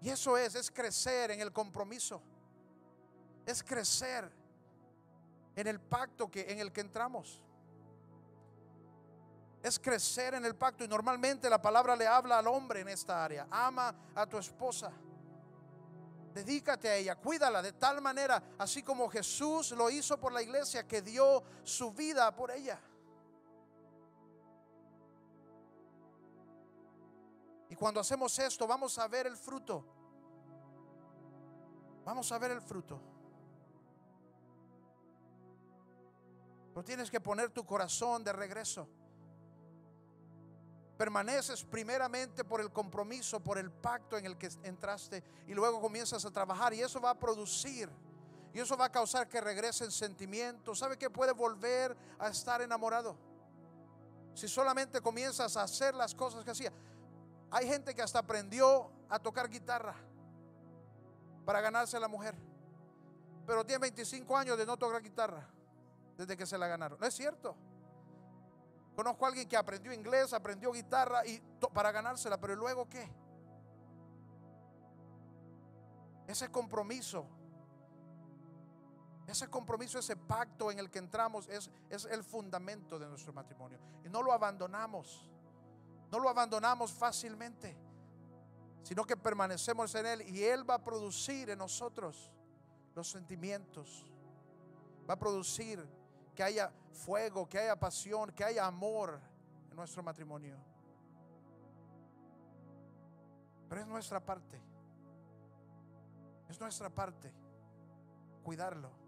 Y 0.00 0.08
eso 0.08 0.38
es, 0.38 0.54
es 0.54 0.70
crecer 0.70 1.30
en 1.30 1.42
el 1.42 1.52
compromiso. 1.52 2.22
Es 3.44 3.62
crecer 3.62 4.32
en 5.54 5.66
el 5.66 5.78
pacto 5.78 6.30
que, 6.30 6.50
en 6.50 6.58
el 6.58 6.72
que 6.72 6.80
entramos. 6.80 7.42
Es 9.62 9.78
crecer 9.78 10.32
en 10.32 10.46
el 10.46 10.56
pacto. 10.56 10.84
Y 10.84 10.88
normalmente 10.88 11.50
la 11.50 11.60
palabra 11.60 11.94
le 11.94 12.06
habla 12.06 12.38
al 12.38 12.46
hombre 12.46 12.80
en 12.80 12.88
esta 12.88 13.22
área. 13.22 13.46
Ama 13.50 13.94
a 14.14 14.26
tu 14.26 14.38
esposa. 14.38 14.90
Dedícate 16.32 16.88
a 16.88 16.96
ella, 16.96 17.14
cuídala 17.14 17.60
de 17.60 17.74
tal 17.74 18.00
manera, 18.00 18.42
así 18.56 18.82
como 18.82 19.06
Jesús 19.10 19.72
lo 19.72 19.90
hizo 19.90 20.18
por 20.18 20.32
la 20.32 20.40
iglesia, 20.40 20.88
que 20.88 21.02
dio 21.02 21.44
su 21.62 21.92
vida 21.92 22.34
por 22.34 22.50
ella. 22.50 22.80
Y 27.74 27.76
cuando 27.76 27.98
hacemos 27.98 28.38
esto, 28.38 28.68
vamos 28.68 28.96
a 29.00 29.08
ver 29.08 29.26
el 29.26 29.36
fruto. 29.36 29.84
Vamos 32.04 32.30
a 32.30 32.38
ver 32.38 32.52
el 32.52 32.60
fruto. 32.60 33.00
Pero 36.72 36.84
tienes 36.84 37.10
que 37.10 37.20
poner 37.20 37.50
tu 37.50 37.66
corazón 37.66 38.22
de 38.22 38.32
regreso. 38.32 38.88
Permaneces 40.96 41.64
primeramente 41.64 42.44
por 42.44 42.60
el 42.60 42.70
compromiso, 42.70 43.40
por 43.40 43.58
el 43.58 43.72
pacto 43.72 44.16
en 44.16 44.26
el 44.26 44.38
que 44.38 44.50
entraste 44.62 45.24
y 45.48 45.52
luego 45.52 45.80
comienzas 45.80 46.24
a 46.24 46.30
trabajar 46.30 46.74
y 46.74 46.80
eso 46.80 47.00
va 47.00 47.10
a 47.10 47.18
producir 47.18 47.90
y 48.52 48.60
eso 48.60 48.76
va 48.76 48.84
a 48.84 48.92
causar 48.92 49.28
que 49.28 49.40
regresen 49.40 49.90
sentimientos. 49.90 50.78
¿Sabe 50.78 50.96
que 50.96 51.10
puede 51.10 51.32
volver 51.32 51.96
a 52.20 52.28
estar 52.28 52.62
enamorado? 52.62 53.16
Si 54.32 54.46
solamente 54.46 55.00
comienzas 55.00 55.56
a 55.56 55.62
hacer 55.64 55.92
las 55.96 56.14
cosas 56.14 56.44
que 56.44 56.52
hacía. 56.52 56.72
Hay 57.54 57.68
gente 57.68 57.94
que 57.94 58.02
hasta 58.02 58.18
aprendió 58.18 58.90
a 59.08 59.20
tocar 59.20 59.48
guitarra 59.48 59.94
para 61.44 61.60
ganarse 61.60 61.96
a 61.96 62.00
la 62.00 62.08
mujer. 62.08 62.34
Pero 63.46 63.64
tiene 63.64 63.78
25 63.78 64.36
años 64.36 64.58
de 64.58 64.66
no 64.66 64.76
tocar 64.76 65.00
guitarra 65.00 65.48
desde 66.16 66.36
que 66.36 66.46
se 66.46 66.58
la 66.58 66.66
ganaron. 66.66 66.98
No 66.98 67.06
es 67.06 67.14
cierto. 67.14 67.54
Conozco 68.96 69.24
a 69.24 69.28
alguien 69.28 69.48
que 69.48 69.56
aprendió 69.56 69.92
inglés, 69.92 70.32
aprendió 70.32 70.72
guitarra 70.72 71.24
y 71.24 71.40
para 71.72 71.92
ganársela, 71.92 72.40
pero 72.40 72.56
luego 72.56 72.88
qué? 72.88 73.08
Ese 76.26 76.50
compromiso, 76.50 77.24
ese 79.28 79.46
compromiso, 79.48 80.00
ese 80.00 80.16
pacto 80.16 80.72
en 80.72 80.80
el 80.80 80.90
que 80.90 80.98
entramos 80.98 81.48
es, 81.48 81.70
es 81.88 82.04
el 82.06 82.24
fundamento 82.24 82.98
de 82.98 83.06
nuestro 83.06 83.32
matrimonio. 83.32 83.78
Y 84.04 84.08
no 84.08 84.22
lo 84.22 84.32
abandonamos, 84.32 85.30
no 86.14 86.20
lo 86.20 86.28
abandonamos 86.28 86.92
fácilmente 86.92 87.76
sino 88.84 89.04
que 89.06 89.16
permanecemos 89.16 89.94
en 89.94 90.04
Él 90.04 90.22
y 90.28 90.44
Él 90.44 90.68
va 90.68 90.74
a 90.74 90.84
producir 90.84 91.48
en 91.48 91.58
nosotros 91.58 92.30
los 92.94 93.10
sentimientos. 93.10 94.04
Va 95.08 95.14
a 95.14 95.18
producir 95.18 95.82
que 96.34 96.42
haya 96.42 96.70
fuego, 96.92 97.48
que 97.48 97.58
haya 97.58 97.76
pasión, 97.76 98.30
que 98.32 98.44
haya 98.44 98.66
amor 98.66 99.18
en 99.70 99.76
nuestro 99.76 100.02
matrimonio. 100.02 100.58
Pero 103.70 103.80
es 103.80 103.86
nuestra 103.86 104.20
parte. 104.20 104.60
Es 106.50 106.60
nuestra 106.60 106.90
parte 106.90 107.32
cuidarlo. 108.42 109.03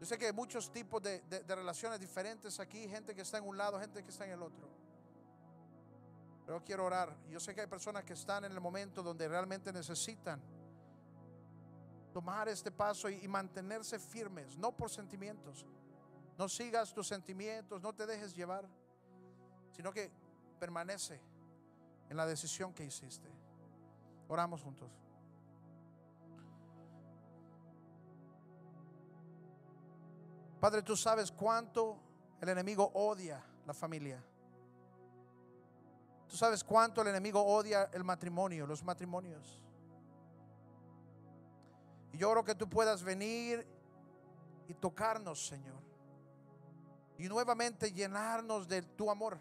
Yo 0.00 0.06
sé 0.06 0.16
que 0.16 0.26
hay 0.26 0.32
muchos 0.32 0.70
tipos 0.70 1.02
de, 1.02 1.20
de 1.20 1.54
relaciones 1.54 1.98
diferentes 1.98 2.60
aquí, 2.60 2.88
gente 2.88 3.14
que 3.14 3.22
está 3.22 3.38
en 3.38 3.48
un 3.48 3.56
lado, 3.56 3.80
gente 3.80 4.02
que 4.02 4.10
está 4.10 4.24
en 4.24 4.32
el 4.32 4.42
otro. 4.42 4.68
Pero 6.46 6.64
quiero 6.64 6.84
orar. 6.84 7.14
Yo 7.28 7.40
sé 7.40 7.54
que 7.54 7.60
hay 7.62 7.66
personas 7.66 8.04
que 8.04 8.14
están 8.14 8.44
en 8.44 8.52
el 8.52 8.60
momento 8.60 9.02
donde 9.02 9.28
realmente 9.28 9.72
necesitan 9.72 10.40
tomar 12.12 12.48
este 12.48 12.70
paso 12.70 13.08
y, 13.08 13.28
mantenerse 13.28 13.98
firmes, 13.98 14.56
no 14.56 14.72
por 14.76 14.90
sentimientos. 14.90 15.66
No 16.36 16.48
sigas 16.48 16.92
tus 16.94 17.06
sentimientos, 17.06 17.82
no 17.82 17.92
te 17.92 18.06
dejes 18.06 18.34
llevar, 18.34 18.68
sino 19.72 19.92
que 19.92 20.10
permanece 20.58 21.20
en 22.08 22.16
la 22.16 22.26
decisión 22.26 22.72
que 22.72 22.84
hiciste. 22.84 23.28
Oramos 24.28 24.62
juntos. 24.62 24.90
Padre, 30.60 30.82
tú 30.82 30.96
sabes 30.96 31.30
cuánto 31.30 31.96
el 32.40 32.48
enemigo 32.48 32.90
odia 32.94 33.44
la 33.66 33.74
familia. 33.74 34.22
Tú 36.26 36.36
sabes 36.36 36.64
cuánto 36.64 37.02
el 37.02 37.08
enemigo 37.08 37.42
odia 37.42 37.90
el 37.92 38.02
matrimonio, 38.02 38.66
los 38.66 38.82
matrimonios. 38.82 39.62
Y 42.12 42.18
yo 42.18 42.30
oro 42.30 42.44
que 42.44 42.54
tú 42.54 42.68
puedas 42.68 43.02
venir 43.02 43.66
y 44.66 44.74
tocarnos, 44.74 45.46
Señor. 45.46 45.80
Y 47.18 47.28
nuevamente 47.28 47.92
llenarnos 47.92 48.68
de 48.68 48.82
tu 48.82 49.10
amor. 49.10 49.38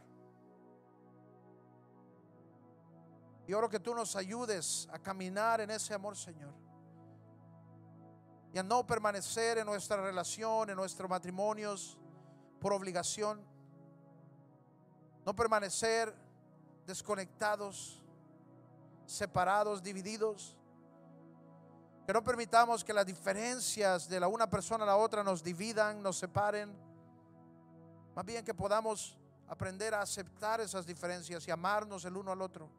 Y 3.48 3.54
oro 3.54 3.70
que 3.70 3.80
tú 3.80 3.96
nos 3.96 4.16
ayudes 4.16 4.88
a 4.92 5.00
caminar 5.00 5.62
en 5.62 5.72
ese 5.72 5.94
amor, 5.94 6.18
Señor. 6.18 6.67
Y 8.54 8.58
a 8.58 8.64
no 8.64 8.86
permanecer 8.86 9.58
en 9.58 9.66
nuestra 9.66 9.98
relación, 9.98 10.70
en 10.70 10.76
nuestros 10.76 11.10
matrimonios 11.10 11.98
por 12.60 12.74
obligación. 12.74 13.42
No 15.26 15.36
permanecer 15.36 16.14
desconectados, 16.86 18.02
separados, 19.06 19.84
divididos. 19.84 20.56
Que 22.06 22.14
no 22.14 22.24
permitamos 22.24 22.84
que 22.84 22.94
las 22.94 23.06
diferencias 23.06 24.08
de 24.08 24.20
la 24.20 24.30
una 24.30 24.50
persona 24.50 24.86
a 24.86 24.88
la 24.88 24.96
otra 24.96 25.24
nos 25.24 25.44
dividan, 25.44 26.02
nos 26.02 26.18
separen. 26.18 26.74
Más 28.16 28.26
bien 28.26 28.46
que 28.46 28.54
podamos 28.54 29.18
aprender 29.50 29.94
a 29.94 30.02
aceptar 30.02 30.62
esas 30.62 30.86
diferencias 30.86 31.46
y 31.48 31.52
amarnos 31.52 32.06
el 32.06 32.16
uno 32.16 32.32
al 32.32 32.42
otro. 32.42 32.70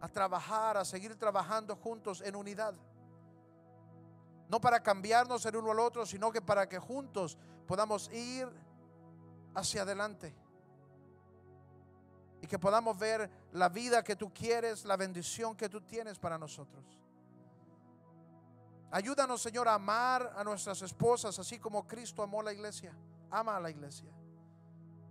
A 0.00 0.08
trabajar, 0.08 0.78
a 0.78 0.84
seguir 0.84 1.14
trabajando 1.16 1.76
juntos 1.76 2.22
en 2.22 2.36
unidad. 2.36 2.74
No 4.48 4.60
para 4.60 4.82
cambiarnos 4.82 5.44
el 5.46 5.56
uno 5.56 5.72
al 5.72 5.80
otro, 5.80 6.06
sino 6.06 6.32
que 6.32 6.40
para 6.40 6.68
que 6.68 6.78
juntos 6.78 7.36
podamos 7.66 8.10
ir 8.12 8.48
hacia 9.54 9.82
adelante. 9.82 10.34
Y 12.40 12.46
que 12.46 12.58
podamos 12.58 12.98
ver 12.98 13.30
la 13.52 13.68
vida 13.68 14.02
que 14.02 14.16
tú 14.16 14.32
quieres, 14.32 14.84
la 14.84 14.96
bendición 14.96 15.56
que 15.56 15.68
tú 15.68 15.80
tienes 15.82 16.18
para 16.18 16.38
nosotros. 16.38 16.84
Ayúdanos, 18.90 19.42
Señor, 19.42 19.68
a 19.68 19.74
amar 19.74 20.32
a 20.34 20.42
nuestras 20.44 20.80
esposas, 20.80 21.38
así 21.38 21.58
como 21.58 21.86
Cristo 21.86 22.22
amó 22.22 22.40
a 22.40 22.44
la 22.44 22.52
iglesia. 22.52 22.96
Ama 23.30 23.56
a 23.56 23.60
la 23.60 23.68
iglesia. 23.68 24.08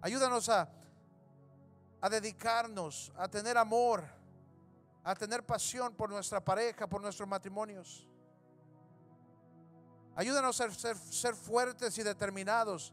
Ayúdanos 0.01 0.49
a, 0.49 0.67
a 2.01 2.09
dedicarnos, 2.09 3.11
a 3.15 3.27
tener 3.27 3.55
amor, 3.57 4.03
a 5.03 5.13
tener 5.15 5.45
pasión 5.45 5.93
por 5.93 6.09
nuestra 6.09 6.43
pareja, 6.43 6.87
por 6.87 7.01
nuestros 7.01 7.27
matrimonios. 7.27 8.07
Ayúdanos 10.17 10.59
a 10.61 10.71
ser, 10.71 11.35
fuertes 11.35 11.95
y 11.99 12.01
determinados 12.01 12.91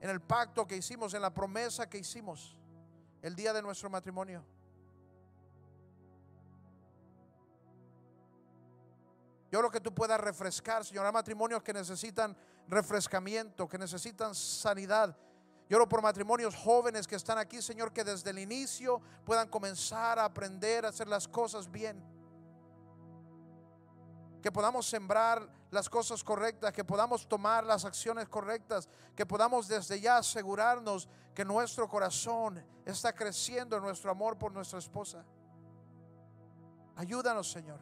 en 0.00 0.08
el 0.08 0.20
pacto 0.20 0.64
que 0.68 0.76
hicimos, 0.76 1.14
en 1.14 1.20
la 1.20 1.34
promesa 1.34 1.90
que 1.90 1.98
hicimos 1.98 2.56
el 3.22 3.34
día 3.34 3.52
de 3.52 3.60
nuestro 3.60 3.90
matrimonio. 3.90 4.44
Yo 9.50 9.60
lo 9.60 9.68
que 9.68 9.80
tú 9.80 9.92
puedas 9.92 10.20
refrescar, 10.20 10.84
Señor. 10.84 11.04
Hay 11.06 11.12
matrimonios 11.12 11.60
que 11.60 11.72
necesitan 11.72 12.36
refrescamiento, 12.68 13.68
que 13.68 13.76
necesitan 13.76 14.32
sanidad. 14.32 15.16
Yo 15.68 15.76
oro 15.76 15.88
por 15.88 16.02
matrimonios 16.02 16.54
jóvenes 16.54 17.08
que 17.08 17.16
están 17.16 17.38
aquí, 17.38 17.60
Señor, 17.60 17.92
que 17.92 18.04
desde 18.04 18.30
el 18.30 18.38
inicio 18.38 19.00
puedan 19.26 19.48
comenzar 19.48 20.20
a 20.20 20.26
aprender 20.26 20.86
a 20.86 20.90
hacer 20.90 21.08
las 21.08 21.26
cosas 21.26 21.68
bien 21.68 22.11
que 24.42 24.50
podamos 24.50 24.86
sembrar 24.86 25.48
las 25.70 25.88
cosas 25.88 26.22
correctas, 26.24 26.72
que 26.72 26.84
podamos 26.84 27.28
tomar 27.28 27.64
las 27.64 27.84
acciones 27.84 28.28
correctas, 28.28 28.88
que 29.14 29.24
podamos 29.24 29.68
desde 29.68 30.00
ya 30.00 30.18
asegurarnos 30.18 31.08
que 31.32 31.44
nuestro 31.44 31.88
corazón 31.88 32.62
está 32.84 33.14
creciendo 33.14 33.76
en 33.76 33.84
nuestro 33.84 34.10
amor 34.10 34.36
por 34.36 34.52
nuestra 34.52 34.80
esposa. 34.80 35.24
Ayúdanos, 36.96 37.50
Señor. 37.50 37.78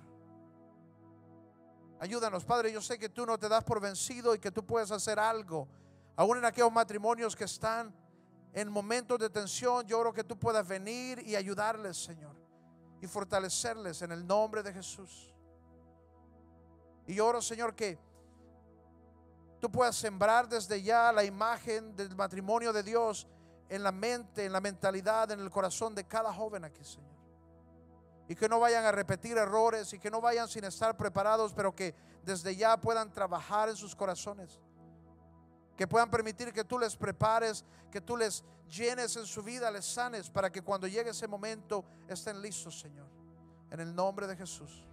Ayúdanos, 1.98 2.44
Padre. 2.44 2.70
Yo 2.70 2.80
sé 2.80 2.98
que 2.98 3.08
tú 3.08 3.26
no 3.26 3.38
te 3.38 3.48
das 3.48 3.64
por 3.64 3.80
vencido 3.80 4.34
y 4.34 4.38
que 4.38 4.52
tú 4.52 4.64
puedes 4.64 4.90
hacer 4.90 5.18
algo. 5.18 5.66
Aún 6.14 6.38
en 6.38 6.44
aquellos 6.44 6.72
matrimonios 6.72 7.34
que 7.34 7.44
están 7.44 7.94
en 8.52 8.70
momentos 8.70 9.18
de 9.18 9.30
tensión, 9.30 9.86
yo 9.86 9.98
oro 9.98 10.12
que 10.12 10.24
tú 10.24 10.38
puedas 10.38 10.66
venir 10.68 11.22
y 11.26 11.36
ayudarles, 11.36 11.96
Señor. 11.96 12.36
Y 13.00 13.06
fortalecerles 13.06 14.02
en 14.02 14.12
el 14.12 14.26
nombre 14.26 14.62
de 14.62 14.74
Jesús. 14.74 15.34
Y 17.06 17.18
oro, 17.20 17.42
Señor, 17.42 17.74
que 17.74 17.98
tú 19.60 19.70
puedas 19.70 19.96
sembrar 19.96 20.48
desde 20.48 20.82
ya 20.82 21.12
la 21.12 21.24
imagen 21.24 21.94
del 21.96 22.14
matrimonio 22.16 22.72
de 22.72 22.82
Dios 22.82 23.26
en 23.68 23.82
la 23.82 23.92
mente, 23.92 24.44
en 24.44 24.52
la 24.52 24.60
mentalidad, 24.60 25.30
en 25.30 25.40
el 25.40 25.50
corazón 25.50 25.94
de 25.94 26.04
cada 26.04 26.32
joven 26.32 26.64
aquí, 26.64 26.82
Señor. 26.84 27.10
Y 28.28 28.34
que 28.34 28.48
no 28.48 28.60
vayan 28.60 28.84
a 28.84 28.92
repetir 28.92 29.36
errores 29.36 29.92
y 29.92 29.98
que 29.98 30.10
no 30.10 30.20
vayan 30.20 30.48
sin 30.48 30.64
estar 30.64 30.96
preparados, 30.96 31.52
pero 31.52 31.74
que 31.74 31.94
desde 32.24 32.54
ya 32.56 32.80
puedan 32.80 33.12
trabajar 33.12 33.68
en 33.68 33.76
sus 33.76 33.94
corazones. 33.94 34.58
Que 35.76 35.86
puedan 35.86 36.10
permitir 36.10 36.52
que 36.52 36.64
tú 36.64 36.78
les 36.78 36.96
prepares, 36.96 37.64
que 37.90 38.00
tú 38.00 38.16
les 38.16 38.44
llenes 38.68 39.16
en 39.16 39.26
su 39.26 39.42
vida, 39.42 39.70
les 39.70 39.84
sanes, 39.84 40.30
para 40.30 40.50
que 40.50 40.62
cuando 40.62 40.86
llegue 40.86 41.10
ese 41.10 41.26
momento 41.26 41.84
estén 42.08 42.40
listos, 42.40 42.78
Señor. 42.78 43.08
En 43.70 43.80
el 43.80 43.94
nombre 43.94 44.26
de 44.26 44.36
Jesús. 44.36 44.84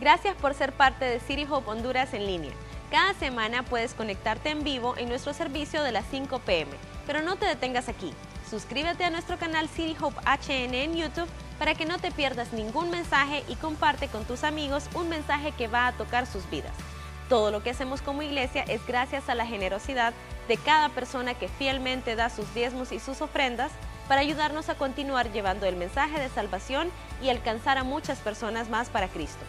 Gracias 0.00 0.34
por 0.36 0.54
ser 0.54 0.72
parte 0.72 1.04
de 1.04 1.20
City 1.20 1.46
Hope 1.48 1.70
Honduras 1.70 2.14
en 2.14 2.26
línea. 2.26 2.52
Cada 2.90 3.14
semana 3.14 3.62
puedes 3.62 3.94
conectarte 3.94 4.50
en 4.50 4.64
vivo 4.64 4.96
en 4.96 5.08
nuestro 5.08 5.32
servicio 5.32 5.82
de 5.82 5.92
las 5.92 6.04
5 6.10 6.40
pm, 6.40 6.72
pero 7.06 7.22
no 7.22 7.36
te 7.36 7.46
detengas 7.46 7.88
aquí. 7.88 8.12
Suscríbete 8.48 9.04
a 9.04 9.10
nuestro 9.10 9.38
canal 9.38 9.68
City 9.68 9.96
Hope 10.00 10.20
HN 10.26 10.74
en 10.74 10.96
YouTube 10.96 11.28
para 11.58 11.74
que 11.74 11.86
no 11.86 11.98
te 11.98 12.10
pierdas 12.10 12.52
ningún 12.52 12.90
mensaje 12.90 13.44
y 13.48 13.54
comparte 13.54 14.08
con 14.08 14.24
tus 14.24 14.42
amigos 14.42 14.88
un 14.94 15.08
mensaje 15.08 15.52
que 15.52 15.68
va 15.68 15.86
a 15.86 15.92
tocar 15.92 16.26
sus 16.26 16.48
vidas. 16.50 16.72
Todo 17.28 17.50
lo 17.50 17.62
que 17.62 17.70
hacemos 17.70 18.02
como 18.02 18.22
iglesia 18.22 18.62
es 18.62 18.84
gracias 18.86 19.28
a 19.28 19.34
la 19.34 19.46
generosidad 19.46 20.12
de 20.48 20.56
cada 20.56 20.88
persona 20.90 21.34
que 21.34 21.48
fielmente 21.48 22.16
da 22.16 22.30
sus 22.30 22.52
diezmos 22.52 22.92
y 22.92 22.98
sus 22.98 23.22
ofrendas 23.22 23.72
para 24.08 24.20
ayudarnos 24.20 24.68
a 24.68 24.74
continuar 24.74 25.32
llevando 25.32 25.66
el 25.66 25.76
mensaje 25.76 26.20
de 26.20 26.28
salvación 26.28 26.90
y 27.22 27.30
alcanzar 27.30 27.78
a 27.78 27.84
muchas 27.84 28.18
personas 28.18 28.68
más 28.68 28.90
para 28.90 29.08
Cristo. 29.08 29.44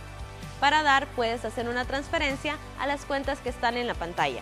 Para 0.59 0.83
dar 0.83 1.07
puedes 1.07 1.43
hacer 1.45 1.67
una 1.67 1.85
transferencia 1.85 2.57
a 2.79 2.87
las 2.87 3.05
cuentas 3.05 3.39
que 3.39 3.49
están 3.49 3.77
en 3.77 3.87
la 3.87 3.93
pantalla. 3.93 4.41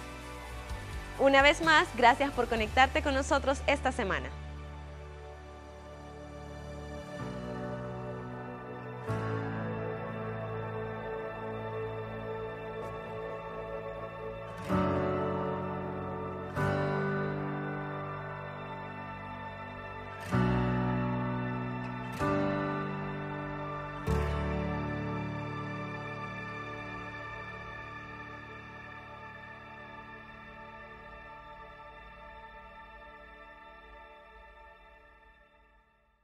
Una 1.19 1.41
vez 1.41 1.61
más, 1.61 1.87
gracias 1.95 2.31
por 2.31 2.47
conectarte 2.47 3.01
con 3.01 3.13
nosotros 3.13 3.61
esta 3.67 3.91
semana. 3.91 4.29